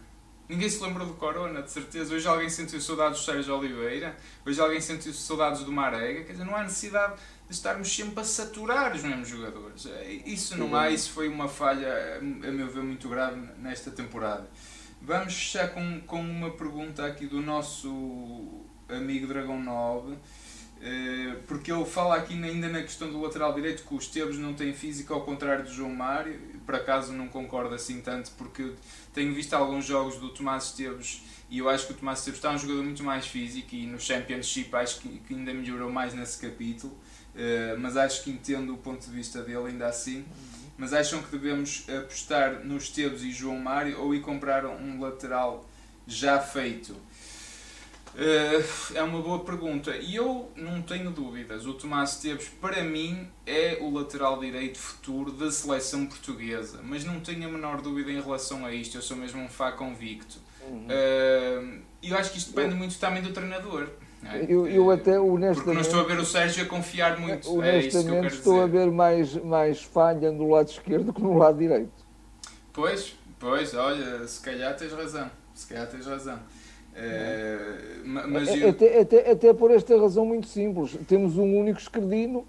Ninguém 0.48 0.68
se 0.68 0.82
lembrou 0.82 1.06
do 1.06 1.14
Corona, 1.14 1.62
de 1.62 1.70
certeza. 1.70 2.14
Hoje 2.14 2.26
alguém 2.26 2.48
sentiu 2.48 2.80
saudades 2.80 3.20
do 3.20 3.24
Sérgio 3.24 3.54
Oliveira, 3.56 4.16
hoje 4.46 4.58
alguém 4.60 4.80
sentiu 4.80 5.12
saudades 5.12 5.62
do 5.62 5.70
Marega, 5.70 6.24
quer 6.24 6.32
dizer, 6.32 6.44
não 6.44 6.56
há 6.56 6.62
necessidade 6.62 7.14
de 7.46 7.54
estarmos 7.54 7.94
sempre 7.94 8.20
a 8.20 8.24
saturar 8.24 8.94
os 8.94 9.02
mesmos 9.02 9.28
jogadores. 9.28 9.86
Isso 10.24 10.56
não 10.56 10.74
há, 10.74 10.90
isso 10.90 11.12
foi 11.12 11.28
uma 11.28 11.48
falha, 11.48 12.18
a 12.18 12.20
meu 12.22 12.66
ver, 12.66 12.82
muito 12.82 13.08
grave 13.08 13.40
nesta 13.58 13.90
temporada. 13.90 14.48
Vamos 15.00 15.34
fechar 15.34 15.68
com, 15.68 16.00
com 16.00 16.20
uma 16.20 16.50
pergunta 16.50 17.06
aqui 17.06 17.26
do 17.26 17.40
nosso 17.40 18.64
amigo 18.88 19.26
Dragão 19.26 19.62
9 19.62 20.12
eh, 20.12 20.16
porque 21.46 21.72
ele 21.72 21.84
fala 21.84 22.16
aqui 22.16 22.34
ainda 22.34 22.68
na 22.68 22.82
questão 22.82 23.10
do 23.10 23.20
lateral 23.20 23.52
direito 23.52 23.82
que 23.82 23.94
o 23.94 23.98
Esteves 23.98 24.38
não 24.38 24.54
tem 24.54 24.72
físico 24.72 25.12
ao 25.12 25.22
contrário 25.22 25.64
do 25.64 25.72
João 25.72 25.94
Mário. 25.94 26.38
Por 26.64 26.74
acaso 26.74 27.12
não 27.12 27.28
concordo 27.28 27.74
assim 27.74 28.00
tanto 28.00 28.30
porque 28.32 28.72
tenho 29.12 29.34
visto 29.34 29.54
alguns 29.54 29.84
jogos 29.84 30.16
do 30.16 30.30
Tomás 30.30 30.64
Esteves 30.64 31.22
e 31.50 31.58
eu 31.58 31.68
acho 31.68 31.86
que 31.86 31.92
o 31.94 31.96
Tomás 31.96 32.20
Esteves 32.20 32.38
está 32.38 32.50
um 32.50 32.58
jogador 32.58 32.84
muito 32.84 33.02
mais 33.02 33.26
físico 33.26 33.74
e 33.74 33.86
no 33.86 33.98
Championship 33.98 34.74
acho 34.76 35.00
que, 35.00 35.34
ainda 35.34 35.52
melhorou 35.52 35.90
mais 35.90 36.14
nesse 36.14 36.38
capítulo. 36.38 36.92
Uh, 37.34 37.78
mas 37.78 37.96
acho 37.96 38.24
que 38.24 38.30
entendo 38.30 38.74
o 38.74 38.78
ponto 38.78 39.04
de 39.04 39.10
vista 39.10 39.42
dele 39.42 39.68
ainda 39.68 39.86
assim. 39.86 40.24
Mas 40.76 40.92
acham 40.92 41.20
que 41.22 41.30
devemos 41.30 41.84
apostar 41.88 42.64
no 42.64 42.76
Esteves 42.76 43.22
e 43.22 43.32
João 43.32 43.58
Mário 43.58 44.00
ou 44.00 44.14
ir 44.14 44.20
comprar 44.20 44.64
um 44.66 45.00
lateral 45.00 45.68
já 46.06 46.38
feito 46.38 46.94
é 48.94 49.02
uma 49.02 49.22
boa 49.22 49.38
pergunta 49.44 49.96
e 49.96 50.16
eu 50.16 50.50
não 50.56 50.82
tenho 50.82 51.10
dúvidas. 51.10 51.66
O 51.66 51.74
Tomás 51.74 52.14
Esteves, 52.14 52.48
para 52.60 52.82
mim, 52.82 53.28
é 53.46 53.78
o 53.80 53.90
lateral 53.90 54.40
direito 54.40 54.76
futuro 54.76 55.30
da 55.30 55.50
seleção 55.52 56.04
portuguesa, 56.04 56.80
mas 56.82 57.04
não 57.04 57.20
tenho 57.20 57.48
a 57.48 57.52
menor 57.52 57.80
dúvida 57.80 58.10
em 58.10 58.20
relação 58.20 58.66
a 58.66 58.72
isto. 58.72 58.96
Eu 58.96 59.02
sou 59.02 59.16
mesmo 59.16 59.40
um 59.40 59.48
fã 59.48 59.70
convicto. 59.70 60.38
Uhum. 60.66 60.86
Uh, 60.86 61.80
e 62.02 62.10
eu 62.10 62.18
acho 62.18 62.32
que 62.32 62.38
isto 62.38 62.52
depende 62.52 62.74
muito 62.74 62.98
também 62.98 63.22
do 63.22 63.32
treinador. 63.32 63.88
É? 64.24 64.44
Eu, 64.48 64.66
eu 64.66 64.90
até 64.90 65.18
honestamente. 65.18 65.54
Porque 65.54 65.74
não 65.74 65.80
estou 65.80 66.00
a 66.00 66.04
ver 66.04 66.18
o 66.18 66.24
Sérgio 66.24 66.64
a 66.64 66.66
confiar 66.66 67.20
muito. 67.20 67.56
Honestamente, 67.56 68.24
é 68.24 68.26
estou 68.26 68.54
dizer. 68.54 68.64
a 68.64 68.66
ver 68.66 68.90
mais, 68.90 69.34
mais 69.36 69.82
falha 69.82 70.32
no 70.32 70.50
lado 70.50 70.68
esquerdo 70.68 71.12
que 71.12 71.22
no 71.22 71.38
lado 71.38 71.56
direito. 71.56 71.92
Pois, 72.72 73.14
pois, 73.38 73.74
olha, 73.74 74.26
se 74.26 74.40
calhar 74.40 74.76
tens 74.76 74.92
razão. 74.92 75.30
Se 75.54 75.68
calhar 75.68 75.86
tens 75.88 76.04
razão. 76.04 76.40
É, 77.00 77.58
mas 78.04 78.48
eu... 78.48 78.70
até, 78.70 79.00
até, 79.00 79.30
até 79.30 79.54
por 79.54 79.70
esta 79.70 79.98
razão 79.98 80.26
muito 80.26 80.46
simples. 80.46 80.98
Temos 81.06 81.36
um 81.38 81.58
único 81.58 81.78
esquerdino 81.78 82.44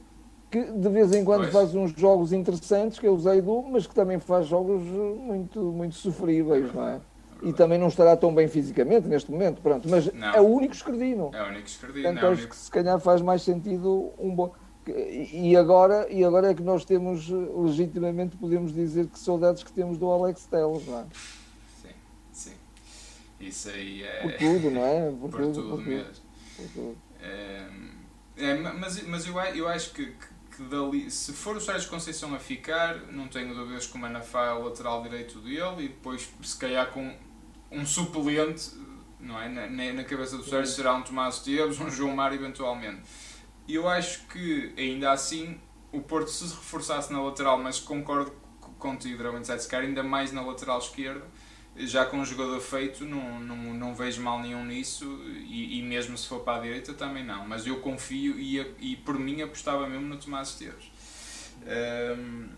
que 0.49 0.63
de 0.63 0.89
vez 0.89 1.13
em 1.13 1.23
quando 1.23 1.41
pois. 1.41 1.53
faz 1.53 1.75
uns 1.75 1.91
jogos 1.91 2.33
interessantes, 2.33 2.97
que 2.97 3.05
é 3.05 3.09
o 3.09 3.17
Zaidu, 3.17 3.63
mas 3.69 3.85
que 3.85 3.93
também 3.93 4.19
faz 4.19 4.47
jogos 4.47 4.81
muito, 4.83 5.59
muito 5.61 5.95
sofríveis, 5.95 6.73
não 6.73 6.87
é? 6.87 6.99
E 7.43 7.53
também 7.53 7.77
não 7.77 7.87
estará 7.87 8.17
tão 8.17 8.33
bem 8.33 8.47
fisicamente 8.47 9.07
neste 9.07 9.31
momento, 9.31 9.61
pronto. 9.61 9.87
Mas 9.87 10.11
não. 10.11 10.33
é 10.33 10.41
o 10.41 10.47
único 10.47 10.73
esquerdino. 10.73 11.29
É 11.33 11.43
o 11.43 11.47
único 11.47 11.67
esquerdino. 11.67 12.03
Portanto, 12.03 12.25
é 12.25 12.27
acho 12.27 12.39
único... 12.41 12.49
que 12.49 12.57
se 12.57 12.71
calhar 12.71 12.99
faz 12.99 13.21
mais 13.21 13.43
sentido 13.43 14.11
um 14.19 14.33
bom... 14.33 14.51
E 14.87 15.55
agora, 15.55 16.07
e 16.09 16.23
agora 16.23 16.49
é 16.49 16.53
que 16.53 16.63
nós 16.63 16.83
temos, 16.83 17.29
legitimamente, 17.29 18.35
podemos 18.35 18.73
dizer 18.73 19.05
que 19.05 19.19
saudades 19.19 19.63
que 19.63 19.71
temos 19.71 19.97
do 19.99 20.09
Alex 20.09 20.47
Telles, 20.47 20.87
não 20.87 20.99
é? 20.99 21.05
Isso 23.39 23.69
aí 23.69 24.03
é. 24.03 24.21
Por 24.21 24.33
tudo, 24.33 24.71
não 24.71 24.85
é? 24.85 25.11
Por, 25.11 25.29
por 25.29 25.41
tudo, 25.41 25.53
tudo 25.53 25.69
por 25.69 25.85
mesmo. 25.85 26.13
Tudo. 26.73 26.97
É, 27.21 27.67
é, 28.37 28.53
mas 28.55 29.01
mas 29.03 29.27
eu, 29.27 29.39
eu 29.39 29.67
acho 29.67 29.93
que, 29.93 30.05
que, 30.05 30.63
dali, 30.63 31.09
se 31.09 31.31
for 31.33 31.55
o 31.55 31.61
Sérgio 31.61 31.89
Conceição 31.89 32.33
a 32.35 32.39
ficar, 32.39 32.97
não 33.11 33.27
tenho 33.27 33.53
dúvidas 33.55 33.87
que 33.87 33.95
o 33.95 33.99
Manafá 33.99 34.47
é 34.47 34.53
o 34.53 34.63
lateral 34.63 35.01
direito 35.01 35.39
dele 35.39 35.85
e 35.85 35.87
depois, 35.87 36.29
se 36.41 36.57
calhar, 36.57 36.91
com 36.91 37.15
um 37.71 37.85
suplente, 37.85 38.71
não 39.19 39.41
é? 39.41 39.47
Na, 39.47 39.93
na 39.93 40.03
cabeça 40.03 40.37
do 40.37 40.43
Sérgio 40.43 40.73
será 40.73 40.93
um 40.93 41.01
Tomás 41.01 41.35
Esteves, 41.35 41.79
um 41.79 41.89
João 41.89 42.15
Mário, 42.15 42.35
eventualmente. 42.35 43.03
Eu 43.67 43.87
acho 43.87 44.25
que, 44.27 44.73
ainda 44.77 45.11
assim, 45.11 45.59
o 45.91 46.01
Porto, 46.01 46.29
se 46.29 46.43
reforçasse 46.43 47.13
na 47.13 47.21
lateral, 47.21 47.57
mas 47.57 47.79
concordo 47.79 48.33
contigo, 48.79 49.17
Dragon 49.17 49.43
Zetskar, 49.43 49.81
ainda 49.81 50.03
mais 50.03 50.31
na 50.31 50.41
lateral 50.41 50.79
esquerda 50.79 51.25
já 51.77 52.05
com 52.05 52.17
um 52.17 52.25
jogador 52.25 52.59
feito, 52.59 53.05
não, 53.05 53.39
não, 53.39 53.55
não 53.73 53.95
vejo 53.95 54.21
mal 54.21 54.41
nenhum 54.41 54.65
nisso 54.65 55.05
e, 55.47 55.79
e, 55.79 55.81
mesmo 55.81 56.17
se 56.17 56.27
for 56.27 56.41
para 56.41 56.59
a 56.59 56.61
direita 56.61 56.93
também 56.93 57.23
não. 57.23 57.47
Mas 57.47 57.65
eu 57.65 57.79
confio 57.79 58.37
e, 58.37 58.59
e 58.79 58.95
por 58.97 59.17
mim 59.17 59.41
apostava 59.41 59.87
mesmo 59.87 60.07
no 60.07 60.17
Tomás 60.17 60.49
Esteves. 60.49 60.91
Um, 62.17 62.49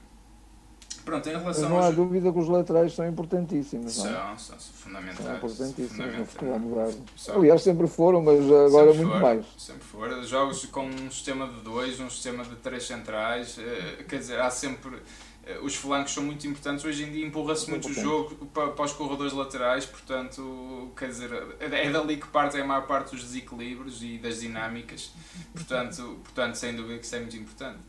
pronto, 1.03 1.27
em 1.27 1.31
relação 1.31 1.63
Mas 1.63 1.71
não 1.71 1.79
há 1.79 1.91
dúvida 1.91 2.31
que 2.31 2.39
os 2.39 2.47
laterais 2.47 2.93
são 2.93 3.07
importantíssimos. 3.07 3.93
São, 3.93 4.11
não? 4.11 4.37
são, 4.37 4.59
são 4.59 4.73
fundamentais. 4.73 5.23
São 5.23 5.35
importantíssimos 5.35 6.17
no 6.17 6.25
futebol 6.25 6.59
moderno. 6.59 7.05
Aliás, 7.35 7.61
sempre 7.61 7.87
foram, 7.87 8.21
mas 8.21 8.39
agora 8.39 8.93
muito 8.93 9.11
for, 9.11 9.21
mais. 9.21 9.45
Sempre 9.57 9.83
foram. 9.83 10.23
Jogos 10.23 10.65
com 10.65 10.85
um 10.85 11.11
sistema 11.11 11.47
de 11.47 11.61
dois, 11.61 11.99
um 11.99 12.09
sistema 12.09 12.43
de 12.43 12.55
três 12.55 12.85
centrais, 12.85 13.57
eh, 13.59 14.03
quer 14.07 14.17
dizer, 14.17 14.39
há 14.39 14.49
sempre 14.49 15.01
os 15.61 15.75
flancos 15.75 16.13
são 16.13 16.23
muito 16.23 16.45
importantes. 16.47 16.83
Hoje 16.83 17.03
em 17.03 17.11
dia 17.11 17.25
empurra-se 17.25 17.69
muito 17.69 17.89
o 17.89 17.93
jogo 17.93 18.47
para, 18.53 18.69
para, 18.69 18.85
os 18.85 18.93
corredores 18.93 19.33
laterais, 19.33 19.85
portanto, 19.85 20.91
quer 20.97 21.07
dizer, 21.07 21.31
é, 21.59 21.87
é 21.87 21.89
dali 21.89 22.17
que 22.17 22.27
parte 22.27 22.59
a 22.59 22.65
maior 22.65 22.87
parte 22.87 23.11
dos 23.11 23.23
desequilíbrios 23.23 24.01
e 24.03 24.17
das 24.17 24.41
dinâmicas. 24.41 25.11
Portanto, 25.53 26.19
portanto 26.23 26.55
sem 26.55 26.75
dúvida 26.75 26.99
que 26.99 27.05
isso 27.05 27.15
é 27.15 27.19
muito 27.19 27.37
importante. 27.37 27.79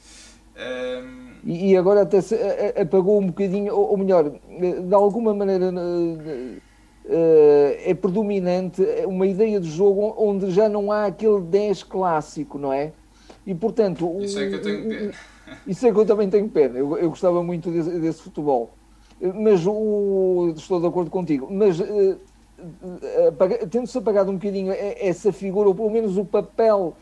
Um... 0.54 1.32
E 1.44 1.76
agora 1.76 2.02
até 2.02 2.20
se 2.20 2.36
apagou 2.80 3.20
um 3.20 3.26
bocadinho, 3.26 3.74
ou 3.74 3.96
melhor, 3.96 4.30
de 4.30 4.94
alguma 4.94 5.34
maneira 5.34 5.72
é 7.04 7.94
predominante 7.94 8.82
uma 9.06 9.26
ideia 9.26 9.58
de 9.60 9.70
jogo 9.70 10.14
onde 10.16 10.50
já 10.50 10.68
não 10.68 10.92
há 10.92 11.06
aquele 11.06 11.40
10 11.40 11.82
clássico, 11.84 12.58
não 12.58 12.72
é? 12.72 12.92
E 13.46 13.54
portanto. 13.54 14.20
Isso 14.20 14.38
é 14.38 14.48
que 14.48 14.54
eu 14.54 14.62
tenho 14.62 15.12
isso 15.66 15.86
é 15.86 15.92
que 15.92 15.98
eu 15.98 16.06
também 16.06 16.28
tenho 16.28 16.48
pena. 16.48 16.78
Eu, 16.78 16.96
eu 16.98 17.10
gostava 17.10 17.42
muito 17.42 17.70
desse, 17.70 17.90
desse, 17.98 18.22
futebol. 18.22 18.70
Mas 19.20 19.64
o, 19.66 20.52
estou 20.56 20.80
de 20.80 20.86
acordo 20.86 21.10
contigo. 21.10 21.48
Mas 21.50 21.78
uh, 21.78 22.18
tendo-se 23.70 23.96
apagado 23.96 24.30
um 24.30 24.34
bocadinho 24.34 24.72
essa 24.72 25.32
figura, 25.32 25.68
ou 25.68 25.74
pelo 25.74 25.90
menos 25.90 26.16
o 26.16 26.24
papel 26.24 26.96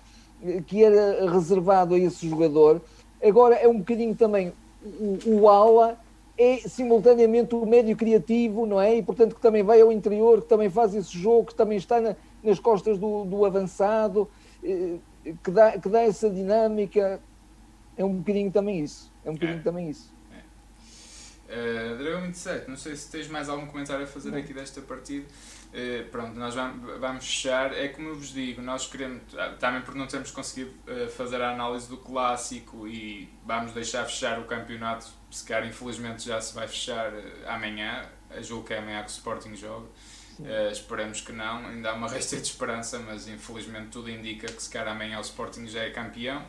que 0.67 0.83
era 0.83 1.31
reservado 1.31 1.95
a 1.95 1.99
esse 1.99 2.29
jogador, 2.29 2.81
agora 3.23 3.57
é 3.57 3.69
um 3.69 3.79
bocadinho 3.79 4.15
também 4.15 4.53
o, 4.83 5.41
o 5.41 5.49
ala 5.49 5.99
é 6.39 6.57
simultaneamente 6.57 7.55
o 7.55 7.67
médio 7.67 7.95
criativo, 7.97 8.65
não 8.65 8.81
é? 8.81 8.97
E 8.97 9.03
portanto 9.03 9.35
que 9.35 9.41
também 9.43 9.63
vai 9.63 9.81
ao 9.81 9.93
interior, 9.93 10.41
que 10.41 10.49
também 10.49 10.71
faz 10.71 10.95
esse 10.95 11.17
jogo, 11.17 11.49
que 11.49 11.55
também 11.55 11.77
está 11.77 12.01
na, 12.01 12.17
nas 12.43 12.59
costas 12.59 12.99
do, 12.99 13.25
do 13.25 13.45
avançado, 13.45 14.27
que 14.63 15.51
dá, 15.51 15.73
que 15.79 15.89
dá 15.89 16.03
essa 16.03 16.31
dinâmica 16.31 17.21
é 18.01 18.05
um 18.05 18.17
bocadinho 18.17 18.51
também 18.51 18.83
isso. 18.83 19.13
É 19.23 19.31
um 19.31 19.35
bocadinho 19.35 19.59
é. 19.59 19.63
também 19.63 19.91
isso. 19.91 20.11
É. 20.33 21.93
Uh, 21.93 21.99
Dragão 21.99 22.23
27, 22.23 22.69
não 22.69 22.77
sei 22.77 22.97
se 22.97 23.11
tens 23.11 23.29
mais 23.29 23.49
algum 23.51 23.67
comentário 23.67 24.05
a 24.05 24.07
fazer 24.07 24.35
aqui 24.35 24.55
desta 24.55 24.81
partida. 24.81 25.27
Uh, 25.69 26.09
pronto, 26.09 26.35
nós 26.35 26.55
vamos 26.55 27.27
fechar. 27.27 27.77
É 27.77 27.89
como 27.89 28.09
eu 28.09 28.15
vos 28.15 28.33
digo, 28.33 28.63
nós 28.63 28.87
queremos, 28.87 29.23
ah, 29.37 29.55
também 29.59 29.83
porque 29.83 29.99
não 29.99 30.07
temos 30.07 30.31
conseguido 30.31 30.71
uh, 30.89 31.11
fazer 31.11 31.43
a 31.43 31.51
análise 31.51 31.89
do 31.89 31.99
clássico 31.99 32.89
e 32.89 33.29
vamos 33.45 33.73
deixar 33.73 34.05
fechar 34.07 34.41
o 34.41 34.45
campeonato, 34.45 35.07
se 35.31 35.45
calhar 35.45 35.69
infelizmente 35.69 36.27
já 36.27 36.41
se 36.41 36.55
vai 36.55 36.67
fechar 36.67 37.13
amanhã, 37.47 38.09
julgo 38.41 38.67
que 38.67 38.73
é 38.73 38.79
amanhã 38.79 39.03
que 39.03 39.11
o 39.11 39.13
Sporting 39.13 39.55
joga. 39.55 39.87
Uh, 40.39 40.73
esperemos 40.73 41.21
que 41.21 41.33
não, 41.33 41.67
ainda 41.67 41.91
há 41.91 41.95
uma 41.95 42.09
resta 42.09 42.37
de 42.37 42.43
esperança, 42.43 42.99
mas 42.99 43.29
infelizmente 43.29 43.89
tudo 43.89 44.11
indica 44.11 44.47
que 44.47 44.63
se 44.63 44.71
calhar 44.71 44.89
amanhã 44.89 45.19
o 45.19 45.21
Sporting 45.21 45.67
já 45.67 45.83
é 45.83 45.91
campeão. 45.91 46.47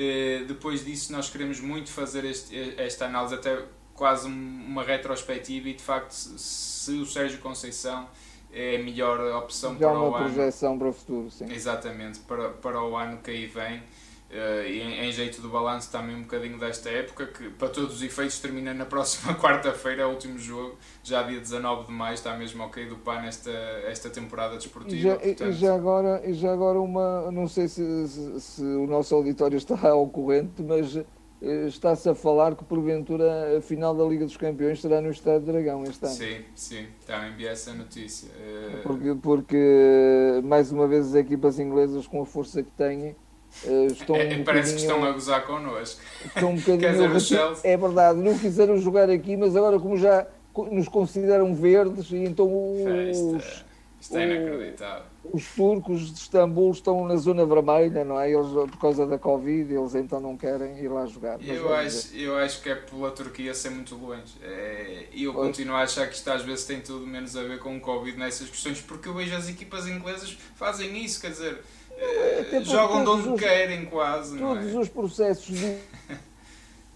Eh, 0.00 0.44
depois 0.46 0.84
disso, 0.84 1.10
nós 1.12 1.28
queremos 1.28 1.58
muito 1.58 1.90
fazer 1.90 2.24
este, 2.24 2.56
esta 2.80 3.06
análise, 3.06 3.34
até 3.34 3.64
quase 3.94 4.28
uma 4.28 4.84
retrospectiva, 4.84 5.68
e 5.68 5.74
de 5.74 5.82
facto, 5.82 6.12
se 6.12 6.92
o 6.92 7.04
Sérgio 7.04 7.40
Conceição 7.40 8.08
é 8.52 8.76
a 8.76 8.78
melhor 8.78 9.18
opção 9.42 9.76
Já 9.76 9.88
para 9.88 9.98
o 10.00 10.14
ano. 10.14 10.32
projeção 10.32 10.78
para 10.78 10.88
o 10.88 10.92
futuro, 10.92 11.28
sim. 11.32 11.52
Exatamente, 11.52 12.20
para, 12.20 12.50
para 12.50 12.80
o 12.80 12.96
ano 12.96 13.18
que 13.18 13.32
aí 13.32 13.46
vem. 13.46 13.82
Uh, 14.30 14.62
em, 14.66 15.06
em, 15.06 15.10
jeito 15.10 15.40
do 15.40 15.48
balanço 15.48 15.90
também 15.90 16.14
um 16.14 16.20
bocadinho 16.20 16.58
desta 16.58 16.90
época, 16.90 17.28
que 17.28 17.48
para 17.48 17.68
todos 17.68 17.96
os 17.96 18.02
efeitos 18.02 18.38
termina 18.38 18.74
na 18.74 18.84
próxima 18.86 19.34
quarta-feira, 19.34 20.02
é 20.02 20.04
o 20.04 20.10
último 20.10 20.38
jogo, 20.38 20.76
já 21.02 21.22
dia 21.22 21.40
19 21.40 21.86
de 21.86 21.92
maio, 21.92 22.12
está 22.12 22.36
mesmo 22.36 22.62
ok 22.62 22.84
do 22.86 22.96
PAN 22.96 23.24
esta, 23.24 23.50
esta 23.86 24.10
temporada 24.10 24.56
desportiva. 24.56 24.94
E 24.94 25.00
já, 25.00 25.16
portanto... 25.16 25.48
e 25.48 25.52
já, 25.52 25.74
agora, 25.74 26.22
e 26.28 26.34
já 26.34 26.52
agora 26.52 26.78
uma, 26.78 27.30
não 27.30 27.48
sei 27.48 27.68
se, 27.68 28.06
se, 28.06 28.40
se 28.40 28.62
o 28.62 28.86
nosso 28.86 29.14
auditório 29.14 29.56
está 29.56 29.78
ao 29.88 30.06
corrente, 30.06 30.62
mas 30.62 30.94
eh, 31.40 31.66
está-se 31.66 32.08
a 32.10 32.14
falar 32.14 32.54
que 32.54 32.64
porventura 32.64 33.56
a 33.56 33.62
final 33.62 33.94
da 33.94 34.04
Liga 34.04 34.26
dos 34.26 34.36
Campeões 34.36 34.80
será 34.80 35.00
no 35.00 35.10
Estádio 35.10 35.52
Dragão 35.52 35.84
este 35.84 36.04
ano. 36.04 36.14
Sim, 36.14 36.44
sim, 36.54 36.86
também 37.06 37.34
vi 37.34 37.46
essa 37.46 37.72
notícia. 37.72 38.28
Uh... 38.28 38.82
Porque, 38.82 39.14
porque 39.22 40.40
mais 40.44 40.70
uma 40.70 40.86
vez 40.86 41.06
as 41.06 41.14
equipas 41.14 41.58
inglesas 41.58 42.06
com 42.06 42.20
a 42.20 42.26
força 42.26 42.62
que 42.62 42.70
têm 42.72 43.16
Uh, 43.64 43.86
estão 43.86 44.14
é, 44.16 44.36
um 44.36 44.44
parece 44.44 44.74
que 44.74 44.80
estão 44.80 45.02
a 45.04 45.10
gozar 45.10 45.44
connosco. 45.44 46.00
Estão 46.24 46.50
um 46.50 46.56
bocadinho 46.60 47.12
dizer, 47.12 47.38
É 47.64 47.76
verdade, 47.76 48.18
não 48.20 48.38
quiseram 48.38 48.78
jogar 48.78 49.10
aqui, 49.10 49.36
mas 49.36 49.56
agora 49.56 49.80
como 49.80 49.96
já 49.96 50.26
nos 50.70 50.88
consideram 50.88 51.54
verdes, 51.54 52.10
e 52.10 52.16
então 52.16 52.46
os, 52.46 53.64
Isto 54.00 54.16
é 54.16 54.24
inacreditável. 54.24 55.04
Os 55.32 55.46
turcos 55.54 56.12
de 56.12 56.20
Istambul 56.20 56.70
estão 56.70 57.06
na 57.06 57.16
zona 57.16 57.44
vermelha, 57.44 58.04
não 58.04 58.18
é? 58.18 58.30
Eles, 58.32 58.48
por 58.48 58.78
causa 58.80 59.06
da 59.06 59.18
Covid, 59.18 59.74
eles 59.74 59.94
então 59.94 60.20
não 60.20 60.36
querem 60.36 60.78
ir 60.78 60.88
lá 60.88 61.04
jogar. 61.06 61.38
Eu 61.44 61.74
acho, 61.74 62.16
eu 62.16 62.36
acho 62.36 62.62
que 62.62 62.70
é 62.70 62.74
pela 62.74 63.10
Turquia 63.10 63.52
ser 63.52 63.70
muito 63.70 63.94
longe. 63.96 64.34
É, 64.42 65.06
e 65.12 65.24
eu 65.24 65.34
pois. 65.34 65.48
continuo 65.48 65.76
a 65.76 65.82
achar 65.82 66.08
que 66.08 66.14
isto 66.14 66.28
às 66.30 66.42
vezes 66.42 66.64
tem 66.64 66.80
tudo 66.80 67.06
menos 67.06 67.36
a 67.36 67.42
ver 67.42 67.58
com 67.58 67.76
o 67.76 67.80
Covid 67.80 68.16
nessas 68.16 68.48
questões, 68.48 68.80
porque 68.80 69.08
eu 69.08 69.14
vejo 69.14 69.36
as 69.36 69.48
equipas 69.48 69.86
inglesas 69.86 70.38
fazem 70.54 71.04
isso, 71.04 71.20
quer 71.20 71.30
dizer 71.30 71.58
é, 71.98 72.60
jogam 72.64 73.04
de 73.04 73.10
onde 73.10 73.28
os, 73.30 73.40
querem 73.40 73.84
quase. 73.86 74.38
Todos 74.38 74.74
é? 74.74 74.78
os 74.78 74.88
processos 74.88 75.56
de... 75.56 75.78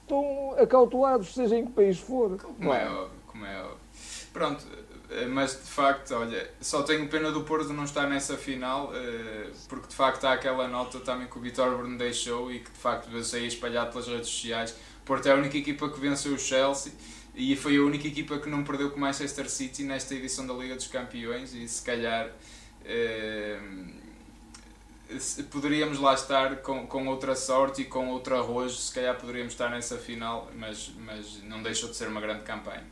estão 0.03 0.55
acautelados, 0.59 1.35
seja 1.35 1.57
em 1.57 1.67
que 1.67 1.73
país 1.73 1.99
for. 1.99 2.37
Como 2.39 2.73
é 2.73 2.89
óbvio, 2.89 3.19
como 3.27 3.47
é 3.47 3.63
óbvio. 3.63 3.77
Pronto, 4.33 4.65
eh, 5.11 5.27
mas 5.27 5.53
de 5.53 5.71
facto, 5.71 6.15
olha, 6.15 6.51
só 6.61 6.83
tenho 6.83 7.09
pena 7.09 7.31
do 7.31 7.43
Porto 7.43 7.73
não 7.73 7.85
estar 7.85 8.07
nessa 8.09 8.37
final, 8.37 8.93
eh, 8.95 9.51
porque 9.69 9.89
de 9.89 9.95
facto 9.95 10.25
há 10.25 10.35
aquela 10.35 10.69
nota 10.69 11.01
também 11.01 11.27
que 11.27 11.39
o 11.39 11.41
Vitor 11.41 11.77
Bruno 11.77 11.99
deixou 11.99 12.53
e 12.53 12.61
que 12.61 12.71
de 12.71 12.79
facto 12.79 13.11
veio 13.11 13.25
sair 13.25 13.47
espalhado 13.47 13.91
pelas 13.91 14.07
redes 14.07 14.29
sociais. 14.29 14.73
O 15.03 15.05
Porto 15.05 15.27
é 15.27 15.33
a 15.33 15.35
única 15.35 15.57
equipa 15.57 15.89
que 15.89 15.99
venceu 15.99 16.35
o 16.35 16.39
Chelsea 16.39 16.93
e 17.35 17.57
foi 17.57 17.77
a 17.77 17.83
única 17.83 18.07
equipa 18.07 18.39
que 18.39 18.49
não 18.49 18.63
perdeu 18.63 18.91
com 18.91 18.97
o 18.97 19.01
Manchester 19.01 19.51
City 19.51 19.83
nesta 19.85 20.15
edição 20.15 20.47
da 20.47 20.55
Liga 20.55 20.77
dos 20.77 20.87
Campeões 20.87 21.55
e 21.55 21.67
se 21.67 21.83
calhar. 21.83 22.31
Eh, 22.85 23.59
poderíamos 25.51 25.99
lá 25.99 26.15
estar 26.15 26.57
com, 26.57 26.87
com 26.87 27.07
outra 27.09 27.35
sorte 27.35 27.83
e 27.83 27.85
com 27.85 28.09
outro 28.09 28.37
arrojo, 28.37 28.77
se 28.77 28.93
calhar 28.93 29.17
poderíamos 29.19 29.53
estar 29.53 29.71
nessa 29.71 29.97
final, 29.99 30.51
mas, 30.57 30.91
mas 30.99 31.43
não 31.45 31.63
deixou 31.63 31.89
de 31.89 31.97
ser 31.97 32.09
uma 32.09 32.21
grande 32.21 32.43
campanha. 32.43 32.85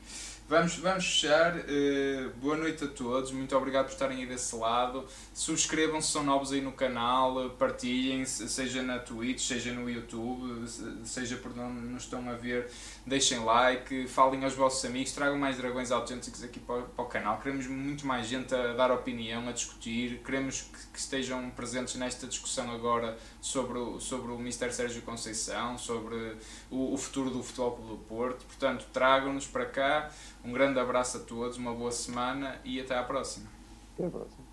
Vamos, 0.51 0.75
vamos 0.79 1.05
fechar. 1.05 1.59
Uh, 1.59 2.31
boa 2.41 2.57
noite 2.57 2.83
a 2.83 2.89
todos. 2.89 3.31
Muito 3.31 3.57
obrigado 3.57 3.87
por 3.87 3.93
estarem 3.93 4.19
aí 4.19 4.27
desse 4.27 4.57
lado. 4.57 5.07
Subscrevam 5.33 6.01
se 6.01 6.11
são 6.11 6.25
novos 6.25 6.51
aí 6.51 6.61
no 6.61 6.73
canal. 6.73 7.51
Partilhem, 7.51 8.25
seja 8.25 8.83
na 8.83 8.99
Twitch, 8.99 9.39
seja 9.39 9.73
no 9.73 9.89
YouTube, 9.89 10.67
seja 11.05 11.37
por 11.37 11.53
onde 11.53 11.81
nos 11.83 12.03
estão 12.03 12.29
a 12.29 12.33
ver. 12.33 12.69
Deixem 13.07 13.39
like, 13.39 14.09
falem 14.09 14.43
aos 14.43 14.55
vossos 14.55 14.85
amigos, 14.85 15.13
tragam 15.13 15.39
mais 15.39 15.57
dragões 15.57 15.93
autênticos 15.93 16.43
aqui 16.43 16.59
para, 16.59 16.83
para 16.83 17.05
o 17.05 17.07
canal. 17.07 17.39
Queremos 17.39 17.69
muito 17.69 18.05
mais 18.05 18.27
gente 18.27 18.53
a 18.53 18.73
dar 18.73 18.91
opinião, 18.91 19.49
a 19.49 19.53
discutir. 19.53 20.21
Queremos 20.25 20.63
que, 20.63 20.87
que 20.95 20.99
estejam 20.99 21.49
presentes 21.51 21.95
nesta 21.95 22.27
discussão 22.27 22.73
agora 22.73 23.17
sobre 23.41 23.79
o, 23.79 24.01
sobre 24.01 24.33
o 24.33 24.37
Mr. 24.37 24.73
Sérgio 24.73 25.03
Conceição, 25.03 25.79
sobre 25.79 26.37
o, 26.71 26.93
o 26.93 26.97
futuro 26.97 27.31
do 27.31 27.43
Futebol 27.43 27.79
do 27.89 27.97
Porto. 27.97 28.45
Portanto, 28.45 28.87
tragam-nos 28.93 29.47
para 29.47 29.67
cá. 29.67 30.11
Um 30.45 30.53
grande 30.53 30.79
abraço 30.79 31.19
a 31.19 31.21
todos, 31.21 31.57
uma 31.57 31.75
boa 31.75 31.93
semana 31.93 32.61
e 32.65 32.81
até 32.81 32.97
à 32.97 33.03
próxima. 33.03 33.49
Até 33.95 34.07
à 34.07 34.11
próxima. 34.11 34.50